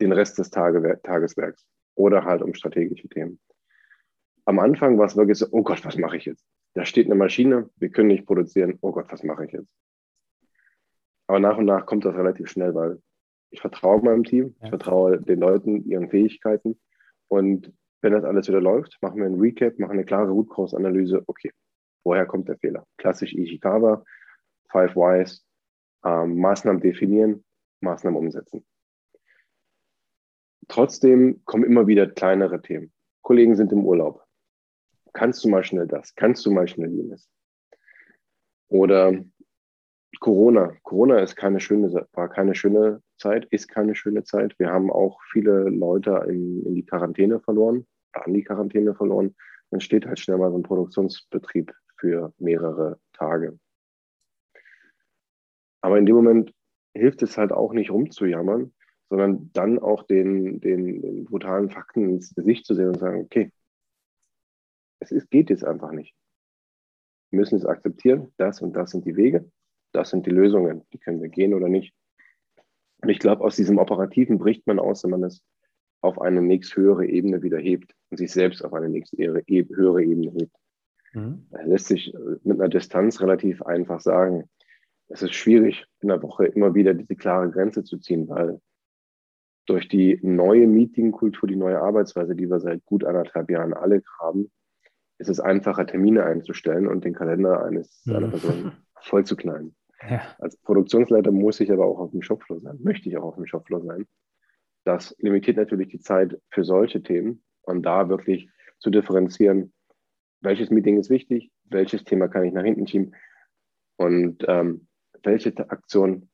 den 0.00 0.12
Rest 0.12 0.38
des 0.38 0.50
Tage, 0.50 1.00
Tageswerks 1.02 1.64
oder 1.94 2.24
halt 2.24 2.42
um 2.42 2.54
strategische 2.54 3.08
Themen. 3.08 3.40
Am 4.44 4.58
Anfang 4.58 4.98
war 4.98 5.06
es 5.06 5.16
wirklich 5.16 5.38
so, 5.38 5.46
oh 5.50 5.62
Gott, 5.62 5.84
was 5.84 5.96
mache 5.96 6.16
ich 6.16 6.24
jetzt? 6.24 6.44
Da 6.74 6.84
steht 6.84 7.06
eine 7.06 7.14
Maschine, 7.14 7.70
wir 7.76 7.90
können 7.90 8.08
nicht 8.08 8.26
produzieren, 8.26 8.78
oh 8.80 8.92
Gott, 8.92 9.06
was 9.10 9.22
mache 9.22 9.46
ich 9.46 9.52
jetzt? 9.52 9.72
Aber 11.26 11.38
nach 11.38 11.56
und 11.56 11.66
nach 11.66 11.86
kommt 11.86 12.04
das 12.04 12.14
relativ 12.14 12.48
schnell, 12.48 12.74
weil 12.74 13.00
ich 13.50 13.60
vertraue 13.60 14.02
meinem 14.02 14.24
Team, 14.24 14.56
ich 14.62 14.68
vertraue 14.70 15.20
den 15.20 15.40
Leuten, 15.40 15.84
ihren 15.84 16.08
Fähigkeiten. 16.08 16.80
Und 17.28 17.72
wenn 18.00 18.12
das 18.12 18.24
alles 18.24 18.48
wieder 18.48 18.60
läuft, 18.60 18.98
machen 19.00 19.18
wir 19.18 19.26
ein 19.26 19.38
Recap, 19.38 19.78
machen 19.78 19.92
eine 19.92 20.04
klare 20.04 20.30
Root 20.30 20.50
Cause 20.50 20.76
Analyse. 20.76 21.22
Okay, 21.26 21.52
woher 22.04 22.26
kommt 22.26 22.48
der 22.48 22.58
Fehler? 22.58 22.86
Klassisch 22.96 23.34
Ishikawa, 23.34 24.04
Five 24.70 24.96
Whys, 24.96 25.44
ähm, 26.04 26.38
Maßnahmen 26.38 26.80
definieren, 26.80 27.44
Maßnahmen 27.80 28.18
umsetzen. 28.18 28.64
Trotzdem 30.68 31.42
kommen 31.44 31.64
immer 31.64 31.86
wieder 31.86 32.06
kleinere 32.06 32.60
Themen. 32.62 32.92
Kollegen 33.22 33.54
sind 33.54 33.72
im 33.72 33.84
Urlaub. 33.84 34.21
Kannst 35.12 35.44
du 35.44 35.48
mal 35.48 35.64
schnell 35.64 35.86
das? 35.86 36.14
Kannst 36.14 36.44
du 36.46 36.50
mal 36.50 36.68
schnell 36.68 36.90
jenes? 36.90 37.28
Oder 38.68 39.24
Corona. 40.20 40.74
Corona 40.82 41.18
ist 41.18 41.36
keine 41.36 41.60
schöne, 41.60 42.06
war 42.12 42.28
keine 42.28 42.54
schöne 42.54 43.02
Zeit, 43.18 43.44
ist 43.46 43.68
keine 43.68 43.94
schöne 43.94 44.24
Zeit. 44.24 44.58
Wir 44.58 44.70
haben 44.70 44.90
auch 44.90 45.20
viele 45.30 45.68
Leute 45.68 46.24
in, 46.28 46.64
in 46.64 46.74
die 46.74 46.84
Quarantäne 46.84 47.40
verloren, 47.40 47.86
an 48.12 48.32
die 48.32 48.44
Quarantäne 48.44 48.94
verloren. 48.94 49.34
Dann 49.70 49.80
steht 49.80 50.06
halt 50.06 50.20
schnell 50.20 50.38
mal 50.38 50.50
so 50.50 50.58
ein 50.58 50.62
Produktionsbetrieb 50.62 51.72
für 51.96 52.32
mehrere 52.38 52.98
Tage. 53.12 53.58
Aber 55.80 55.98
in 55.98 56.06
dem 56.06 56.16
Moment 56.16 56.54
hilft 56.94 57.22
es 57.22 57.36
halt 57.36 57.52
auch 57.52 57.72
nicht 57.72 57.90
rumzujammern, 57.90 58.72
sondern 59.08 59.50
dann 59.52 59.78
auch 59.78 60.04
den, 60.04 60.60
den, 60.60 61.24
brutalen 61.24 61.70
Fakten 61.70 62.08
ins 62.08 62.34
Gesicht 62.34 62.64
zu 62.64 62.74
sehen 62.74 62.88
und 62.88 62.98
sagen, 62.98 63.22
okay, 63.22 63.52
es 65.02 65.10
ist, 65.10 65.30
geht 65.30 65.50
jetzt 65.50 65.64
einfach 65.64 65.90
nicht. 65.90 66.14
Wir 67.30 67.40
müssen 67.40 67.58
es 67.58 67.66
akzeptieren, 67.66 68.32
das 68.36 68.62
und 68.62 68.74
das 68.74 68.90
sind 68.90 69.04
die 69.04 69.16
Wege, 69.16 69.50
das 69.92 70.10
sind 70.10 70.26
die 70.26 70.30
Lösungen, 70.30 70.86
die 70.92 70.98
können 70.98 71.20
wir 71.20 71.28
gehen 71.28 71.54
oder 71.54 71.68
nicht. 71.68 71.92
Und 73.02 73.08
ich 73.08 73.18
glaube, 73.18 73.42
aus 73.42 73.56
diesem 73.56 73.78
Operativen 73.78 74.38
bricht 74.38 74.66
man 74.66 74.78
aus, 74.78 75.02
wenn 75.02 75.10
man 75.10 75.24
es 75.24 75.42
auf 76.02 76.20
eine 76.20 76.40
nächsthöhere 76.40 77.06
Ebene 77.06 77.42
wieder 77.42 77.58
hebt 77.58 77.94
und 78.10 78.18
sich 78.18 78.30
selbst 78.32 78.64
auf 78.64 78.72
eine 78.74 78.88
nächsthöhere 78.88 79.42
Ebene 79.46 80.30
hebt. 80.30 80.56
Mhm. 81.14 81.46
Das 81.50 81.66
lässt 81.66 81.86
sich 81.86 82.14
mit 82.44 82.60
einer 82.60 82.68
Distanz 82.68 83.20
relativ 83.20 83.62
einfach 83.62 84.00
sagen. 84.00 84.48
Es 85.08 85.22
ist 85.22 85.34
schwierig, 85.34 85.84
in 86.00 86.08
der 86.08 86.22
Woche 86.22 86.46
immer 86.46 86.74
wieder 86.74 86.94
diese 86.94 87.16
klare 87.16 87.50
Grenze 87.50 87.82
zu 87.82 87.98
ziehen, 87.98 88.28
weil 88.28 88.60
durch 89.66 89.88
die 89.88 90.18
neue 90.22 90.66
Meetingkultur, 90.66 91.48
die 91.48 91.56
neue 91.56 91.80
Arbeitsweise, 91.80 92.34
die 92.34 92.48
wir 92.48 92.60
seit 92.60 92.84
gut 92.84 93.04
anderthalb 93.04 93.50
Jahren 93.50 93.74
alle 93.74 94.02
haben, 94.20 94.50
ist 95.22 95.28
es 95.28 95.40
einfacher, 95.40 95.86
Termine 95.86 96.24
einzustellen 96.24 96.88
und 96.88 97.04
den 97.04 97.14
Kalender 97.14 97.64
eines 97.64 98.04
mhm. 98.04 98.16
einer 98.16 98.28
Person 98.28 98.72
voll 99.00 99.24
zu 99.24 99.36
knallen. 99.36 99.74
Ja. 100.08 100.20
Als 100.38 100.56
Produktionsleiter 100.56 101.30
muss 101.30 101.60
ich 101.60 101.70
aber 101.70 101.86
auch 101.86 101.98
auf 102.00 102.10
dem 102.10 102.22
Shopfloor 102.22 102.60
sein, 102.60 102.78
möchte 102.82 103.08
ich 103.08 103.16
auch 103.16 103.22
auf 103.24 103.36
dem 103.36 103.46
Shopfloor 103.46 103.82
sein. 103.82 104.06
Das 104.84 105.14
limitiert 105.20 105.56
natürlich 105.56 105.88
die 105.88 106.00
Zeit 106.00 106.40
für 106.50 106.64
solche 106.64 107.02
Themen 107.02 107.44
und 107.62 107.84
da 107.84 108.08
wirklich 108.08 108.50
zu 108.80 108.90
differenzieren, 108.90 109.72
welches 110.40 110.70
Meeting 110.70 110.98
ist 110.98 111.08
wichtig, 111.08 111.52
welches 111.64 112.02
Thema 112.02 112.26
kann 112.26 112.44
ich 112.44 112.52
nach 112.52 112.64
hinten 112.64 112.88
schieben 112.88 113.14
und 113.96 114.44
ähm, 114.48 114.88
welche 115.22 115.56
Aktion 115.70 116.30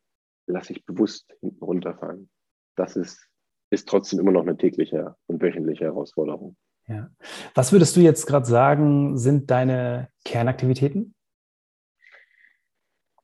lasse 0.47 0.73
ich 0.73 0.87
bewusst 0.87 1.31
hinten 1.41 1.63
runterfallen. 1.63 2.31
Das 2.75 2.97
ist, 2.97 3.29
ist 3.69 3.87
trotzdem 3.87 4.19
immer 4.19 4.33
noch 4.33 4.43
eine 4.43 4.57
tägliche 4.57 5.15
und 5.27 5.43
wöchentliche 5.43 5.85
Herausforderung. 5.85 6.57
Ja. 6.89 7.11
Was 7.55 7.73
würdest 7.73 7.95
du 7.97 8.01
jetzt 8.01 8.27
gerade 8.27 8.47
sagen, 8.47 9.19
sind 9.19 9.51
deine 9.51 10.09
Kernaktivitäten? 10.25 11.15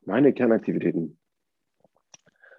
Meine 0.04 0.34
Kernaktivitäten. 0.34 1.18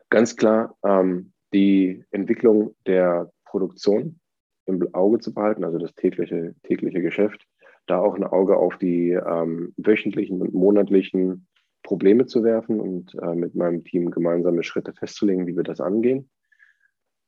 Ganz 0.09 0.35
klar 0.35 0.75
ähm, 0.83 1.31
die 1.53 2.03
Entwicklung 2.09 2.75
der 2.87 3.31
Produktion 3.45 4.19
im 4.65 4.93
Auge 4.95 5.19
zu 5.19 5.31
behalten, 5.31 5.63
also 5.63 5.77
das 5.77 5.93
tägliche, 5.93 6.55
tägliche 6.63 7.01
Geschäft. 7.01 7.45
Da 7.85 7.99
auch 7.99 8.15
ein 8.15 8.23
Auge 8.23 8.57
auf 8.57 8.79
die 8.79 9.11
ähm, 9.11 9.73
wöchentlichen 9.77 10.41
und 10.41 10.55
monatlichen 10.55 11.47
Probleme 11.83 12.25
zu 12.25 12.43
werfen 12.43 12.79
und 12.79 13.13
äh, 13.21 13.35
mit 13.35 13.53
meinem 13.53 13.83
Team 13.83 14.09
gemeinsame 14.09 14.63
Schritte 14.63 14.91
festzulegen, 14.93 15.45
wie 15.45 15.55
wir 15.55 15.63
das 15.63 15.81
angehen 15.81 16.31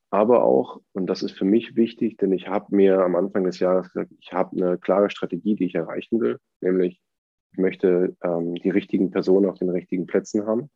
aber 0.10 0.44
auch, 0.44 0.82
und 0.94 1.08
das 1.08 1.22
ist 1.22 1.38
für 1.38 1.46
mich 1.46 1.76
wichtig, 1.76 2.18
denn 2.18 2.32
ich 2.32 2.48
habe 2.48 2.76
mir 2.76 3.00
am 3.00 3.16
Anfang 3.16 3.44
des 3.44 3.60
Jahres 3.60 3.92
gesagt, 3.92 4.12
ich 4.20 4.32
habe 4.32 4.56
eine 4.56 4.78
klare 4.78 5.10
Strategie, 5.10 5.56
die 5.56 5.66
ich 5.66 5.76
erreichen 5.76 6.22
will, 6.22 6.40
nämlich 6.62 7.02
ich 7.52 7.60
möchte 7.60 8.16
ähm, 8.24 8.56
die 8.56 8.70
richtigen 8.70 9.12
Personen 9.12 9.50
auf 9.50 9.58
den 9.58 9.70
richtigen 9.70 10.06
Plätzen 10.06 10.46
haben. 10.46 10.70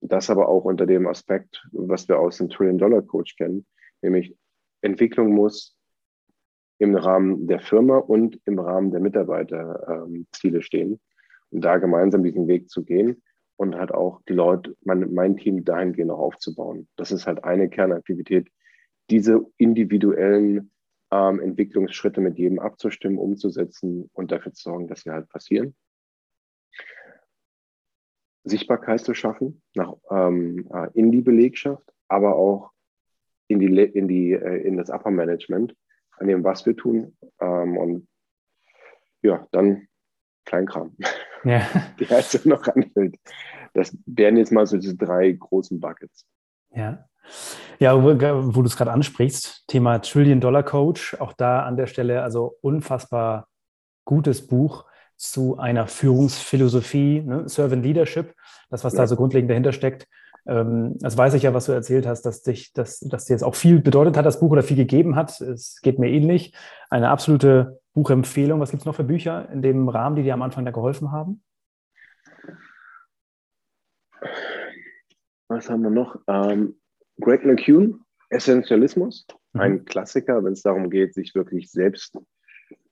Das 0.00 0.30
aber 0.30 0.48
auch 0.48 0.64
unter 0.64 0.86
dem 0.86 1.06
Aspekt, 1.06 1.66
was 1.72 2.08
wir 2.08 2.18
aus 2.18 2.38
dem 2.38 2.48
Trillion-Dollar-Coach 2.48 3.36
kennen, 3.36 3.66
nämlich 4.02 4.36
Entwicklung 4.80 5.32
muss 5.34 5.76
im 6.78 6.94
Rahmen 6.94 7.46
der 7.46 7.60
Firma 7.60 7.98
und 7.98 8.40
im 8.44 8.58
Rahmen 8.58 8.90
der 8.90 9.00
Mitarbeiterziele 9.00 10.58
ähm, 10.58 10.62
stehen 10.62 11.00
und 11.50 11.64
da 11.64 11.78
gemeinsam 11.78 12.22
diesen 12.22 12.48
Weg 12.48 12.68
zu 12.68 12.84
gehen 12.84 13.22
und 13.56 13.76
halt 13.76 13.92
auch 13.92 14.20
die 14.28 14.34
Leute, 14.34 14.76
mein, 14.82 15.12
mein 15.12 15.36
Team 15.36 15.64
dahingehend 15.64 16.10
auch 16.10 16.18
aufzubauen. 16.18 16.88
Das 16.96 17.10
ist 17.10 17.26
halt 17.26 17.44
eine 17.44 17.68
Kernaktivität, 17.68 18.48
diese 19.10 19.46
individuellen 19.56 20.70
ähm, 21.10 21.40
Entwicklungsschritte 21.40 22.20
mit 22.20 22.38
jedem 22.38 22.58
abzustimmen, 22.58 23.18
umzusetzen 23.18 24.10
und 24.12 24.32
dafür 24.32 24.52
zu 24.52 24.70
sorgen, 24.70 24.88
dass 24.88 25.02
sie 25.02 25.10
halt 25.10 25.28
passieren. 25.28 25.74
Sichtbarkeit 28.44 29.00
zu 29.00 29.14
schaffen 29.14 29.62
nach, 29.74 29.94
ähm, 30.10 30.68
äh, 30.72 30.88
in 30.94 31.10
die 31.10 31.20
Belegschaft, 31.20 31.92
aber 32.08 32.36
auch 32.36 32.70
in, 33.48 33.58
die, 33.58 33.66
in, 33.66 34.08
die, 34.08 34.32
äh, 34.32 34.62
in 34.62 34.76
das 34.76 34.90
Upper 34.90 35.10
Management, 35.10 35.74
an 36.12 36.28
dem, 36.28 36.44
was 36.44 36.64
wir 36.64 36.76
tun. 36.76 37.16
Ähm, 37.40 37.76
und 37.76 38.08
ja, 39.22 39.46
dann 39.50 39.88
Kleinkram, 40.44 40.96
ja. 41.46 41.62
die 42.00 42.08
also 42.08 42.38
noch 42.44 42.66
anfällt. 42.66 43.16
Das 43.74 43.96
wären 44.06 44.36
jetzt 44.36 44.52
mal 44.52 44.66
so 44.66 44.76
diese 44.76 44.96
drei 44.96 45.32
großen 45.32 45.80
Buckets. 45.80 46.26
Ja. 46.74 47.06
Ja, 47.78 48.02
wo, 48.02 48.08
wo 48.08 48.62
du 48.62 48.66
es 48.66 48.76
gerade 48.76 48.92
ansprichst, 48.92 49.64
Thema 49.66 49.98
Trillion-Dollar-Coach, 49.98 51.16
auch 51.20 51.32
da 51.32 51.64
an 51.64 51.76
der 51.76 51.86
Stelle, 51.86 52.22
also 52.22 52.56
unfassbar 52.62 53.48
gutes 54.04 54.46
Buch 54.46 54.84
zu 55.16 55.58
einer 55.58 55.86
Führungsphilosophie, 55.86 57.22
ne? 57.22 57.48
Servant 57.48 57.84
Leadership, 57.84 58.34
das, 58.70 58.84
was 58.84 58.92
ja. 58.92 59.00
da 59.00 59.06
so 59.06 59.16
grundlegend 59.16 59.50
dahinter 59.50 59.72
steckt. 59.72 60.06
Ähm, 60.46 60.96
das 61.00 61.16
weiß 61.16 61.34
ich 61.34 61.42
ja, 61.42 61.54
was 61.54 61.66
du 61.66 61.72
erzählt 61.72 62.06
hast, 62.06 62.22
dass, 62.22 62.42
dich, 62.42 62.72
dass, 62.72 63.00
dass 63.00 63.24
dir 63.24 63.34
jetzt 63.34 63.42
auch 63.42 63.54
viel 63.54 63.80
bedeutet 63.80 64.16
hat, 64.16 64.24
das 64.24 64.40
Buch 64.40 64.50
oder 64.50 64.62
viel 64.62 64.76
gegeben 64.76 65.16
hat. 65.16 65.40
Es 65.40 65.80
geht 65.82 65.98
mir 65.98 66.10
ähnlich. 66.10 66.54
Eine 66.88 67.10
absolute 67.10 67.80
Buchempfehlung. 67.96 68.60
Was 68.60 68.70
gibt 68.70 68.82
es 68.82 68.86
noch 68.86 68.94
für 68.94 69.04
Bücher 69.04 69.48
in 69.50 69.62
dem 69.62 69.88
Rahmen, 69.88 70.16
die 70.16 70.22
dir 70.22 70.34
am 70.34 70.42
Anfang 70.42 70.66
da 70.66 70.70
geholfen 70.70 71.12
haben? 71.12 71.42
Was 75.48 75.70
haben 75.70 75.82
wir 75.82 75.90
noch? 75.90 76.20
Ähm, 76.28 76.78
Greg 77.18 77.46
McCune, 77.46 78.00
Essentialismus, 78.28 79.26
mhm. 79.54 79.60
ein 79.60 79.84
Klassiker, 79.86 80.44
wenn 80.44 80.52
es 80.52 80.60
darum 80.60 80.90
geht, 80.90 81.14
sich 81.14 81.34
wirklich 81.34 81.70
selbst 81.70 82.18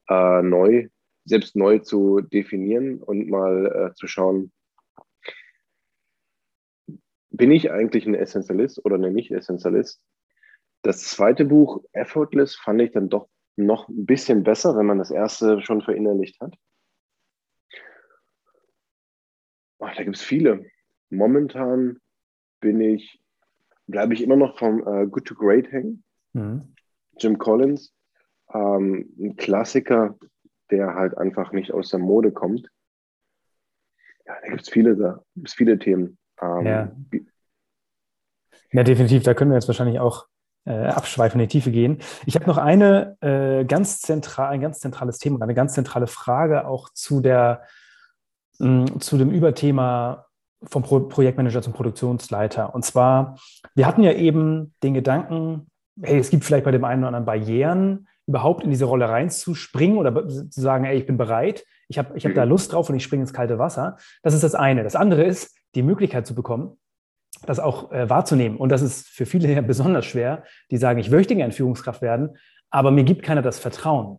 äh, 0.08 0.42
neu, 0.42 0.88
selbst 1.26 1.54
neu 1.54 1.80
zu 1.80 2.22
definieren 2.22 3.02
und 3.02 3.28
mal 3.28 3.90
äh, 3.90 3.94
zu 3.96 4.06
schauen, 4.06 4.52
bin 7.28 7.50
ich 7.50 7.70
eigentlich 7.70 8.06
ein 8.06 8.14
Essentialist 8.14 8.82
oder 8.86 8.96
ein 8.96 9.12
Nicht-Essentialist? 9.12 10.00
Das 10.80 11.00
zweite 11.00 11.44
Buch, 11.44 11.84
Effortless, 11.92 12.54
fand 12.54 12.80
ich 12.80 12.92
dann 12.92 13.10
doch 13.10 13.28
noch 13.56 13.88
ein 13.88 14.06
bisschen 14.06 14.42
besser, 14.42 14.76
wenn 14.76 14.86
man 14.86 14.98
das 14.98 15.10
erste 15.10 15.60
schon 15.62 15.82
verinnerlicht 15.82 16.40
hat. 16.40 16.54
Ach, 19.78 19.94
da 19.94 20.02
gibt 20.02 20.16
es 20.16 20.22
viele. 20.22 20.66
Momentan 21.10 21.98
bin 22.60 22.80
ich, 22.80 23.22
bleibe 23.86 24.14
ich 24.14 24.22
immer 24.22 24.36
noch 24.36 24.58
vom 24.58 24.80
äh, 24.86 25.06
Good 25.06 25.26
to 25.26 25.34
Great 25.34 25.70
hängen. 25.70 26.04
Mhm. 26.32 26.74
Jim 27.18 27.38
Collins, 27.38 27.94
ähm, 28.52 29.14
ein 29.18 29.36
Klassiker, 29.36 30.18
der 30.70 30.94
halt 30.94 31.16
einfach 31.16 31.52
nicht 31.52 31.72
aus 31.72 31.90
der 31.90 32.00
Mode 32.00 32.32
kommt. 32.32 32.68
Ja, 34.26 34.34
da 34.40 34.48
gibt 34.48 34.62
es 34.62 34.70
viele, 34.70 34.96
da 34.96 35.22
gibt's 35.36 35.54
viele 35.54 35.78
Themen. 35.78 36.18
Ähm, 36.40 36.66
ja. 36.66 36.96
ja, 38.72 38.82
definitiv. 38.82 39.22
Da 39.22 39.34
können 39.34 39.50
wir 39.50 39.56
jetzt 39.56 39.68
wahrscheinlich 39.68 40.00
auch 40.00 40.26
äh, 40.64 40.86
abschweifen, 40.86 41.40
in 41.40 41.48
die 41.48 41.52
Tiefe 41.52 41.70
gehen. 41.70 41.98
Ich 42.26 42.34
habe 42.36 42.46
noch 42.46 42.58
eine 42.58 43.16
äh, 43.20 43.64
ganz 43.64 44.00
zentral, 44.00 44.50
ein 44.50 44.60
ganz 44.60 44.80
zentrales 44.80 45.18
Thema, 45.18 45.42
eine 45.42 45.54
ganz 45.54 45.74
zentrale 45.74 46.06
Frage 46.06 46.66
auch 46.66 46.90
zu 46.90 47.20
der 47.20 47.62
mh, 48.58 48.68
mm, 48.68 49.00
zu 49.00 49.18
dem 49.18 49.30
Überthema 49.30 50.26
vom 50.62 50.82
Pro 50.82 51.00
Projektmanager 51.00 51.62
zum 51.62 51.72
Produktionsleiter. 51.72 52.74
Und 52.74 52.84
zwar, 52.84 53.38
wir 53.74 53.86
hatten 53.86 54.02
ja 54.02 54.12
eben 54.12 54.74
den 54.82 54.94
Gedanken, 54.94 55.66
hey, 56.02 56.18
es 56.18 56.30
gibt 56.30 56.44
vielleicht 56.44 56.64
bei 56.64 56.70
dem 56.70 56.84
einen 56.84 57.02
oder 57.02 57.08
anderen 57.08 57.26
Barrieren, 57.26 58.08
überhaupt 58.26 58.64
in 58.64 58.70
diese 58.70 58.86
Rolle 58.86 59.08
reinzuspringen 59.08 59.98
oder 59.98 60.26
zu 60.26 60.60
sagen, 60.60 60.84
hey, 60.84 60.96
ich 60.96 61.06
bin 61.06 61.18
bereit, 61.18 61.64
ich 61.88 61.98
habe 61.98 62.16
ich 62.16 62.24
hab 62.24 62.34
da 62.34 62.44
Lust 62.44 62.72
drauf 62.72 62.88
und 62.88 62.96
ich 62.96 63.04
springe 63.04 63.22
ins 63.22 63.34
kalte 63.34 63.58
Wasser. 63.58 63.98
Das 64.22 64.32
ist 64.32 64.42
das 64.42 64.54
eine. 64.54 64.82
Das 64.82 64.96
andere 64.96 65.24
ist, 65.24 65.54
die 65.74 65.82
Möglichkeit 65.82 66.26
zu 66.26 66.34
bekommen, 66.34 66.78
das 67.46 67.58
auch 67.58 67.92
äh, 67.92 68.08
wahrzunehmen. 68.08 68.58
Und 68.58 68.70
das 68.70 68.82
ist 68.82 69.08
für 69.08 69.26
viele 69.26 69.48
ja 69.52 69.60
besonders 69.60 70.06
schwer, 70.06 70.44
die 70.70 70.76
sagen, 70.76 70.98
ich 70.98 71.10
möchte 71.10 71.36
gerne 71.36 71.52
Führungskraft 71.52 72.02
werden, 72.02 72.36
aber 72.70 72.90
mir 72.90 73.04
gibt 73.04 73.22
keiner 73.22 73.42
das 73.42 73.58
Vertrauen. 73.58 74.18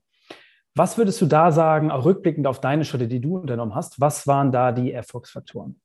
Was 0.76 0.98
würdest 0.98 1.22
du 1.22 1.26
da 1.26 1.52
sagen, 1.52 1.90
auch 1.90 2.04
rückblickend 2.04 2.48
auf 2.48 2.60
deine 2.60 2.84
Schritte, 2.84 3.08
die 3.08 3.22
du 3.22 3.38
unternommen 3.38 3.76
hast? 3.76 4.02
Was 4.02 4.28
waren 4.28 4.52
da 4.52 4.72
die 4.74 4.92
Erfolgsfaktoren? 4.92 5.80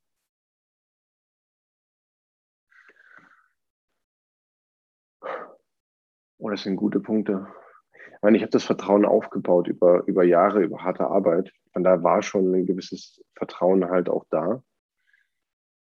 Oh, 6.38 6.50
das 6.50 6.62
sind 6.62 6.76
gute 6.76 7.00
Punkte. 7.00 7.46
Ich 7.92 8.22
meine, 8.22 8.36
ich 8.36 8.42
habe 8.42 8.50
das 8.50 8.64
Vertrauen 8.64 9.04
aufgebaut 9.04 9.68
über, 9.68 10.04
über 10.06 10.24
Jahre, 10.24 10.62
über 10.62 10.82
harte 10.82 11.06
Arbeit. 11.06 11.52
Und 11.74 11.84
da 11.84 12.02
war 12.02 12.22
schon 12.22 12.52
ein 12.52 12.66
gewisses 12.66 13.22
Vertrauen 13.36 13.88
halt 13.88 14.08
auch 14.08 14.24
da 14.30 14.62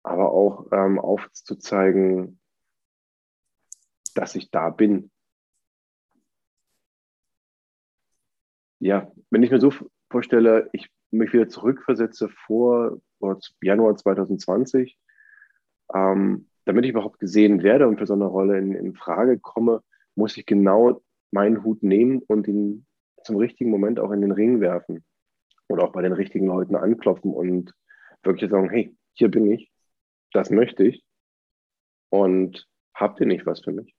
aber 0.04 0.32
auch 0.32 0.72
ähm, 0.72 1.00
aufzuzeigen, 1.00 2.39
dass 4.16 4.36
ich 4.36 4.52
da 4.52 4.70
bin. 4.70 5.12
Ja, 8.80 9.12
wenn 9.30 9.43
ich 9.43 9.52
mir 9.52 9.60
so 9.60 9.74
vorstelle, 10.10 10.70
ich 10.74 10.89
mich 11.12 11.34
wieder 11.34 11.50
zurückversetze 11.50 12.30
vor, 12.30 13.00
Januar 13.62 13.97
2020, 13.97 14.97
ähm, 15.93 16.47
damit 16.66 16.86
ich 16.86 16.91
überhaupt 16.91 17.20
gesehen 17.20 17.64
werde 17.64 17.88
und 17.88 17.97
für 17.97 18.06
so 18.06 18.14
eine 18.14 18.26
Rolle 18.26 18.58
in, 18.58 18.74
in 18.74 18.95
Frage 18.95 19.39
komme, 19.39 19.84
muss 20.16 20.38
ich 20.38 20.45
genau 20.45 21.02
meinen 21.32 21.64
Hut 21.64 21.84
nehmen 21.84 22.22
und 22.28 22.47
ihn 22.47 22.86
zum 23.24 23.36
richtigen 23.36 23.70
Moment 23.70 24.00
auch 24.00 24.12
in 24.12 24.22
den 24.22 24.32
Ring 24.32 24.62
werfen. 24.62 25.04
oder 25.68 25.84
auch 25.84 25.91
bei 25.91 26.02
den 26.02 26.14
richtigen 26.14 26.47
Leuten 26.47 26.76
anklopfen 26.76 27.34
und 27.34 27.74
wirklich 28.24 28.50
sagen, 28.50 28.70
hey, 28.70 28.95
hier 29.14 29.30
bin 29.30 29.52
ich, 29.52 29.72
das 30.34 30.50
möchte 30.50 30.84
ich 30.84 31.04
und 32.10 32.68
habt 32.94 33.20
ihr 33.20 33.28
nicht 33.28 33.46
was 33.46 33.62
für 33.62 33.72
mich? 33.72 33.96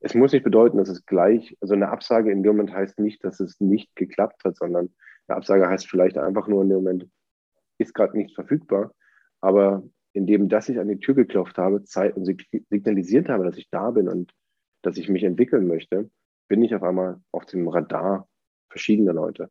Es 0.00 0.14
muss 0.14 0.32
nicht 0.32 0.44
bedeuten, 0.44 0.76
dass 0.76 0.88
es 0.88 1.06
gleich, 1.06 1.56
also 1.60 1.74
eine 1.74 1.88
Absage 1.88 2.30
in 2.30 2.42
dem 2.42 2.56
Moment 2.56 2.74
heißt 2.74 2.98
nicht, 2.98 3.24
dass 3.24 3.40
es 3.40 3.58
nicht 3.60 3.94
geklappt 3.96 4.44
hat, 4.44 4.56
sondern 4.56 4.94
eine 5.26 5.36
Absage 5.36 5.66
heißt 5.66 5.88
vielleicht 5.88 6.18
einfach 6.18 6.46
nur 6.46 6.62
in 6.62 6.68
dem 6.68 6.76
Moment, 6.76 7.08
ist 7.78 7.94
gerade 7.94 8.16
nichts 8.16 8.34
verfügbar, 8.34 8.92
aber 9.40 9.82
indem, 10.12 10.48
dass 10.48 10.68
ich 10.68 10.78
an 10.78 10.88
die 10.88 10.98
Tür 10.98 11.14
geklopft 11.14 11.58
habe 11.58 11.84
Zeit, 11.84 12.16
und 12.16 12.24
signalisiert 12.24 13.28
habe, 13.28 13.44
dass 13.44 13.56
ich 13.56 13.68
da 13.70 13.90
bin 13.90 14.08
und 14.08 14.32
dass 14.82 14.96
ich 14.96 15.08
mich 15.08 15.24
entwickeln 15.24 15.66
möchte, 15.66 16.10
bin 16.48 16.62
ich 16.62 16.74
auf 16.74 16.82
einmal 16.82 17.20
auf 17.32 17.46
dem 17.46 17.66
Radar 17.68 18.28
verschiedener 18.68 19.14
Leute. 19.14 19.50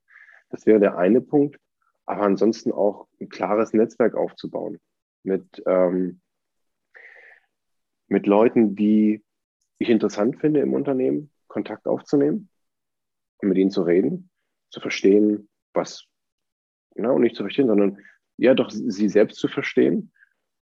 Das 0.50 0.66
wäre 0.66 0.80
der 0.80 0.98
eine 0.98 1.22
Punkt, 1.22 1.60
aber 2.06 2.22
ansonsten 2.22 2.72
auch 2.72 3.08
ein 3.20 3.30
klares 3.30 3.74
Netzwerk 3.74 4.16
aufzubauen 4.16 4.80
mit, 5.24 5.64
ähm, 5.66 6.22
mit 8.08 8.28
Leuten, 8.28 8.76
die 8.76 9.24
ich 9.80 9.90
interessant 9.90 10.40
finde 10.40 10.62
im 10.62 10.74
Unternehmen, 10.74 11.32
Kontakt 11.48 11.88
aufzunehmen 11.88 12.50
und 13.38 13.50
mit 13.50 13.58
ihnen 13.58 13.72
zu 13.72 13.84
reden, 13.84 14.30
zu 14.70 14.80
verstehen, 14.80 15.50
was, 15.74 16.06
na, 16.96 17.12
und 17.12 17.22
nicht 17.22 17.36
zu 17.36 17.44
verstehen, 17.44 17.68
sondern 17.68 18.00
ja, 18.38 18.54
doch 18.54 18.70
sie 18.70 19.10
selbst 19.10 19.38
zu 19.40 19.48
verstehen 19.48 20.12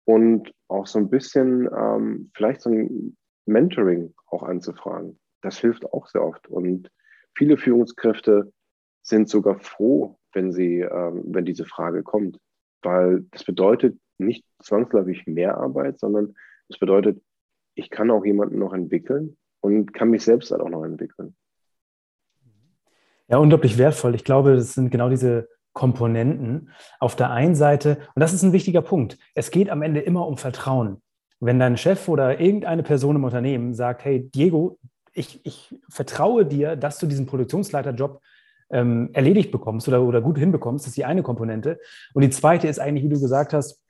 und 0.05 0.53
auch 0.69 0.87
so 0.87 0.99
ein 0.99 1.11
bisschen 1.11 1.69
ähm, 1.77 2.31
vielleicht 2.35 2.63
so 2.63 2.71
ein 2.71 3.17
Mentoring 3.47 4.15
auch 4.27 4.43
anzufragen. 4.43 5.19
Das 5.43 5.59
hilft 5.59 5.85
auch 5.85 6.07
sehr 6.09 6.23
oft. 6.23 6.49
Und 6.49 6.91
viele 7.37 7.57
Führungskräfte 7.57 8.53
sind 9.03 9.29
sogar 9.29 9.59
froh, 9.59 10.19
wenn 10.33 10.53
sie, 10.53 10.81
ähm, 10.81 11.25
wenn 11.27 11.45
diese 11.45 11.65
Frage 11.65 12.03
kommt, 12.03 12.39
weil 12.83 13.27
das 13.31 13.45
bedeutet 13.45 13.99
nicht 14.19 14.45
zwangsläufig 14.63 15.27
mehr 15.27 15.57
Arbeit, 15.57 15.99
sondern 15.99 16.35
es 16.69 16.79
bedeutet, 16.79 17.23
ich 17.75 17.91
kann 17.91 18.11
auch 18.11 18.25
jemanden 18.25 18.59
noch 18.59 18.73
entwickeln 18.73 19.37
und 19.61 19.93
kann 19.95 20.11
mich 20.11 20.25
selbst 20.25 20.51
dann 20.51 20.61
auch 20.61 20.69
noch 20.69 20.85
entwickeln. 20.85 21.37
Ja, 23.29 23.39
unglaublich 23.39 23.79
wertvoll. 23.79 24.15
Ich 24.15 24.25
glaube, 24.25 24.57
das 24.57 24.75
sind 24.75 24.91
genau 24.91 25.11
diese 25.11 25.49
Komponenten. 25.75 26.71
Auf 26.99 27.15
der 27.15 27.31
einen 27.31 27.55
Seite, 27.55 27.99
und 28.15 28.21
das 28.21 28.33
ist 28.33 28.43
ein 28.43 28.53
wichtiger 28.53 28.83
Punkt, 28.83 29.19
es 29.35 29.51
geht 29.51 29.71
am 29.71 29.83
Ende 29.83 30.01
immer 30.01 30.27
um 30.27 30.39
Vertrauen. 30.39 31.03
Wenn 31.41 31.61
dein 31.61 31.77
Chef 31.77 32.09
oder 32.09 32.41
irgendeine 32.41 32.83
Person 32.83 33.17
im 33.17 33.25
Unternehmen 33.25 33.75
sagt, 33.75 34.05
hey 34.05 34.29
Diego, 34.29 34.79
ich, 35.13 35.45
ich 35.45 35.79
vertraue 35.89 36.47
dir, 36.47 36.75
dass 36.75 36.99
du 36.99 37.07
diesen 37.07 37.27
Produktionsleiterjob 37.27 38.21
ähm, 38.71 39.11
erledigt 39.13 39.51
bekommst 39.51 39.89
oder, 39.89 40.03
oder 40.03 40.21
gut 40.21 40.39
hinbekommst, 40.39 40.85
das 40.85 40.91
ist 40.91 40.97
die 40.97 41.05
eine 41.05 41.23
Komponente. 41.23 41.79
Und 42.15 42.23
die 42.23 42.31
zweite 42.31 42.67
ist 42.67 42.79
eigentlich, 42.79 43.05
wie 43.05 43.15
du 43.15 43.21
gesagt 43.21 43.53
hast, 43.53 43.81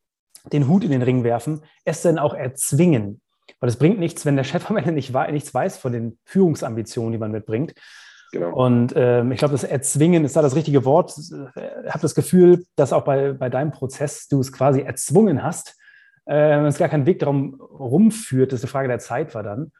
den 0.53 0.68
Hut 0.68 0.84
in 0.84 0.91
den 0.91 1.03
Ring 1.03 1.24
werfen, 1.24 1.62
es 1.84 2.03
dann 2.03 2.18
auch 2.18 2.34
erzwingen. 2.34 3.20
Weil 3.61 3.68
es 3.68 3.76
bringt 3.76 3.99
nichts, 3.99 4.24
wenn 4.26 4.36
der 4.36 4.45
Chef 4.45 4.70
am 4.70 4.76
Ende 4.76 4.93
nicht, 4.93 5.12
nichts 5.30 5.53
weiß 5.53 5.78
von 5.78 5.93
den 5.93 6.18
Führungsambitionen, 6.24 7.12
die 7.12 7.18
man 7.18 7.32
mitbringt. 7.32 7.74
Genau. 8.32 8.55
Und 8.55 8.93
ähm, 8.95 9.32
ich 9.32 9.39
glaube, 9.39 9.53
das 9.53 9.64
Erzwingen 9.64 10.24
ist 10.24 10.36
da 10.36 10.43
das 10.43 10.55
richtige 10.55 10.84
Wort. 10.84 11.14
Ich 11.16 11.32
habe 11.32 12.03
das 12.03 12.14
Gefühl, 12.14 12.64
dass 12.76 12.93
auch 12.93 13.05
bei, 13.05 13.32
bei 13.32 13.49
deinem 13.49 13.70
Prozess 13.70 14.28
du 14.28 14.41
es 14.41 14.53
quasi 14.53 14.82
erzwungen 14.82 15.43
hast. 15.43 15.76
Äh, 16.26 16.61
es 16.66 16.78
gar 16.78 16.91
keinen 16.91 17.07
Weg 17.07 17.20
darum 17.20 17.55
rumführt, 17.61 18.53
das 18.53 18.62
eine 18.62 18.68
Frage 18.68 18.89
der 18.89 18.99
Zeit 18.99 19.34
war 19.34 19.43
dann, 19.43 19.72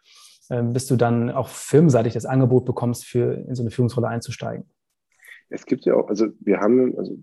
äh, 0.49 0.63
bis 0.63 0.87
du 0.87 0.97
dann 0.97 1.31
auch 1.31 1.49
firmenseitig 1.49 2.15
das 2.15 2.25
Angebot 2.25 2.65
bekommst, 2.65 3.05
für 3.05 3.35
in 3.35 3.55
so 3.55 3.63
eine 3.63 3.71
Führungsrolle 3.71 4.09
einzusteigen. 4.09 4.65
Es 5.51 5.67
gibt 5.67 5.85
ja 5.85 5.95
auch, 5.95 6.09
also 6.09 6.29
wir 6.41 6.59
haben, 6.61 6.97
also 6.97 7.19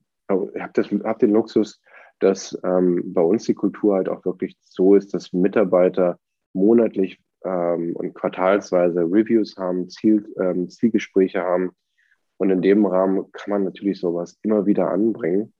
ich 0.54 0.62
habe 0.62 1.04
hab 1.04 1.20
den 1.20 1.32
Luxus, 1.32 1.82
dass 2.26 2.58
ähm, 2.64 3.14
bei 3.14 3.22
uns 3.22 3.46
die 3.46 3.54
Kultur 3.54 3.94
halt 3.96 4.10
auch 4.10 4.26
wirklich 4.26 4.58
so 4.62 4.96
ist, 4.96 5.14
dass 5.14 5.32
Mitarbeiter 5.32 6.18
monatlich 6.54 7.20
ähm, 7.44 7.96
und 7.96 8.16
quartalsweise 8.16 9.02
Reviews 9.02 9.56
haben, 9.58 9.90
Ziel, 9.90 10.28
ähm, 10.40 10.68
Zielgespräche 10.68 11.44
haben. 11.44 11.70
Und 12.38 12.50
in 12.50 12.64
dem 12.64 12.84
Rahmen 12.88 13.32
kann 13.32 13.52
man 13.52 13.64
natürlich 13.64 14.00
sowas 14.00 14.40
immer 14.42 14.66
wieder 14.66 14.90
anbringen. 14.90 15.54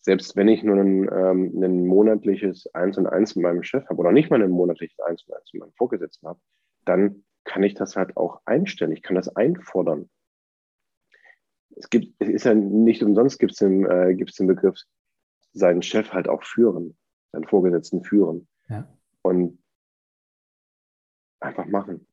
Selbst 0.00 0.34
wenn 0.34 0.48
ich 0.48 0.62
nur 0.62 0.76
ein, 0.76 1.10
ähm, 1.12 1.62
ein 1.62 1.86
monatliches 1.86 2.72
Eins 2.74 2.96
und 2.96 3.06
Eins 3.06 3.36
mit 3.36 3.42
meinem 3.42 3.62
Chef 3.62 3.86
habe 3.90 4.00
oder 4.00 4.10
nicht 4.10 4.30
mal 4.30 4.42
ein 4.42 4.50
monatliches 4.50 4.98
Eins 5.00 5.22
und 5.26 5.34
Eins 5.34 5.52
mit 5.52 5.60
meinem 5.60 5.74
Vorgesetzten 5.74 6.26
habe, 6.26 6.40
dann 6.86 7.22
kann 7.44 7.62
ich 7.62 7.74
das 7.74 7.96
halt 7.96 8.16
auch 8.16 8.40
einstellen. 8.46 8.92
Ich 8.92 9.02
kann 9.02 9.16
das 9.16 9.28
einfordern. 9.36 10.08
Es 11.76 11.90
gibt, 11.90 12.14
es 12.18 12.28
ist 12.28 12.44
ja 12.44 12.54
nicht 12.54 13.02
umsonst 13.02 13.38
gibt 13.38 13.52
es 13.52 13.58
den, 13.58 13.84
äh, 13.84 14.16
den 14.16 14.46
Begriff, 14.46 14.78
seinen 15.58 15.82
Chef 15.82 16.12
halt 16.12 16.28
auch 16.28 16.42
führen, 16.42 16.96
seinen 17.32 17.44
Vorgesetzten 17.44 18.02
führen. 18.02 18.48
Ja. 18.68 18.86
Und 19.22 19.58
einfach 21.40 21.66
machen. 21.66 22.06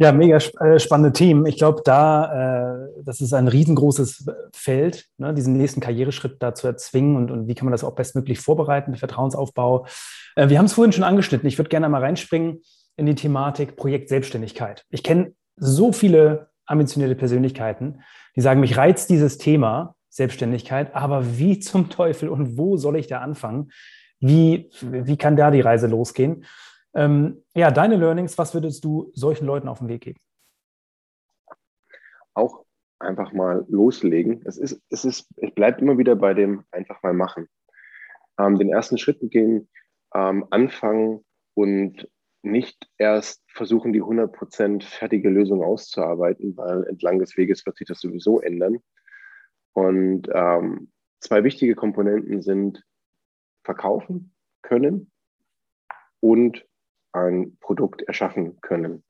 Ja, 0.00 0.12
mega 0.12 0.36
äh, 0.36 0.78
spannende 0.78 1.12
Themen. 1.12 1.44
Ich 1.46 1.56
glaube, 1.56 1.82
da, 1.84 2.76
äh, 2.76 3.02
das 3.02 3.20
ist 3.20 3.32
ein 3.32 3.48
riesengroßes 3.48 4.30
Feld, 4.54 5.08
ne, 5.16 5.34
diesen 5.34 5.56
nächsten 5.56 5.80
Karriereschritt 5.80 6.40
da 6.40 6.54
zu 6.54 6.68
erzwingen 6.68 7.16
und, 7.16 7.32
und 7.32 7.48
wie 7.48 7.54
kann 7.56 7.64
man 7.64 7.72
das 7.72 7.82
auch 7.82 7.96
bestmöglich 7.96 8.38
vorbereiten, 8.38 8.94
Vertrauensaufbau. 8.94 9.86
Äh, 10.36 10.50
wir 10.50 10.58
haben 10.58 10.66
es 10.66 10.74
vorhin 10.74 10.92
schon 10.92 11.02
angeschnitten. 11.02 11.48
Ich 11.48 11.58
würde 11.58 11.68
gerne 11.68 11.88
mal 11.88 12.00
reinspringen 12.00 12.62
in 12.96 13.06
die 13.06 13.16
Thematik 13.16 13.74
Projekt 13.74 14.08
Selbstständigkeit. 14.08 14.84
Ich 14.90 15.02
kenne 15.02 15.32
so 15.56 15.92
viele 15.92 16.50
ambitionierte 16.64 17.16
Persönlichkeiten, 17.16 18.02
die 18.36 18.40
sagen, 18.40 18.60
mich 18.60 18.76
reizt 18.76 19.10
dieses 19.10 19.36
Thema 19.38 19.96
Selbstständigkeit, 20.10 20.94
aber 20.94 21.38
wie 21.38 21.58
zum 21.58 21.90
Teufel 21.90 22.28
und 22.28 22.56
wo 22.56 22.76
soll 22.76 22.96
ich 22.96 23.06
da 23.06 23.20
anfangen? 23.20 23.70
Wie, 24.20 24.70
wie 24.80 25.16
kann 25.16 25.36
da 25.36 25.50
die 25.50 25.60
Reise 25.60 25.86
losgehen? 25.86 26.44
Ähm, 26.94 27.44
ja, 27.54 27.70
deine 27.70 27.96
Learnings, 27.96 28.38
was 28.38 28.54
würdest 28.54 28.84
du 28.84 29.10
solchen 29.14 29.46
Leuten 29.46 29.68
auf 29.68 29.78
den 29.78 29.88
Weg 29.88 30.02
geben? 30.02 30.20
Auch 32.34 32.64
einfach 32.98 33.32
mal 33.32 33.64
loslegen. 33.68 34.42
Es, 34.44 34.58
ist, 34.58 34.82
es, 34.90 35.04
ist, 35.04 35.28
es 35.36 35.54
bleibt 35.54 35.80
immer 35.80 35.98
wieder 35.98 36.16
bei 36.16 36.34
dem 36.34 36.64
einfach 36.70 37.02
mal 37.02 37.12
machen. 37.12 37.48
Ähm, 38.38 38.58
den 38.58 38.70
ersten 38.70 38.98
Schritt 38.98 39.20
begehen, 39.20 39.68
ähm, 40.14 40.46
anfangen 40.50 41.24
und 41.54 42.08
nicht 42.42 42.88
erst 42.98 43.42
versuchen, 43.48 43.92
die 43.92 44.02
100% 44.02 44.82
fertige 44.82 45.28
Lösung 45.28 45.62
auszuarbeiten, 45.62 46.56
weil 46.56 46.84
entlang 46.84 47.18
des 47.18 47.36
Weges 47.36 47.66
wird 47.66 47.76
sich 47.76 47.88
das 47.88 48.00
sowieso 48.00 48.40
ändern. 48.40 48.78
Und 49.72 50.28
ähm, 50.32 50.90
zwei 51.20 51.44
wichtige 51.44 51.74
Komponenten 51.74 52.42
sind 52.42 52.84
verkaufen 53.64 54.34
können 54.62 55.10
und 56.20 56.66
ein 57.12 57.56
Produkt 57.60 58.02
erschaffen 58.02 58.60
können. 58.60 59.04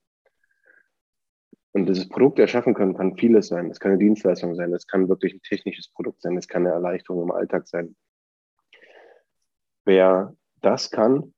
Und 1.73 1.87
dieses 1.87 2.09
Produkt 2.09 2.39
erschaffen 2.39 2.75
können 2.75 2.97
kann 2.97 3.17
vieles 3.17 3.49
sein. 3.49 3.71
Es 3.71 3.79
kann 3.79 3.93
eine 3.93 3.99
Dienstleistung 3.99 4.55
sein, 4.55 4.73
es 4.73 4.87
kann 4.87 5.09
wirklich 5.09 5.35
ein 5.35 5.43
technisches 5.43 5.89
Produkt 5.89 6.23
sein, 6.23 6.37
es 6.37 6.49
kann 6.49 6.67
eine 6.67 6.75
Erleichterung 6.75 7.23
im 7.23 7.31
Alltag 7.31 7.69
sein. 7.69 7.95
Wer 9.85 10.35
das 10.61 10.91
kann, 10.91 11.35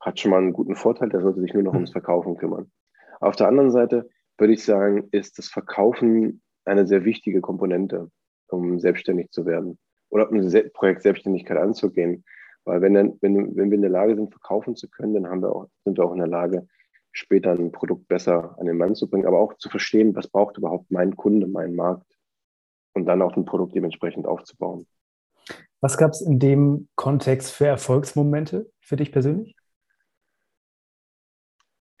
hat 0.00 0.18
schon 0.18 0.30
mal 0.30 0.38
einen 0.38 0.52
guten 0.52 0.74
Vorteil, 0.74 1.10
der 1.10 1.20
sollte 1.20 1.40
sich 1.40 1.54
nur 1.54 1.62
noch 1.62 1.74
ums 1.74 1.92
Verkaufen 1.92 2.36
kümmern. 2.36 2.72
Auf 3.20 3.36
der 3.36 3.48
anderen 3.48 3.70
Seite 3.70 4.08
würde 4.38 4.54
ich 4.54 4.64
sagen, 4.64 5.08
ist 5.12 5.38
das 5.38 5.48
Verkaufen 5.48 6.42
eine 6.70 6.86
sehr 6.86 7.04
wichtige 7.04 7.40
Komponente, 7.40 8.10
um 8.48 8.78
selbstständig 8.78 9.30
zu 9.30 9.44
werden 9.46 9.78
oder 10.08 10.30
um 10.30 10.38
ein 10.38 10.70
Projekt 10.72 11.02
Selbstständigkeit 11.02 11.58
anzugehen. 11.58 12.24
Weil 12.64 12.80
wenn, 12.82 12.94
dann, 12.94 13.18
wenn, 13.20 13.56
wenn 13.56 13.70
wir 13.70 13.76
in 13.76 13.82
der 13.82 13.90
Lage 13.90 14.14
sind, 14.14 14.30
verkaufen 14.30 14.76
zu 14.76 14.88
können, 14.88 15.14
dann 15.14 15.26
haben 15.26 15.42
wir 15.42 15.54
auch, 15.54 15.66
sind 15.84 15.98
wir 15.98 16.04
auch 16.04 16.12
in 16.12 16.18
der 16.18 16.28
Lage, 16.28 16.66
später 17.12 17.52
ein 17.52 17.72
Produkt 17.72 18.06
besser 18.06 18.56
an 18.58 18.66
den 18.66 18.76
Mann 18.76 18.94
zu 18.94 19.08
bringen, 19.08 19.26
aber 19.26 19.40
auch 19.40 19.54
zu 19.54 19.68
verstehen, 19.68 20.14
was 20.14 20.28
braucht 20.28 20.58
überhaupt 20.58 20.90
mein 20.90 21.16
Kunde, 21.16 21.46
mein 21.46 21.74
Markt 21.74 22.06
und 22.94 23.06
dann 23.06 23.22
auch 23.22 23.36
ein 23.36 23.44
Produkt 23.44 23.74
dementsprechend 23.74 24.26
aufzubauen. 24.26 24.86
Was 25.80 25.96
gab 25.96 26.12
es 26.12 26.20
in 26.20 26.38
dem 26.38 26.88
Kontext 26.94 27.50
für 27.50 27.66
Erfolgsmomente 27.66 28.70
für 28.80 28.96
dich 28.96 29.10
persönlich? 29.10 29.56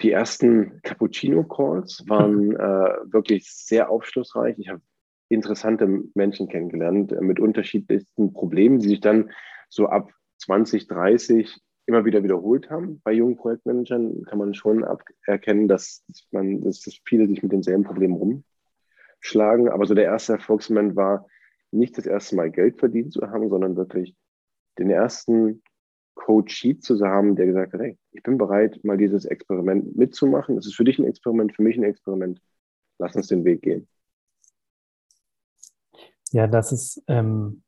Die 0.02 0.12
ersten 0.12 0.80
Cappuccino-Calls 0.82 2.04
waren 2.08 2.52
äh, 2.56 3.12
wirklich 3.12 3.50
sehr 3.52 3.90
aufschlussreich. 3.90 4.58
Ich 4.58 4.68
habe 4.68 4.80
interessante 5.28 6.04
Menschen 6.14 6.48
kennengelernt 6.48 7.12
äh, 7.12 7.20
mit 7.20 7.40
unterschiedlichsten 7.40 8.32
Problemen, 8.32 8.78
die 8.78 8.88
sich 8.88 9.00
dann 9.00 9.30
so 9.68 9.86
ab 9.86 10.10
20, 10.38 10.88
30 10.88 11.60
immer 11.86 12.04
wieder 12.04 12.22
wiederholt 12.22 12.70
haben. 12.70 13.00
Bei 13.02 13.12
jungen 13.12 13.36
Projektmanagern 13.36 14.24
kann 14.24 14.38
man 14.38 14.54
schon 14.54 14.84
erkennen, 15.26 15.68
dass, 15.68 16.04
man, 16.30 16.62
dass 16.62 16.84
viele 17.04 17.26
sich 17.26 17.42
mit 17.42 17.52
denselben 17.52 17.84
Problemen 17.84 18.42
rumschlagen. 19.20 19.68
Aber 19.68 19.86
so 19.86 19.94
der 19.94 20.04
erste 20.04 20.34
Erfolgsmoment 20.34 20.96
war, 20.96 21.26
nicht 21.72 21.98
das 21.98 22.06
erste 22.06 22.36
Mal 22.36 22.50
Geld 22.50 22.78
verdient 22.78 23.12
zu 23.12 23.22
haben, 23.22 23.48
sondern 23.48 23.76
wirklich 23.76 24.16
den 24.78 24.90
ersten 24.90 25.62
Coach 26.14 26.66
zu 26.80 27.00
haben, 27.00 27.36
der 27.36 27.46
gesagt 27.46 27.72
hat, 27.72 27.80
hey, 27.80 27.98
ich 28.12 28.22
bin 28.22 28.38
bereit, 28.38 28.80
mal 28.84 28.96
dieses 28.96 29.24
Experiment 29.24 29.96
mitzumachen. 29.96 30.58
Es 30.58 30.66
ist 30.66 30.74
für 30.74 30.84
dich 30.84 30.98
ein 30.98 31.06
Experiment, 31.06 31.54
für 31.54 31.62
mich 31.62 31.76
ein 31.76 31.84
Experiment. 31.84 32.40
Lass 32.98 33.16
uns 33.16 33.28
den 33.28 33.44
Weg 33.44 33.62
gehen. 33.62 33.88
Ja, 36.32 36.46
das 36.46 36.72
ist, 36.72 37.02
ähm, 37.08 37.62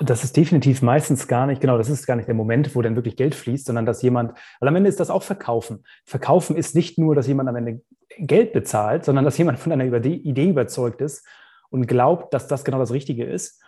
das 0.00 0.24
ist 0.24 0.36
definitiv 0.36 0.82
meistens 0.82 1.28
gar 1.28 1.46
nicht, 1.46 1.60
genau, 1.60 1.78
das 1.78 1.88
ist 1.88 2.06
gar 2.06 2.16
nicht 2.16 2.28
der 2.28 2.34
Moment, 2.34 2.74
wo 2.74 2.82
dann 2.82 2.96
wirklich 2.96 3.16
Geld 3.16 3.34
fließt, 3.34 3.66
sondern 3.66 3.86
dass 3.86 4.02
jemand, 4.02 4.36
weil 4.60 4.68
am 4.68 4.76
Ende 4.76 4.88
ist 4.88 5.00
das 5.00 5.10
auch 5.10 5.22
Verkaufen. 5.22 5.84
Verkaufen 6.04 6.56
ist 6.56 6.74
nicht 6.74 6.98
nur, 6.98 7.14
dass 7.14 7.26
jemand 7.26 7.48
am 7.48 7.56
Ende 7.56 7.82
Geld 8.18 8.52
bezahlt, 8.52 9.04
sondern 9.04 9.24
dass 9.24 9.38
jemand 9.38 9.58
von 9.58 9.72
einer 9.72 9.84
Idee 9.84 10.50
überzeugt 10.50 11.00
ist 11.00 11.26
und 11.70 11.86
glaubt, 11.86 12.34
dass 12.34 12.46
das 12.46 12.64
genau 12.64 12.78
das 12.78 12.92
Richtige 12.92 13.24
ist. 13.24 13.62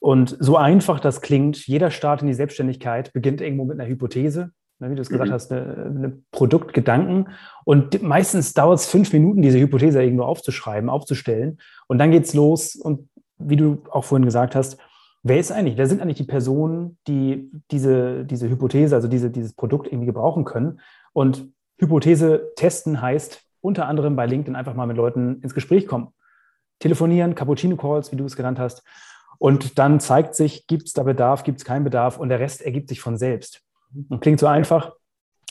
Und 0.00 0.36
so 0.40 0.56
einfach 0.56 0.98
das 0.98 1.20
klingt, 1.20 1.66
jeder 1.66 1.90
Start 1.90 2.22
in 2.22 2.26
die 2.26 2.34
Selbstständigkeit 2.34 3.12
beginnt 3.12 3.40
irgendwo 3.40 3.64
mit 3.64 3.78
einer 3.78 3.88
Hypothese, 3.88 4.50
ne, 4.78 4.90
wie 4.90 4.94
du 4.94 5.02
es 5.02 5.10
gesagt 5.10 5.28
mhm. 5.28 5.34
hast, 5.34 5.52
eine, 5.52 5.92
eine 5.94 6.18
Produktgedanken. 6.32 7.28
Und 7.64 8.02
meistens 8.02 8.54
dauert 8.54 8.80
es 8.80 8.86
fünf 8.86 9.12
Minuten, 9.12 9.42
diese 9.42 9.60
Hypothese 9.60 10.02
irgendwo 10.02 10.24
aufzuschreiben, 10.24 10.88
aufzustellen. 10.88 11.58
Und 11.86 11.98
dann 11.98 12.10
geht 12.10 12.24
es 12.24 12.34
los. 12.34 12.76
Und 12.76 13.10
wie 13.38 13.56
du 13.56 13.82
auch 13.90 14.04
vorhin 14.04 14.24
gesagt 14.24 14.54
hast, 14.54 14.78
wer 15.22 15.38
ist 15.38 15.52
eigentlich, 15.52 15.76
wer 15.76 15.86
sind 15.86 16.00
eigentlich 16.00 16.16
die 16.16 16.24
Personen, 16.24 16.96
die 17.06 17.50
diese, 17.70 18.24
diese 18.24 18.48
Hypothese, 18.48 18.94
also 18.94 19.06
diese, 19.06 19.30
dieses 19.30 19.52
Produkt 19.52 19.86
irgendwie 19.86 20.06
gebrauchen 20.06 20.46
können? 20.46 20.80
Und 21.12 21.46
Hypothese 21.78 22.52
testen 22.56 23.02
heißt 23.02 23.42
unter 23.60 23.86
anderem 23.86 24.16
bei 24.16 24.24
LinkedIn 24.24 24.56
einfach 24.56 24.74
mal 24.74 24.86
mit 24.86 24.96
Leuten 24.96 25.42
ins 25.42 25.54
Gespräch 25.54 25.86
kommen. 25.86 26.08
Telefonieren, 26.78 27.34
Cappuccino-Calls, 27.34 28.10
wie 28.12 28.16
du 28.16 28.24
es 28.24 28.36
genannt 28.36 28.58
hast. 28.58 28.82
Und 29.40 29.78
dann 29.78 30.00
zeigt 30.00 30.34
sich, 30.34 30.66
gibt 30.66 30.82
es 30.82 30.92
da 30.92 31.02
Bedarf, 31.02 31.44
gibt 31.44 31.58
es 31.58 31.64
keinen 31.64 31.82
Bedarf 31.82 32.18
und 32.18 32.28
der 32.28 32.40
Rest 32.40 32.60
ergibt 32.60 32.90
sich 32.90 33.00
von 33.00 33.16
selbst. 33.16 33.62
Und 34.10 34.20
klingt 34.20 34.38
so 34.38 34.46
einfach, 34.46 34.94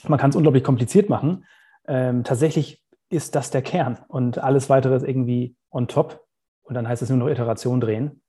man 0.07 0.19
kann 0.19 0.29
es 0.29 0.35
unglaublich 0.35 0.63
kompliziert 0.63 1.09
machen. 1.09 1.43
Ähm, 1.87 2.23
tatsächlich 2.23 2.83
ist 3.09 3.33
das 3.33 3.49
der 3.49 3.63
Kern 3.63 3.97
und 4.07 4.37
alles 4.37 4.69
weitere 4.69 4.95
ist 4.95 5.07
irgendwie 5.07 5.55
on 5.71 5.87
top. 5.87 6.23
Und 6.61 6.75
dann 6.75 6.87
heißt 6.87 7.01
es 7.01 7.09
nur 7.09 7.17
noch 7.17 7.29
Iteration 7.29 7.81
drehen. 7.81 8.21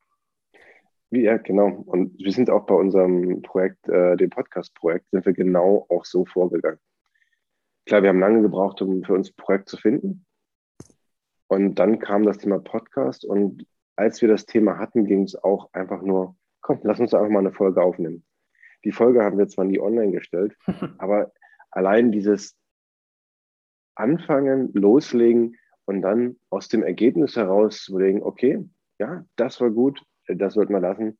Ja, 1.10 1.36
genau. 1.36 1.66
Und 1.84 2.18
wir 2.18 2.32
sind 2.32 2.48
auch 2.48 2.64
bei 2.64 2.74
unserem 2.74 3.42
Projekt, 3.42 3.86
äh, 3.86 4.16
dem 4.16 4.30
Podcast-Projekt, 4.30 5.10
sind 5.10 5.26
wir 5.26 5.34
genau 5.34 5.84
auch 5.90 6.06
so 6.06 6.24
vorgegangen. 6.24 6.78
Klar, 7.84 8.02
wir 8.02 8.08
haben 8.08 8.20
lange 8.20 8.40
gebraucht, 8.40 8.80
um 8.80 9.04
für 9.04 9.12
uns 9.12 9.28
ein 9.28 9.36
Projekt 9.36 9.68
zu 9.68 9.76
finden. 9.76 10.24
Und 11.48 11.74
dann 11.74 11.98
kam 11.98 12.22
das 12.22 12.38
Thema 12.38 12.60
Podcast 12.60 13.26
und 13.26 13.66
als 14.00 14.22
wir 14.22 14.28
das 14.28 14.46
Thema 14.46 14.78
hatten, 14.78 15.04
ging 15.04 15.24
es 15.24 15.36
auch 15.36 15.68
einfach 15.74 16.00
nur, 16.00 16.34
komm, 16.62 16.80
lass 16.84 17.00
uns 17.00 17.12
einfach 17.12 17.28
mal 17.28 17.40
eine 17.40 17.52
Folge 17.52 17.82
aufnehmen. 17.82 18.24
Die 18.84 18.92
Folge 18.92 19.22
haben 19.22 19.36
wir 19.36 19.46
zwar 19.48 19.66
nie 19.66 19.78
online 19.78 20.10
gestellt, 20.10 20.56
aber 20.98 21.32
allein 21.70 22.10
dieses 22.10 22.56
Anfangen, 23.94 24.72
Loslegen 24.72 25.56
und 25.84 26.00
dann 26.00 26.36
aus 26.48 26.68
dem 26.68 26.82
Ergebnis 26.82 27.36
heraus 27.36 27.84
zu 27.84 27.92
überlegen, 27.92 28.22
okay, 28.22 28.66
ja, 28.98 29.22
das 29.36 29.60
war 29.60 29.70
gut, 29.70 30.02
das 30.26 30.54
sollten 30.54 30.72
wir 30.72 30.80
lassen. 30.80 31.18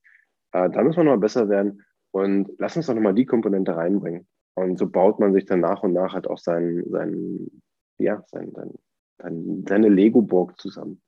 Äh, 0.53 0.70
da 0.70 0.83
müssen 0.83 1.01
wir 1.01 1.05
noch 1.05 1.12
mal 1.12 1.18
besser 1.18 1.51
werden 1.51 1.85
und 2.12 2.51
lass 2.59 2.78
uns 2.78 2.87
doch 2.87 2.95
noch 2.95 3.03
mal 3.03 3.14
die 3.14 3.26
Komponente 3.26 3.76
reinbringen. 3.76 4.26
Und 4.55 4.78
so 4.78 4.89
baut 4.89 5.20
man 5.20 5.35
sich 5.35 5.45
dann 5.45 5.61
nach 5.61 5.83
und 5.83 5.93
nach 5.93 6.14
halt 6.14 6.26
auch 6.26 6.39
sein, 6.39 6.83
sein, 6.89 7.51
ja, 7.99 8.24
sein, 8.28 8.53
sein, 8.55 9.64
seine 9.68 9.89
Lego-Burg 9.91 10.59
zusammen. 10.59 11.03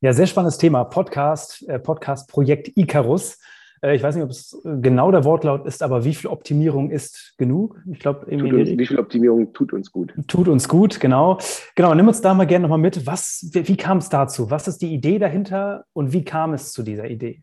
Ja, 0.00 0.12
sehr 0.12 0.26
spannendes 0.26 0.58
Thema. 0.58 0.84
Podcast, 0.84 1.68
äh, 1.68 1.78
Podcast-Projekt 1.78 2.76
Icarus. 2.76 3.38
Äh, 3.82 3.96
ich 3.96 4.02
weiß 4.02 4.14
nicht, 4.14 4.24
ob 4.24 4.30
es 4.30 4.60
genau 4.64 5.10
der 5.10 5.24
Wortlaut 5.24 5.66
ist, 5.66 5.82
aber 5.82 6.04
wie 6.04 6.14
viel 6.14 6.30
Optimierung 6.30 6.90
ist 6.90 7.34
genug? 7.38 7.80
Ich 7.90 7.98
glaube, 7.98 8.26
wie 8.28 8.86
viel 8.86 8.98
Optimierung 8.98 9.52
tut 9.52 9.72
uns 9.72 9.90
gut? 9.90 10.14
Tut 10.26 10.48
uns 10.48 10.68
gut, 10.68 11.00
genau. 11.00 11.38
Genau, 11.74 11.94
nimm 11.94 12.08
uns 12.08 12.20
da 12.20 12.34
mal 12.34 12.46
gerne 12.46 12.62
nochmal 12.62 12.78
mit. 12.78 13.06
Was, 13.06 13.48
wie, 13.52 13.66
wie 13.66 13.76
kam 13.76 13.98
es 13.98 14.08
dazu? 14.08 14.50
Was 14.50 14.68
ist 14.68 14.82
die 14.82 14.92
Idee 14.92 15.18
dahinter 15.18 15.84
und 15.92 16.12
wie 16.12 16.24
kam 16.24 16.54
es 16.54 16.72
zu 16.72 16.82
dieser 16.82 17.08
Idee? 17.08 17.42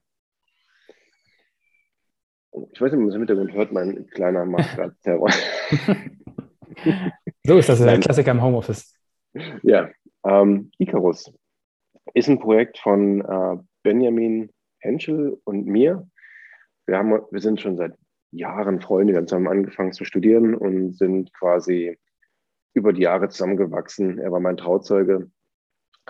Ich 2.71 2.79
weiß 2.79 2.91
nicht, 2.91 2.93
ob 2.93 2.99
man 2.99 3.09
es 3.09 3.15
im 3.15 3.21
Hintergrund 3.21 3.53
hört, 3.53 3.71
mein 3.73 4.07
kleiner 4.07 4.45
macht 4.45 4.75
gerade 4.75 4.95
Terror. 5.03 5.29
so 7.43 7.57
ist 7.57 7.69
das, 7.69 7.79
der 7.79 7.99
Klassiker 7.99 8.31
im 8.31 8.41
Homeoffice. 8.41 8.93
Ja, 9.63 9.89
ähm, 10.25 10.71
Icarus 10.77 11.33
ist 12.13 12.29
ein 12.29 12.39
Projekt 12.39 12.77
von 12.79 13.21
äh, 13.21 13.57
Benjamin 13.83 14.49
Henschel 14.79 15.39
und 15.43 15.65
mir. 15.65 16.07
Wir, 16.85 16.97
haben, 16.97 17.21
wir 17.31 17.41
sind 17.41 17.59
schon 17.59 17.77
seit 17.77 17.93
Jahren 18.31 18.81
Freunde. 18.81 19.13
Wir 19.13 19.17
haben 19.17 19.27
zusammen 19.27 19.47
angefangen 19.47 19.93
zu 19.93 20.05
studieren 20.05 20.55
und 20.55 20.95
sind 20.97 21.33
quasi 21.33 21.97
über 22.73 22.93
die 22.93 23.01
Jahre 23.01 23.29
zusammengewachsen. 23.29 24.19
Er 24.19 24.31
war 24.31 24.39
mein 24.39 24.57
Trauzeuge, 24.57 25.31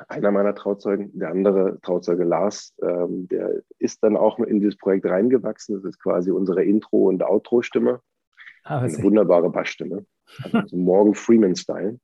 einer 0.10 0.32
meiner 0.32 0.56
Trauzeugen. 0.56 1.18
Der 1.18 1.30
andere 1.30 1.80
Trauzeuge 1.82 2.24
Lars, 2.24 2.76
ähm, 2.82 3.28
der 3.30 3.62
ist 3.80 4.04
dann 4.04 4.18
auch 4.18 4.40
in 4.40 4.60
dieses 4.60 4.78
Projekt 4.78 5.06
reingewachsen. 5.06 5.76
Das 5.76 5.86
ist 5.86 6.02
quasi 6.02 6.32
unsere 6.32 6.64
Intro- 6.64 7.08
und 7.08 7.24
Outro-Stimme. 7.24 8.02
Ah, 8.64 8.80
Eine 8.80 9.04
wunderbare 9.04 9.50
Bassstimme. 9.52 10.06
Also 10.52 10.76
Morgan 10.76 11.14
Freeman-Style. 11.14 12.00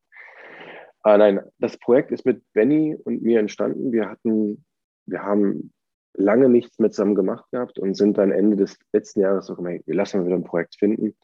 Ah, 1.04 1.18
nein, 1.18 1.40
das 1.58 1.78
Projekt 1.78 2.12
ist 2.12 2.26
mit 2.26 2.44
Benny 2.54 2.96
und 2.96 3.24
mir 3.24 3.40
entstanden. 3.40 3.92
Wir 3.92 4.08
hatten, 4.10 4.64
wir 5.08 5.24
haben 5.24 5.74
lange 6.14 6.50
nichts 6.50 6.78
mit 6.80 6.94
zusammen 6.94 7.16
gemacht 7.16 7.50
gehabt 7.52 7.80
und 7.80 7.96
sind 7.96 8.18
dann 8.18 8.32
Ende 8.32 8.58
des 8.58 8.78
letzten 8.94 9.22
Jahres 9.22 9.48
so 9.48 9.56
gemerkt, 9.56 9.88
wir 9.88 9.96
lassen 9.96 10.26
wieder 10.26 10.36
ein 10.36 10.44
Projekt 10.44 10.76
finden 10.76 11.16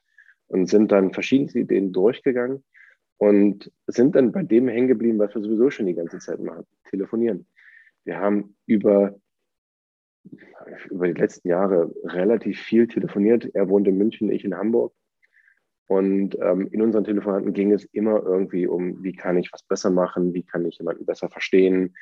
und 0.47 0.67
sind 0.67 0.91
dann 0.91 1.13
verschiedenste 1.13 1.59
Ideen 1.59 1.91
durchgegangen 1.91 2.63
und 3.17 3.71
sind 3.87 4.15
dann 4.15 4.31
bei 4.31 4.43
dem 4.43 4.67
hängen 4.67 4.87
geblieben, 4.87 5.19
was 5.19 5.35
wir 5.35 5.41
sowieso 5.41 5.69
schon 5.69 5.87
die 5.87 5.95
ganze 5.95 6.19
Zeit 6.19 6.39
machen, 6.39 6.65
telefonieren. 6.89 7.47
Wir 8.05 8.19
haben 8.19 8.55
über, 8.65 9.19
über 10.89 11.07
die 11.07 11.19
letzten 11.19 11.49
Jahre 11.49 11.93
relativ 12.03 12.59
viel 12.61 12.87
telefoniert. 12.87 13.53
Er 13.53 13.69
wohnt 13.69 13.87
in 13.87 13.97
München, 13.97 14.31
ich 14.31 14.45
in 14.45 14.55
Hamburg. 14.55 14.93
Und 15.87 16.37
ähm, 16.41 16.67
in 16.71 16.81
unseren 16.81 17.05
Telefonaten 17.05 17.53
ging 17.53 17.71
es 17.71 17.85
immer 17.85 18.21
irgendwie 18.21 18.67
um, 18.67 19.01
wie 19.03 19.13
kann 19.13 19.37
ich 19.37 19.51
was 19.53 19.63
besser 19.63 19.89
machen, 19.89 20.33
wie 20.33 20.43
kann 20.43 20.65
ich 20.65 20.77
jemanden 20.79 21.05
besser 21.05 21.29
verstehen. 21.29 21.95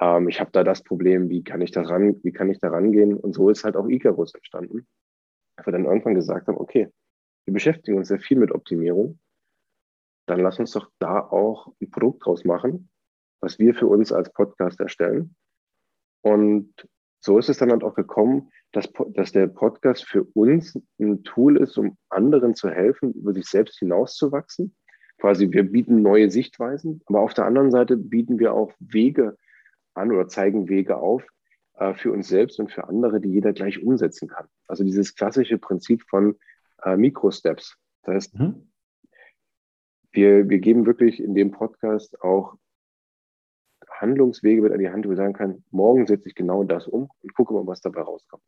Ähm, 0.00 0.28
ich 0.28 0.40
habe 0.40 0.52
da 0.52 0.62
das 0.62 0.82
Problem, 0.82 1.28
wie 1.28 1.42
kann 1.42 1.60
ich 1.60 1.72
da 1.72 1.82
wie 1.82 2.32
kann 2.32 2.50
ich 2.50 2.60
da 2.60 2.68
rangehen? 2.68 3.14
Und 3.14 3.34
so 3.34 3.50
ist 3.50 3.64
halt 3.64 3.76
auch 3.76 3.88
Icarus 3.88 4.34
entstanden. 4.34 4.86
Dass 5.56 5.66
wir 5.66 5.72
dann 5.72 5.86
irgendwann 5.86 6.14
gesagt 6.14 6.46
haben, 6.46 6.58
okay, 6.58 6.88
wir 7.46 7.54
beschäftigen 7.54 7.98
uns 7.98 8.08
sehr 8.08 8.20
viel 8.20 8.38
mit 8.38 8.52
Optimierung. 8.52 9.18
Dann 10.28 10.40
lass 10.40 10.58
uns 10.58 10.72
doch 10.72 10.90
da 10.98 11.20
auch 11.20 11.72
ein 11.80 11.90
Produkt 11.90 12.26
draus 12.26 12.44
machen, 12.44 12.90
was 13.40 13.58
wir 13.58 13.74
für 13.74 13.86
uns 13.86 14.12
als 14.12 14.32
Podcast 14.32 14.80
erstellen. 14.80 15.34
Und 16.22 16.72
so 17.20 17.38
ist 17.38 17.48
es 17.48 17.58
dann 17.58 17.70
halt 17.70 17.82
auch 17.82 17.94
gekommen, 17.94 18.50
dass, 18.76 18.92
dass 19.14 19.32
der 19.32 19.46
Podcast 19.46 20.06
für 20.06 20.24
uns 20.34 20.78
ein 21.00 21.24
Tool 21.24 21.56
ist, 21.56 21.78
um 21.78 21.96
anderen 22.10 22.54
zu 22.54 22.68
helfen, 22.68 23.14
über 23.14 23.32
sich 23.32 23.46
selbst 23.46 23.78
hinauszuwachsen. 23.78 24.76
Quasi, 25.18 25.50
wir 25.50 25.62
bieten 25.62 26.02
neue 26.02 26.30
Sichtweisen, 26.30 27.00
aber 27.06 27.20
auf 27.20 27.32
der 27.32 27.46
anderen 27.46 27.70
Seite 27.70 27.96
bieten 27.96 28.38
wir 28.38 28.52
auch 28.52 28.74
Wege 28.78 29.38
an 29.94 30.12
oder 30.12 30.28
zeigen 30.28 30.68
Wege 30.68 30.98
auf 30.98 31.26
äh, 31.78 31.94
für 31.94 32.12
uns 32.12 32.28
selbst 32.28 32.60
und 32.60 32.70
für 32.70 32.86
andere, 32.86 33.18
die 33.18 33.30
jeder 33.30 33.54
gleich 33.54 33.82
umsetzen 33.82 34.28
kann. 34.28 34.46
Also 34.66 34.84
dieses 34.84 35.14
klassische 35.14 35.56
Prinzip 35.56 36.02
von 36.10 36.36
äh, 36.82 36.98
Mikrosteps. 36.98 37.78
Das 38.02 38.14
heißt, 38.14 38.38
mhm. 38.38 38.70
wir, 40.12 40.50
wir 40.50 40.58
geben 40.58 40.84
wirklich 40.84 41.22
in 41.22 41.34
dem 41.34 41.50
Podcast 41.50 42.20
auch 42.20 42.56
Handlungswege 43.90 44.60
mit 44.60 44.72
an 44.72 44.80
die 44.80 44.90
Hand, 44.90 45.06
wo 45.06 45.12
ich 45.12 45.16
sagen 45.16 45.32
kann, 45.32 45.64
morgen 45.70 46.06
setze 46.06 46.28
ich 46.28 46.34
genau 46.34 46.62
das 46.62 46.86
um 46.86 47.08
und 47.22 47.34
gucke 47.34 47.54
mal, 47.54 47.66
was 47.66 47.80
dabei 47.80 48.02
rauskommt. 48.02 48.42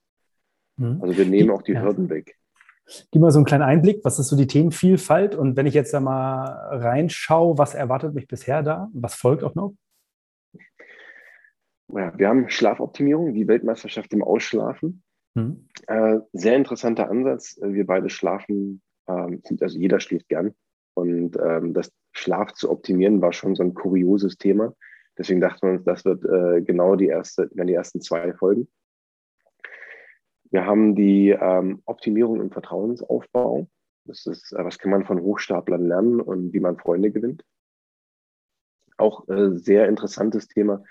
Mhm. 0.79 1.03
Also 1.03 1.17
wir 1.17 1.27
nehmen 1.27 1.51
auch 1.51 1.63
die 1.63 1.73
ja. 1.73 1.83
Hürden 1.83 2.09
weg. 2.09 2.37
Gib 3.11 3.21
mal 3.21 3.31
so 3.31 3.39
einen 3.39 3.45
kleinen 3.45 3.65
Einblick, 3.65 4.03
was 4.03 4.19
ist 4.19 4.29
so 4.29 4.37
die 4.37 4.47
Themenvielfalt? 4.47 5.35
Und 5.35 5.57
wenn 5.57 5.67
ich 5.67 5.75
jetzt 5.75 5.93
da 5.93 6.01
mal 6.01 6.47
reinschaue, 6.79 7.59
was 7.59 7.75
erwartet 7.75 8.15
mich 8.15 8.27
bisher 8.27 8.63
da? 8.63 8.89
Was 8.95 9.15
folgt 9.15 9.45
auch 9.45 9.55
noch? 9.55 9.75
Ja, 11.93 12.19
wir 12.19 12.29
haben 12.29 12.49
Schlafoptimierung, 12.49 13.35
die 13.35 13.47
Weltmeisterschaft 13.47 14.13
im 14.13 14.23
Ausschlafen. 14.23 15.03
Mhm. 15.35 15.69
Äh, 15.87 16.19
sehr 16.33 16.57
interessanter 16.57 17.11
Ansatz. 17.11 17.59
Wir 17.63 17.87
beide 17.87 18.09
schlafen, 18.09 18.83
äh, 19.07 19.39
also 19.61 19.79
jeder 19.79 20.01
schläft 20.01 20.29
gern. 20.29 20.55
Und 20.95 21.37
ähm, 21.43 21.75
das 21.75 21.93
Schlaf 22.13 22.53
zu 22.55 22.71
optimieren 22.71 23.21
war 23.21 23.33
schon 23.33 23.55
so 23.55 23.63
ein 23.63 23.75
kurioses 23.75 24.37
Thema. 24.37 24.75
Deswegen 25.17 25.41
dachten 25.41 25.67
wir 25.67 25.73
uns, 25.75 25.85
das 25.85 26.05
wird 26.05 26.25
äh, 26.25 26.63
genau 26.63 26.97
die, 26.97 27.07
erste, 27.07 27.49
die 27.53 27.75
ersten 27.75 28.01
zwei 28.01 28.33
Folgen. 28.35 28.69
Wir 30.51 30.65
haben 30.65 30.95
die 30.95 31.31
ähm, 31.31 31.83
Optimierung 31.85 32.41
im 32.41 32.51
Vertrauensaufbau. 32.51 33.69
Das 34.05 34.27
ist, 34.27 34.53
äh, 34.53 34.65
was 34.65 34.79
kann 34.79 34.91
man 34.91 35.05
von 35.05 35.21
Hochstaplern 35.21 35.87
lernen 35.87 36.21
und 36.21 36.53
wie 36.53 36.61
man 36.61 36.79
Freunde 36.79 37.11
gewinnt. 37.11 37.45
Auch 38.97 39.29
äh, 39.29 39.51
sehr 39.57 39.89
interessantes 39.89 40.49
Thema. 40.49 40.83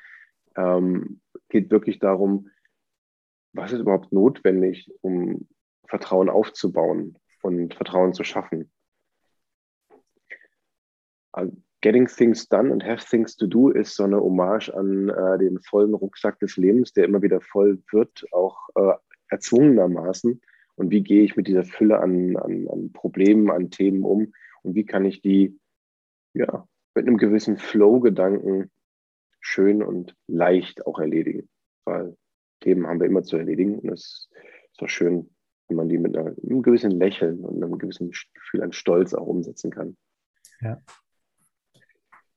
Ähm, 0.55 1.21
geht 1.49 1.71
wirklich 1.71 1.99
darum, 1.99 2.49
was 3.53 3.71
ist 3.71 3.79
überhaupt 3.79 4.11
notwendig, 4.11 4.91
um 5.01 5.47
Vertrauen 5.87 6.29
aufzubauen 6.29 7.17
und 7.41 7.73
Vertrauen 7.73 8.13
zu 8.13 8.23
schaffen. 8.23 8.71
Getting 11.81 12.07
Things 12.07 12.47
Done 12.49 12.71
und 12.71 12.83
Have 12.83 13.05
Things 13.05 13.35
to 13.35 13.45
Do 13.45 13.69
ist 13.69 13.95
so 13.95 14.03
eine 14.03 14.19
Hommage 14.19 14.69
an 14.69 15.09
äh, 15.09 15.37
den 15.37 15.59
vollen 15.61 15.93
Rucksack 15.93 16.39
des 16.39 16.57
Lebens, 16.57 16.91
der 16.93 17.05
immer 17.05 17.21
wieder 17.21 17.39
voll 17.39 17.81
wird, 17.91 18.25
auch 18.31 18.57
äh, 18.75 18.93
erzwungenermaßen. 19.29 20.41
Und 20.75 20.91
wie 20.91 21.01
gehe 21.01 21.23
ich 21.23 21.35
mit 21.35 21.47
dieser 21.47 21.63
Fülle 21.63 21.99
an, 21.99 22.37
an, 22.37 22.67
an 22.67 22.91
Problemen, 22.93 23.49
an 23.49 23.71
Themen 23.71 24.03
um 24.03 24.33
und 24.61 24.75
wie 24.75 24.85
kann 24.85 25.05
ich 25.05 25.21
die 25.21 25.59
ja, 26.33 26.67
mit 26.93 27.07
einem 27.07 27.17
gewissen 27.17 27.57
Flow-Gedanken 27.57 28.69
schön 29.39 29.81
und 29.81 30.15
leicht 30.27 30.85
auch 30.85 30.99
erledigen. 30.99 31.49
Weil 31.85 32.15
Themen 32.59 32.87
haben 32.87 32.99
wir 32.99 33.07
immer 33.07 33.23
zu 33.23 33.37
erledigen 33.37 33.79
und 33.79 33.89
es 33.89 34.29
ist 34.71 34.81
doch 34.81 34.89
schön, 34.89 35.29
wenn 35.67 35.77
man 35.77 35.89
die 35.89 35.97
mit 35.97 36.17
einer, 36.17 36.35
einem 36.43 36.61
gewissen 36.61 36.91
Lächeln 36.91 37.39
und 37.39 37.63
einem 37.63 37.77
gewissen 37.77 38.11
Gefühl 38.11 38.61
an 38.61 38.71
Stolz 38.71 39.13
auch 39.13 39.27
umsetzen 39.27 39.71
kann. 39.71 39.97
Ja. 40.61 40.81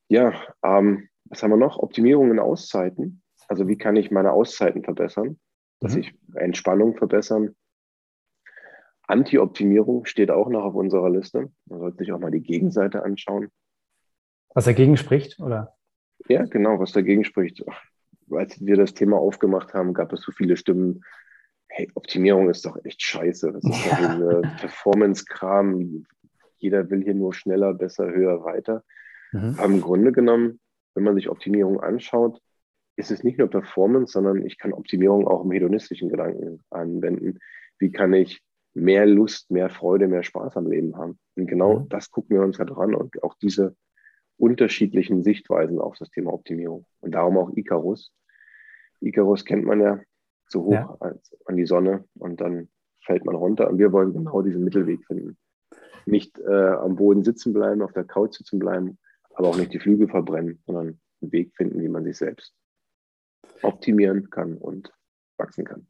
Ja, 0.07 0.33
ähm, 0.63 1.09
was 1.25 1.41
haben 1.41 1.51
wir 1.51 1.57
noch? 1.57 1.79
Optimierung 1.79 2.31
in 2.31 2.39
Auszeiten. 2.39 3.21
Also 3.47 3.67
wie 3.67 3.77
kann 3.77 3.95
ich 3.95 4.11
meine 4.11 4.33
Auszeiten 4.33 4.83
verbessern? 4.83 5.39
Dass 5.81 5.95
mhm. 5.95 6.01
ich 6.01 6.13
Entspannung 6.35 6.95
verbessern. 6.95 7.55
Anti-Optimierung 9.07 10.05
steht 10.05 10.31
auch 10.31 10.47
noch 10.47 10.63
auf 10.63 10.75
unserer 10.75 11.09
Liste. 11.09 11.51
Man 11.65 11.79
sollte 11.79 11.97
sich 11.97 12.13
auch 12.13 12.19
mal 12.19 12.31
die 12.31 12.41
Gegenseite 12.41 13.03
anschauen. 13.03 13.49
Was 14.53 14.65
dagegen 14.65 14.95
spricht, 14.95 15.39
oder? 15.39 15.75
Ja, 16.27 16.45
genau, 16.45 16.79
was 16.79 16.93
dagegen 16.93 17.25
spricht. 17.25 17.63
Als 18.29 18.63
wir 18.63 18.77
das 18.77 18.93
Thema 18.93 19.17
aufgemacht 19.17 19.73
haben, 19.73 19.93
gab 19.93 20.13
es 20.13 20.21
so 20.21 20.31
viele 20.31 20.55
Stimmen. 20.55 21.03
Hey, 21.67 21.89
Optimierung 21.95 22.49
ist 22.49 22.65
doch 22.65 22.77
echt 22.85 23.01
scheiße. 23.01 23.51
Das 23.51 23.63
ist 23.63 23.85
ja. 23.85 24.17
doch 24.17 24.43
ein 24.43 24.55
Performance-Kram. 24.57 26.05
Jeder 26.57 26.89
will 26.89 27.03
hier 27.03 27.15
nur 27.15 27.33
schneller, 27.33 27.73
besser, 27.73 28.05
höher, 28.05 28.43
weiter. 28.43 28.83
Mhm. 29.31 29.55
Aber 29.57 29.65
im 29.65 29.81
Grunde 29.81 30.11
genommen, 30.11 30.59
wenn 30.93 31.03
man 31.03 31.15
sich 31.15 31.29
Optimierung 31.29 31.79
anschaut, 31.79 32.41
ist 32.95 33.11
es 33.11 33.23
nicht 33.23 33.37
nur 33.37 33.49
Performance, 33.49 34.13
sondern 34.13 34.45
ich 34.45 34.57
kann 34.57 34.73
Optimierung 34.73 35.27
auch 35.27 35.43
im 35.43 35.51
hedonistischen 35.51 36.09
Gedanken 36.09 36.63
anwenden. 36.69 37.39
Wie 37.79 37.91
kann 37.91 38.13
ich 38.13 38.43
mehr 38.73 39.05
Lust, 39.05 39.51
mehr 39.51 39.69
Freude, 39.69 40.07
mehr 40.07 40.23
Spaß 40.23 40.57
am 40.57 40.67
Leben 40.67 40.97
haben? 40.97 41.19
Und 41.35 41.47
genau 41.47 41.79
mhm. 41.79 41.89
das 41.89 42.11
gucken 42.11 42.37
wir 42.37 42.43
uns 42.43 42.59
halt 42.59 42.75
ran 42.75 42.93
und 42.93 43.23
auch 43.23 43.35
diese 43.41 43.75
unterschiedlichen 44.37 45.23
Sichtweisen 45.23 45.79
auf 45.79 45.97
das 45.97 46.09
Thema 46.09 46.33
Optimierung. 46.33 46.85
Und 46.99 47.11
darum 47.13 47.37
auch 47.37 47.55
Icarus. 47.55 48.11
Icarus 48.99 49.45
kennt 49.45 49.65
man 49.65 49.81
ja 49.81 49.99
so 50.47 50.63
hoch 50.63 50.73
ja. 50.73 51.15
an 51.45 51.55
die 51.55 51.65
Sonne 51.65 52.05
und 52.15 52.41
dann 52.41 52.69
fällt 53.03 53.25
man 53.25 53.35
runter. 53.35 53.69
Und 53.69 53.77
wir 53.77 53.91
wollen 53.91 54.13
genau 54.13 54.41
diesen 54.41 54.63
Mittelweg 54.63 55.05
finden. 55.05 55.37
Nicht 56.05 56.39
äh, 56.39 56.71
am 56.73 56.95
Boden 56.95 57.23
sitzen 57.23 57.53
bleiben, 57.53 57.81
auf 57.81 57.93
der 57.93 58.03
Couch 58.03 58.35
sitzen 58.35 58.59
bleiben, 58.59 58.97
aber 59.33 59.49
auch 59.49 59.57
nicht 59.57 59.73
die 59.73 59.79
Flügel 59.79 60.07
verbrennen, 60.07 60.61
sondern 60.65 60.99
einen 61.21 61.31
Weg 61.31 61.55
finden, 61.55 61.79
wie 61.81 61.87
man 61.87 62.03
sich 62.03 62.17
selbst 62.17 62.53
optimieren 63.61 64.29
kann 64.29 64.57
und 64.57 64.91
wachsen 65.37 65.65
kann. 65.65 65.87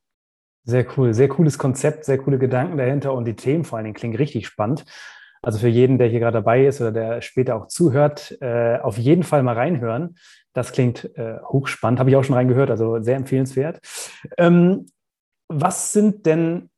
Sehr 0.63 0.85
cool, 0.97 1.13
sehr 1.13 1.27
cooles 1.27 1.57
Konzept, 1.57 2.05
sehr 2.05 2.19
coole 2.19 2.37
Gedanken 2.37 2.77
dahinter 2.77 3.13
und 3.13 3.25
die 3.25 3.35
Themen 3.35 3.63
vor 3.63 3.77
allen 3.77 3.85
Dingen 3.85 3.95
klingen 3.95 4.15
richtig 4.15 4.47
spannend. 4.47 4.85
Also 5.41 5.57
für 5.57 5.67
jeden, 5.67 5.97
der 5.97 6.07
hier 6.07 6.19
gerade 6.19 6.37
dabei 6.37 6.67
ist 6.67 6.81
oder 6.81 6.91
der 6.91 7.21
später 7.21 7.55
auch 7.55 7.67
zuhört, 7.67 8.37
äh, 8.41 8.77
auf 8.77 8.99
jeden 8.99 9.23
Fall 9.23 9.41
mal 9.41 9.55
reinhören. 9.55 10.17
Das 10.53 10.71
klingt 10.71 11.17
äh, 11.17 11.39
hochspannend, 11.41 11.99
habe 11.99 12.11
ich 12.11 12.15
auch 12.15 12.23
schon 12.23 12.35
reingehört, 12.35 12.69
also 12.69 13.01
sehr 13.01 13.15
empfehlenswert. 13.15 13.79
Ähm, 14.37 14.85
was 15.47 15.93
sind 15.93 16.27
denn 16.27 16.69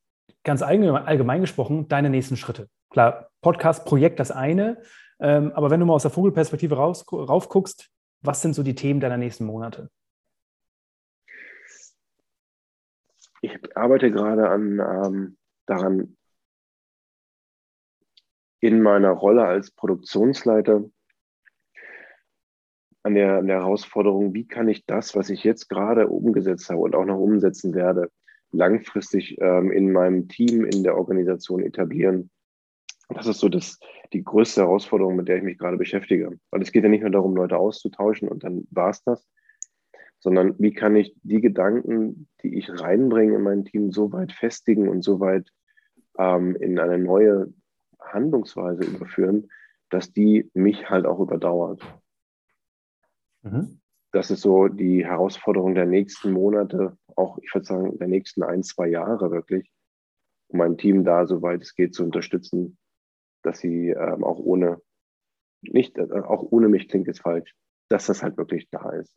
ganz 0.45 0.61
allgemein, 0.61 1.05
allgemein 1.05 1.41
gesprochen 1.41 1.89
deine 1.89 2.09
nächsten 2.09 2.38
Schritte? 2.38 2.69
Klar, 2.89 3.30
Podcast-Projekt 3.41 4.19
das 4.19 4.32
eine, 4.32 4.82
ähm, 5.19 5.51
aber 5.53 5.69
wenn 5.69 5.82
du 5.82 5.86
mal 5.86 5.95
aus 5.95 6.03
der 6.03 6.11
Vogelperspektive 6.11 6.76
raus, 6.76 7.05
rauf 7.11 7.49
guckst, 7.49 7.89
was 8.21 8.41
sind 8.41 8.55
so 8.55 8.63
die 8.63 8.76
Themen 8.76 9.01
deiner 9.01 9.17
nächsten 9.17 9.45
Monate? 9.45 9.89
Ich 13.44 13.76
arbeite 13.76 14.10
gerade 14.10 14.50
an, 14.50 14.80
ähm, 14.80 15.38
daran, 15.66 16.16
in 18.62 18.82
meiner 18.82 19.10
Rolle 19.10 19.44
als 19.44 19.70
Produktionsleiter 19.72 20.86
an 23.04 23.14
der, 23.16 23.39
an 23.39 23.48
der 23.48 23.58
Herausforderung, 23.58 24.34
wie 24.34 24.48
kann 24.48 24.70
ich 24.70 24.86
das, 24.86 25.14
was 25.14 25.30
ich 25.30 25.44
jetzt 25.44 25.68
gerade 25.68 26.08
umgesetzt 26.08 26.70
habe 26.70 26.80
und 26.80 26.96
auch 26.96 27.04
noch 27.04 27.20
umsetzen 27.20 27.76
werde, 27.76 28.10
langfristig 28.52 29.38
ähm, 29.41 29.74
in 29.74 29.91
meinem 29.91 30.30
Team, 30.30 30.64
in 30.64 30.82
der 30.84 30.96
Organisation 30.96 31.64
etablieren. 31.64 32.32
Das 33.10 33.28
ist 33.28 33.39
so 33.39 33.50
das, 33.50 33.78
die 34.14 34.24
größte 34.24 34.62
Herausforderung, 34.62 35.18
mit 35.18 35.28
der 35.28 35.36
ich 35.36 35.44
mich 35.44 35.58
gerade 35.58 35.76
beschäftige. 35.76 36.39
Weil 36.50 36.62
es 36.62 36.72
geht 36.72 36.84
ja 36.84 36.89
nicht 36.89 37.02
nur 37.02 37.12
darum, 37.12 37.36
Leute 37.36 37.58
auszutauschen 37.58 38.30
und 38.30 38.46
dann 38.46 38.66
war 38.72 38.91
es 38.91 39.04
das, 39.04 39.28
sondern 40.24 40.55
wie 40.57 40.74
kann 40.74 40.95
ich 40.95 41.13
die 41.24 41.41
Gedanken, 41.41 42.30
die 42.41 42.57
ich 42.57 42.69
reinbringe 42.69 43.36
in 43.36 43.41
mein 43.41 43.65
Team, 43.65 43.91
so 43.91 44.13
weit 44.13 44.32
festigen 44.32 44.88
und 44.88 45.03
so 45.03 45.19
weit 45.19 45.51
ähm, 46.17 46.55
in 46.55 46.80
eine 46.80 46.97
neue 46.97 47.53
Handlungsweise 47.99 48.86
überführen, 48.86 49.51
dass 49.89 50.13
die 50.13 50.49
mich 50.53 50.89
halt 50.89 51.05
auch 51.05 51.19
überdauert. 51.19 51.82
Mhm. 53.41 53.82
Das 54.13 54.32
ist 54.32 54.39
so 54.39 54.69
die 54.69 55.05
Herausforderung 55.05 55.76
der 55.76 55.88
nächsten 55.88 56.32
Monate, 56.32 56.97
auch 57.17 57.38
ich 57.39 57.53
würde 57.53 57.65
sagen, 57.65 57.97
der 57.97 58.07
nächsten 58.07 58.43
ein, 58.43 58.63
zwei 58.63 58.88
Jahre 58.88 59.30
wirklich, 59.30 59.69
um 60.47 60.59
mein 60.59 60.78
Team 60.78 61.03
da, 61.03 61.28
soweit 61.28 61.61
es 61.61 61.76
geht, 61.76 61.93
zu 61.93 62.05
unterstützen, 62.05 62.78
dass 63.41 63.59
sie 63.59 63.89
ähm, 63.89 64.24
auch 64.24 64.39
ohne, 64.39 64.82
nicht, 65.63 65.97
äh, 65.97 66.09
auch 66.11 66.43
ohne 66.49 66.69
mich 66.69 66.88
klingt 66.88 67.09
es 67.09 67.19
falsch, 67.19 67.53
dass 67.89 68.05
das 68.05 68.24
halt 68.24 68.38
wirklich 68.38 68.69
da 68.69 68.89
ist. 68.91 69.13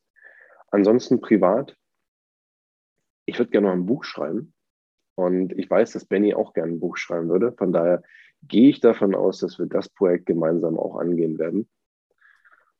Ansonsten 0.76 1.22
privat, 1.22 1.74
ich 3.24 3.38
würde 3.38 3.50
gerne 3.50 3.68
noch 3.68 3.74
ein 3.74 3.86
Buch 3.86 4.04
schreiben. 4.04 4.52
Und 5.14 5.54
ich 5.58 5.70
weiß, 5.70 5.92
dass 5.92 6.04
Benny 6.04 6.34
auch 6.34 6.52
gerne 6.52 6.72
ein 6.72 6.80
Buch 6.80 6.98
schreiben 6.98 7.30
würde. 7.30 7.52
Von 7.52 7.72
daher 7.72 8.02
gehe 8.42 8.68
ich 8.68 8.80
davon 8.80 9.14
aus, 9.14 9.38
dass 9.38 9.58
wir 9.58 9.64
das 9.64 9.88
Projekt 9.88 10.26
gemeinsam 10.26 10.78
auch 10.78 10.98
angehen 10.98 11.38
werden. 11.38 11.66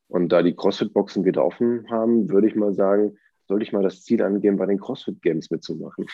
Und 0.09 0.29
da 0.29 0.43
die 0.43 0.55
CrossFit-Boxen 0.55 1.25
wieder 1.25 1.43
offen 1.43 1.89
haben, 1.89 2.29
würde 2.29 2.47
ich 2.47 2.55
mal 2.55 2.75
sagen, 2.75 3.17
sollte 3.47 3.63
ich 3.63 3.73
mal 3.73 3.81
das 3.81 4.03
Ziel 4.03 4.21
angehen, 4.21 4.57
bei 4.57 4.67
den 4.67 4.79
CrossFit 4.79 5.19
Games 5.23 5.49
mitzumachen. 5.49 6.05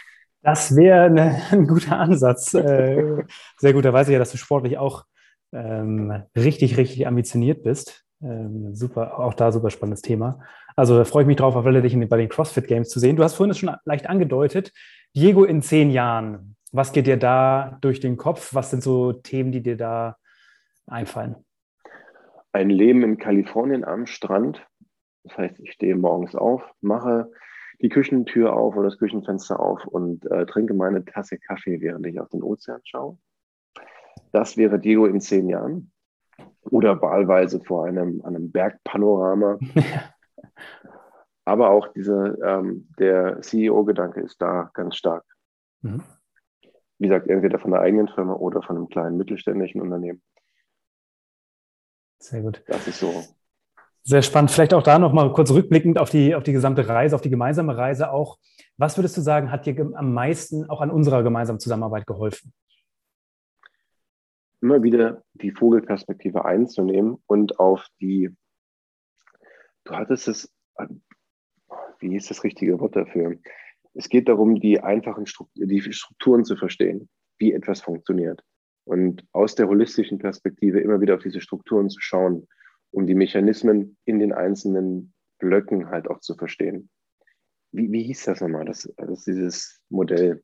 Das 0.42 0.78
wäre 0.78 1.10
ne, 1.10 1.42
ein 1.52 1.68
guter 1.68 2.00
Ansatz. 2.00 2.54
Äh, 2.54 3.26
sehr 3.58 3.74
gut, 3.74 3.84
da 3.84 3.92
weiß 3.92 4.08
ich 4.08 4.14
ja, 4.14 4.20
dass 4.20 4.32
du 4.32 4.38
sportlich 4.38 4.78
auch 4.78 5.04
ähm, 5.52 6.24
richtig, 6.34 6.78
richtig 6.78 7.08
ambitioniert 7.08 7.62
bist. 7.62 8.06
Ähm, 8.24 8.74
super, 8.74 9.20
auch 9.20 9.34
da 9.34 9.52
super 9.52 9.70
spannendes 9.70 10.02
Thema. 10.02 10.40
Also 10.76 10.98
da 10.98 11.04
freue 11.04 11.24
ich 11.24 11.28
mich 11.28 11.38
drauf, 11.38 11.56
auf 11.56 11.66
alle 11.66 11.82
dich 11.82 11.98
bei 12.10 12.18
den 12.18 12.30
CrossFit 12.30 12.68
Games 12.68 12.90
zu 12.90 13.00
sehen. 13.00 13.16
Du 13.16 13.24
hast 13.24 13.36
vorhin 13.36 13.52
es 13.52 13.58
schon 13.58 13.76
leicht 13.86 14.08
angedeutet. 14.08 14.72
Diego 15.16 15.44
in 15.44 15.62
zehn 15.62 15.92
Jahren, 15.92 16.56
was 16.72 16.92
geht 16.92 17.06
dir 17.06 17.18
da 17.18 17.78
durch 17.82 18.00
den 18.00 18.18
Kopf? 18.18 18.54
Was 18.56 18.72
sind 18.72 18.82
so 18.82 19.14
Themen, 19.14 19.52
die 19.52 19.62
dir 19.62 19.78
da 19.78 20.18
einfallen? 20.88 21.36
Ein 22.52 22.70
Leben 22.70 23.04
in 23.04 23.18
Kalifornien 23.18 23.84
am 23.84 24.06
Strand. 24.06 24.66
Das 25.24 25.38
heißt, 25.38 25.60
ich 25.60 25.74
stehe 25.74 25.96
morgens 25.96 26.36
auf, 26.36 26.64
mache 26.82 27.32
die 27.82 27.90
Küchentür 27.90 28.54
auf 28.54 28.76
oder 28.76 28.90
das 28.90 28.98
Küchenfenster 28.98 29.60
auf 29.60 29.86
und 29.86 30.30
äh, 30.32 30.46
trinke 30.46 30.74
meine 30.74 31.04
Tasse 31.04 31.38
Kaffee, 31.38 31.82
während 31.82 32.06
ich 32.08 32.20
auf 32.20 32.30
den 32.30 32.42
Ozean 32.44 32.82
schaue. 32.84 33.18
Das 34.32 34.58
wäre 34.58 34.80
Diego 34.80 35.06
in 35.06 35.22
zehn 35.22 35.50
Jahren. 35.50 35.93
Oder 36.62 37.02
wahlweise 37.02 37.60
vor 37.60 37.86
einem, 37.86 38.22
einem 38.24 38.52
Bergpanorama. 38.52 39.60
Aber 41.46 41.72
auch 41.72 41.90
diese, 41.94 42.38
ähm, 42.46 42.88
der 42.98 43.42
CEO-Gedanke 43.42 44.22
ist 44.22 44.42
da 44.42 44.72
ganz 44.74 44.96
stark. 44.96 45.26
Mhm 45.82 46.02
wie 47.04 47.10
gesagt, 47.10 47.28
entweder 47.28 47.60
von 47.60 47.72
der 47.72 47.82
eigenen 47.82 48.08
Firma 48.08 48.34
oder 48.34 48.62
von 48.62 48.78
einem 48.78 48.88
kleinen 48.88 49.18
mittelständischen 49.18 49.82
Unternehmen. 49.82 50.22
Sehr 52.20 52.42
gut. 52.42 52.64
Das 52.68 52.88
ist 52.88 53.00
so. 53.00 53.24
Sehr 54.04 54.22
spannend. 54.22 54.52
Vielleicht 54.52 54.74
auch 54.74 54.84
da 54.84 54.98
nochmal 55.00 55.32
kurz 55.34 55.52
rückblickend 55.52 55.98
auf 55.98 56.10
die, 56.10 56.34
auf 56.34 56.44
die 56.44 56.54
gesamte 56.54 56.88
Reise, 56.88 57.16
auf 57.16 57.22
die 57.22 57.30
gemeinsame 57.30 57.76
Reise 57.76 58.12
auch. 58.12 58.38
Was 58.78 58.98
würdest 58.98 59.18
du 59.18 59.22
sagen, 59.22 59.52
hat 59.52 59.66
dir 59.66 59.92
am 59.96 60.14
meisten 60.14 60.70
auch 60.70 60.80
an 60.80 60.92
unserer 60.92 61.24
gemeinsamen 61.24 61.60
Zusammenarbeit 61.60 62.08
geholfen? 62.08 62.54
Immer 64.64 64.82
wieder 64.82 65.22
die 65.34 65.52
Vogelperspektive 65.52 66.46
einzunehmen 66.46 67.22
und 67.28 67.60
auf 67.60 67.86
die, 68.00 68.30
du 69.84 69.94
hattest 69.94 70.30
es, 70.30 70.56
wie 72.00 72.16
ist 72.16 72.30
das 72.30 72.46
richtige 72.46 72.80
Wort 72.80 72.96
dafür? 72.96 73.36
Es 73.94 74.08
geht 74.08 74.30
darum, 74.30 74.62
die 74.62 74.80
einfachen 74.80 75.26
Strukturen, 75.26 75.68
die 75.68 75.82
Strukturen 75.92 76.46
zu 76.46 76.56
verstehen, 76.56 77.10
wie 77.40 77.52
etwas 77.52 77.82
funktioniert. 77.82 78.42
Und 78.86 79.26
aus 79.34 79.56
der 79.56 79.68
holistischen 79.68 80.18
Perspektive 80.18 80.80
immer 80.80 81.02
wieder 81.02 81.16
auf 81.16 81.24
diese 81.24 81.42
Strukturen 81.42 81.90
zu 81.90 82.00
schauen, 82.00 82.48
um 82.92 83.06
die 83.06 83.16
Mechanismen 83.16 83.98
in 84.06 84.20
den 84.20 84.32
einzelnen 84.32 85.14
Blöcken 85.40 85.90
halt 85.90 86.10
auch 86.10 86.22
zu 86.22 86.36
verstehen. 86.36 86.90
Wie, 87.74 87.92
wie 87.92 88.04
hieß 88.04 88.24
das 88.24 88.40
nochmal, 88.40 88.64
das, 88.64 88.90
das 88.96 89.26
dieses 89.26 89.82
Modell? 89.90 90.42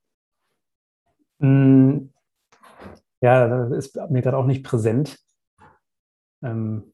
Ja, 3.21 3.65
ist 3.67 3.97
mir 4.09 4.21
gerade 4.21 4.37
auch 4.37 4.45
nicht 4.45 4.63
präsent. 4.63 5.19
Ähm, 6.41 6.93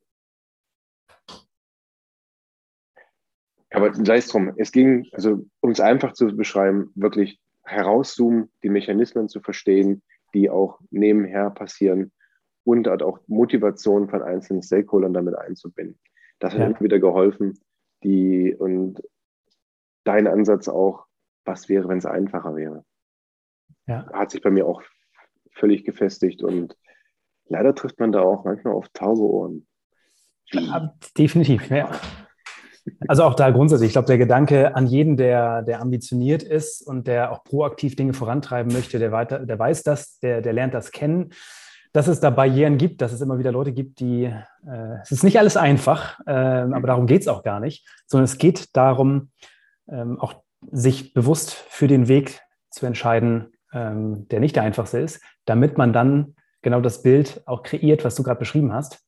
Aber 3.75 3.93
sei 3.93 4.17
es 4.17 4.27
drum, 4.27 4.53
es 4.55 4.71
ging, 4.71 5.05
also 5.11 5.45
um 5.59 5.71
es 5.71 5.81
einfach 5.81 6.13
zu 6.13 6.27
beschreiben, 6.27 6.91
wirklich 6.95 7.41
herauszoomen, 7.65 8.49
die 8.63 8.69
Mechanismen 8.69 9.27
zu 9.27 9.41
verstehen, 9.41 10.01
die 10.33 10.49
auch 10.49 10.79
nebenher 10.91 11.49
passieren 11.49 12.13
und 12.63 12.87
halt 12.87 13.03
auch 13.03 13.19
Motivation 13.27 14.09
von 14.09 14.21
einzelnen 14.21 14.63
Stakeholdern 14.63 15.13
damit 15.13 15.35
einzubinden. 15.35 15.99
Das 16.39 16.53
hat 16.53 16.59
ja. 16.61 16.67
immer 16.67 16.79
wieder 16.79 16.99
geholfen. 16.99 17.59
Die, 18.03 18.55
und 18.55 19.01
dein 20.05 20.27
Ansatz 20.27 20.69
auch, 20.69 21.05
was 21.43 21.67
wäre, 21.67 21.89
wenn 21.89 21.97
es 21.97 22.05
einfacher 22.05 22.55
wäre? 22.55 22.85
Ja. 23.87 24.09
Hat 24.13 24.31
sich 24.31 24.41
bei 24.41 24.51
mir 24.51 24.65
auch 24.67 24.83
völlig 25.55 25.85
gefestigt 25.85 26.43
und 26.43 26.75
leider 27.47 27.73
trifft 27.73 27.99
man 27.99 28.11
da 28.11 28.21
auch 28.21 28.43
manchmal 28.43 28.73
auf 28.73 28.89
taube 28.93 29.21
Ohren. 29.21 29.67
Ja, 30.51 30.93
definitiv, 31.17 31.69
ja. 31.69 31.89
Also 33.07 33.23
auch 33.23 33.33
da 33.33 33.49
grundsätzlich, 33.49 33.87
ich 33.87 33.93
glaube, 33.93 34.07
der 34.07 34.19
Gedanke 34.19 34.75
an 34.75 34.85
jeden, 34.85 35.17
der, 35.17 35.63
der 35.63 35.81
ambitioniert 35.81 36.43
ist 36.43 36.85
und 36.85 37.07
der 37.07 37.31
auch 37.31 37.43
proaktiv 37.43 37.95
Dinge 37.95 38.13
vorantreiben 38.13 38.71
möchte, 38.71 38.99
der, 38.99 39.11
weiter, 39.11 39.39
der 39.39 39.57
weiß 39.57 39.81
das, 39.83 40.19
der, 40.19 40.41
der 40.41 40.53
lernt 40.53 40.75
das 40.75 40.91
kennen, 40.91 41.31
dass 41.93 42.07
es 42.07 42.19
da 42.19 42.29
Barrieren 42.29 42.77
gibt, 42.77 43.01
dass 43.01 43.11
es 43.11 43.21
immer 43.21 43.39
wieder 43.39 43.51
Leute 43.51 43.71
gibt, 43.71 43.99
die, 44.01 44.25
äh, 44.25 44.99
es 45.01 45.11
ist 45.11 45.23
nicht 45.23 45.39
alles 45.39 45.57
einfach, 45.57 46.19
äh, 46.27 46.31
aber 46.31 46.87
darum 46.87 47.07
geht 47.07 47.21
es 47.21 47.27
auch 47.27 47.41
gar 47.41 47.59
nicht, 47.59 47.87
sondern 48.05 48.25
es 48.25 48.37
geht 48.37 48.75
darum, 48.75 49.31
ähm, 49.87 50.19
auch 50.19 50.35
sich 50.71 51.13
bewusst 51.13 51.53
für 51.53 51.87
den 51.87 52.07
Weg 52.07 52.41
zu 52.69 52.85
entscheiden, 52.85 53.54
ähm, 53.75 54.27
der 54.29 54.39
nicht 54.39 54.55
der 54.55 54.63
einfachste 54.63 54.97
ist, 54.97 55.21
damit 55.45 55.77
man 55.77 55.93
dann 55.93 56.35
genau 56.63 56.81
das 56.81 57.03
Bild 57.03 57.43
auch 57.45 57.61
kreiert, 57.61 58.03
was 58.03 58.15
du 58.15 58.23
gerade 58.23 58.39
beschrieben 58.39 58.73
hast 58.73 59.05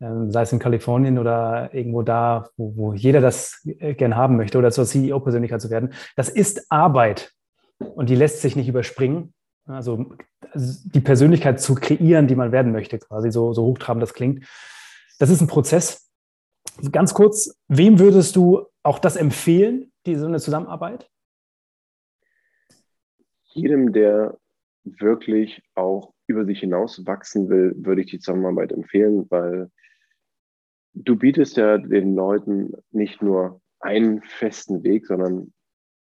ähm, 0.00 0.30
sei 0.30 0.42
es 0.42 0.52
in 0.52 0.58
Kalifornien 0.58 1.18
oder 1.18 1.72
irgendwo 1.72 2.02
da, 2.02 2.48
wo, 2.56 2.76
wo 2.76 2.92
jeder 2.94 3.20
das 3.20 3.64
äh, 3.78 3.94
gern 3.94 4.16
haben 4.16 4.36
möchte 4.36 4.58
oder 4.58 4.70
zur 4.70 4.84
CEO-Persönlichkeit 4.84 5.60
zu 5.60 5.70
werden. 5.70 5.92
Das 6.16 6.28
ist 6.28 6.70
Arbeit 6.70 7.32
und 7.78 8.10
die 8.10 8.16
lässt 8.16 8.40
sich 8.40 8.56
nicht 8.56 8.68
überspringen. 8.68 9.32
Also, 9.66 10.12
also 10.50 10.80
die 10.84 11.00
Persönlichkeit 11.00 11.60
zu 11.60 11.74
kreieren, 11.74 12.26
die 12.26 12.34
man 12.34 12.52
werden 12.52 12.72
möchte, 12.72 12.98
quasi 12.98 13.30
so, 13.30 13.52
so 13.52 13.64
hochtrabend 13.64 14.02
das 14.02 14.14
klingt. 14.14 14.44
Das 15.18 15.30
ist 15.30 15.40
ein 15.40 15.46
Prozess. 15.46 16.10
Ganz 16.90 17.14
kurz, 17.14 17.56
wem 17.68 17.98
würdest 17.98 18.36
du 18.36 18.66
auch 18.82 18.98
das 18.98 19.16
empfehlen, 19.16 19.92
diese 20.06 20.20
so 20.20 20.26
eine 20.26 20.40
Zusammenarbeit? 20.40 21.08
Jedem, 23.54 23.92
der 23.92 24.36
wirklich 24.82 25.62
auch 25.74 26.12
über 26.26 26.44
sich 26.44 26.60
hinaus 26.60 27.06
wachsen 27.06 27.48
will, 27.48 27.74
würde 27.76 28.02
ich 28.02 28.10
die 28.10 28.18
Zusammenarbeit 28.18 28.72
empfehlen, 28.72 29.26
weil 29.30 29.70
du 30.92 31.16
bietest 31.16 31.56
ja 31.56 31.78
den 31.78 32.14
Leuten 32.16 32.72
nicht 32.90 33.22
nur 33.22 33.60
einen 33.78 34.22
festen 34.22 34.82
Weg, 34.82 35.06
sondern 35.06 35.52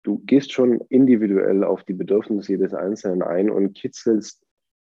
du 0.03 0.19
gehst 0.19 0.53
schon 0.53 0.81
individuell 0.91 1.65
auf 1.65 1.85
die 1.85 1.95
Bedürfnisse 1.95 2.53
jedes 2.53 2.75
Einzelnen 2.75 3.23
ein 3.23 3.51
und 3.51 3.73
kitzelst 3.75 4.45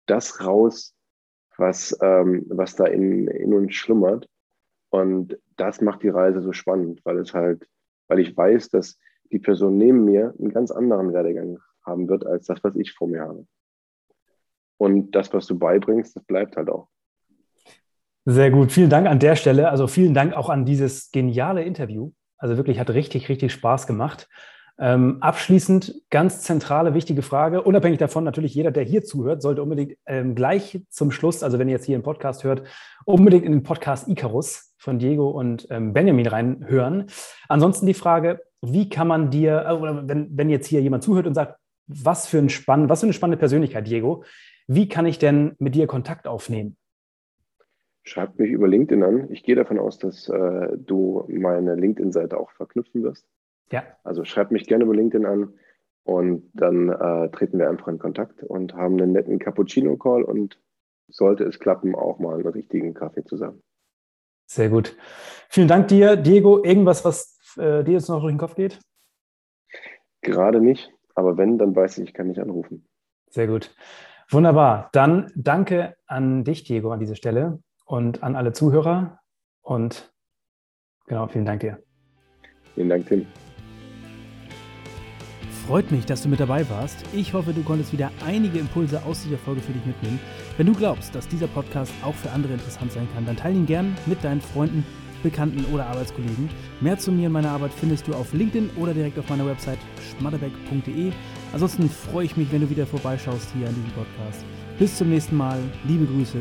das 0.05 0.43
raus, 0.45 0.95
was, 1.57 1.97
ähm, 2.01 2.45
was 2.49 2.75
da 2.75 2.85
in, 2.85 3.27
in 3.27 3.53
uns 3.53 3.73
schlummert. 3.75 4.27
Und 4.89 5.39
das 5.55 5.79
macht 5.81 6.03
die 6.03 6.09
Reise 6.09 6.41
so 6.41 6.51
spannend, 6.51 6.99
weil 7.05 7.19
es 7.19 7.33
halt, 7.33 7.67
weil 8.07 8.19
ich 8.19 8.35
weiß, 8.35 8.69
dass 8.69 8.99
die 9.31 9.39
Person 9.39 9.77
neben 9.77 10.03
mir 10.03 10.33
einen 10.37 10.51
ganz 10.51 10.71
anderen 10.71 11.13
Werdegang 11.13 11.59
haben 11.85 12.07
wird 12.09 12.25
als 12.25 12.45
das, 12.45 12.63
was 12.63 12.75
ich 12.75 12.93
vor 12.93 13.07
mir 13.07 13.21
habe. 13.21 13.45
Und 14.77 15.11
das, 15.11 15.33
was 15.33 15.45
du 15.45 15.57
beibringst, 15.57 16.15
das 16.15 16.23
bleibt 16.23 16.55
halt 16.55 16.69
auch. 16.69 16.87
Sehr 18.25 18.51
gut. 18.51 18.71
Vielen 18.71 18.89
Dank 18.89 19.07
an 19.07 19.19
der 19.19 19.35
Stelle. 19.35 19.69
Also 19.69 19.87
vielen 19.87 20.13
Dank 20.13 20.33
auch 20.33 20.49
an 20.49 20.65
dieses 20.65 21.11
geniale 21.11 21.63
Interview. 21.63 22.11
Also 22.37 22.57
wirklich 22.57 22.79
hat 22.79 22.89
richtig, 22.91 23.27
richtig 23.27 23.51
Spaß 23.51 23.87
gemacht. 23.87 24.29
Ähm, 24.81 25.17
abschließend 25.19 26.03
ganz 26.09 26.41
zentrale, 26.41 26.93
wichtige 26.93 27.21
Frage. 27.21 27.63
Unabhängig 27.63 27.99
davon, 27.99 28.23
natürlich 28.23 28.55
jeder, 28.55 28.71
der 28.71 28.83
hier 28.83 29.03
zuhört, 29.03 29.41
sollte 29.41 29.61
unbedingt 29.61 29.97
ähm, 30.05 30.35
gleich 30.35 30.81
zum 30.89 31.11
Schluss, 31.11 31.43
also 31.43 31.59
wenn 31.59 31.67
ihr 31.67 31.73
jetzt 31.73 31.85
hier 31.85 31.97
einen 31.97 32.03
Podcast 32.03 32.45
hört, 32.45 32.63
unbedingt 33.03 33.43
in 33.43 33.51
den 33.51 33.63
Podcast 33.63 34.07
Icarus 34.07 34.73
von 34.77 34.97
Diego 34.97 35.31
und 35.31 35.67
ähm, 35.69 35.91
Benjamin 35.91 36.27
reinhören. 36.27 37.07
Ansonsten 37.49 37.87
die 37.87 37.93
Frage, 37.93 38.39
wie 38.61 38.87
kann 38.87 39.09
man 39.09 39.31
dir, 39.31 39.65
äh, 39.65 40.07
wenn, 40.07 40.29
wenn 40.37 40.49
jetzt 40.49 40.67
hier 40.67 40.81
jemand 40.81 41.03
zuhört 41.03 41.27
und 41.27 41.33
sagt, 41.33 41.59
was 41.89 42.27
für, 42.27 42.37
ein 42.37 42.49
spann 42.49 42.87
was 42.87 43.01
für 43.01 43.07
eine 43.07 43.13
spannende 43.13 43.37
Persönlichkeit, 43.37 43.87
Diego, 43.87 44.23
wie 44.67 44.87
kann 44.87 45.05
ich 45.05 45.19
denn 45.19 45.55
mit 45.59 45.75
dir 45.75 45.87
Kontakt 45.87 46.27
aufnehmen? 46.27 46.77
Schreib 48.03 48.39
mich 48.39 48.51
über 48.51 48.67
LinkedIn 48.67 49.03
an. 49.03 49.31
Ich 49.31 49.43
gehe 49.43 49.55
davon 49.55 49.79
aus, 49.79 49.97
dass 49.97 50.29
äh, 50.29 50.69
du 50.77 51.25
meine 51.27 51.75
LinkedIn-Seite 51.75 52.39
auch 52.39 52.51
verknüpfen 52.51 53.03
wirst. 53.03 53.27
Ja. 53.71 53.83
Also 54.03 54.23
schreib 54.23 54.51
mich 54.51 54.67
gerne 54.67 54.85
über 54.85 54.95
LinkedIn 54.95 55.25
an 55.25 55.53
und 56.03 56.49
dann 56.53 56.89
äh, 56.89 57.29
treten 57.29 57.59
wir 57.59 57.69
einfach 57.69 57.87
in 57.87 57.99
Kontakt 57.99 58.43
und 58.43 58.73
haben 58.73 58.99
einen 58.99 59.11
netten 59.11 59.37
Cappuccino-Call 59.37 60.23
und 60.23 60.59
sollte 61.07 61.43
es 61.43 61.59
klappen, 61.59 61.95
auch 61.95 62.19
mal 62.19 62.35
einen 62.35 62.47
richtigen 62.47 62.93
Kaffee 62.93 63.23
zusammen. 63.23 63.61
Sehr 64.45 64.69
gut. 64.69 64.95
Vielen 65.49 65.67
Dank 65.67 65.87
dir, 65.87 66.15
Diego. 66.15 66.63
Irgendwas, 66.63 67.05
was 67.05 67.37
äh, 67.57 67.83
dir 67.83 67.93
jetzt 67.93 68.09
noch 68.09 68.21
durch 68.21 68.33
den 68.33 68.39
Kopf 68.39 68.55
geht? 68.55 68.79
Gerade 70.21 70.61
nicht, 70.61 70.91
aber 71.19 71.37
wenn, 71.37 71.57
dann 71.57 71.75
weiß 71.75 71.99
ich, 71.99 72.09
ich 72.09 72.13
kann 72.13 72.27
mich 72.27 72.41
anrufen. 72.41 72.87
Sehr 73.29 73.47
gut. 73.47 73.75
Wunderbar. 74.29 74.89
Dann 74.93 75.31
danke 75.35 75.95
an 76.07 76.43
dich, 76.43 76.63
Diego, 76.63 76.91
an 76.91 76.99
dieser 76.99 77.15
Stelle 77.15 77.61
und 77.85 78.23
an 78.23 78.35
alle 78.35 78.53
Zuhörer. 78.53 79.19
Und 79.61 80.13
genau, 81.07 81.27
vielen 81.27 81.45
Dank 81.45 81.61
dir. 81.61 81.79
Vielen 82.75 82.89
Dank, 82.89 83.07
Tim. 83.07 83.25
Freut 85.67 85.91
mich, 85.91 86.05
dass 86.05 86.23
du 86.23 86.29
mit 86.29 86.39
dabei 86.39 86.67
warst. 86.69 87.05
Ich 87.13 87.33
hoffe, 87.33 87.53
du 87.53 87.61
konntest 87.61 87.93
wieder 87.93 88.09
einige 88.25 88.57
Impulse 88.57 89.03
aus 89.05 89.23
dieser 89.23 89.37
Folge 89.37 89.61
für 89.61 89.73
dich 89.73 89.85
mitnehmen. 89.85 90.19
Wenn 90.57 90.65
du 90.65 90.73
glaubst, 90.73 91.13
dass 91.13 91.27
dieser 91.27 91.47
Podcast 91.47 91.93
auch 92.03 92.15
für 92.15 92.31
andere 92.31 92.53
interessant 92.53 92.91
sein 92.91 93.07
kann, 93.13 93.25
dann 93.25 93.35
teile 93.35 93.55
ihn 93.55 93.67
gern 93.67 93.95
mit 94.07 94.23
deinen 94.23 94.41
Freunden, 94.41 94.83
Bekannten 95.23 95.65
oder 95.73 95.85
Arbeitskollegen. 95.87 96.49
Mehr 96.81 96.97
zu 96.97 97.11
mir 97.11 97.27
und 97.27 97.33
meiner 97.33 97.51
Arbeit 97.51 97.71
findest 97.73 98.07
du 98.07 98.13
auf 98.13 98.33
LinkedIn 98.33 98.71
oder 98.77 98.93
direkt 98.93 99.17
auf 99.19 99.29
meiner 99.29 99.45
Website 99.45 99.79
schmatterbeck.de. 100.11 101.11
Ansonsten 101.53 101.89
freue 101.89 102.25
ich 102.25 102.37
mich, 102.37 102.51
wenn 102.51 102.61
du 102.61 102.69
wieder 102.69 102.85
vorbeischaust 102.85 103.49
hier 103.57 103.67
an 103.67 103.75
diesem 103.75 103.91
Podcast. 103.91 104.45
Bis 104.77 104.97
zum 104.97 105.09
nächsten 105.09 105.35
Mal. 105.35 105.59
Liebe 105.85 106.05
Grüße, 106.05 106.37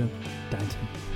dein 0.50 0.60
Tim. 0.60 1.07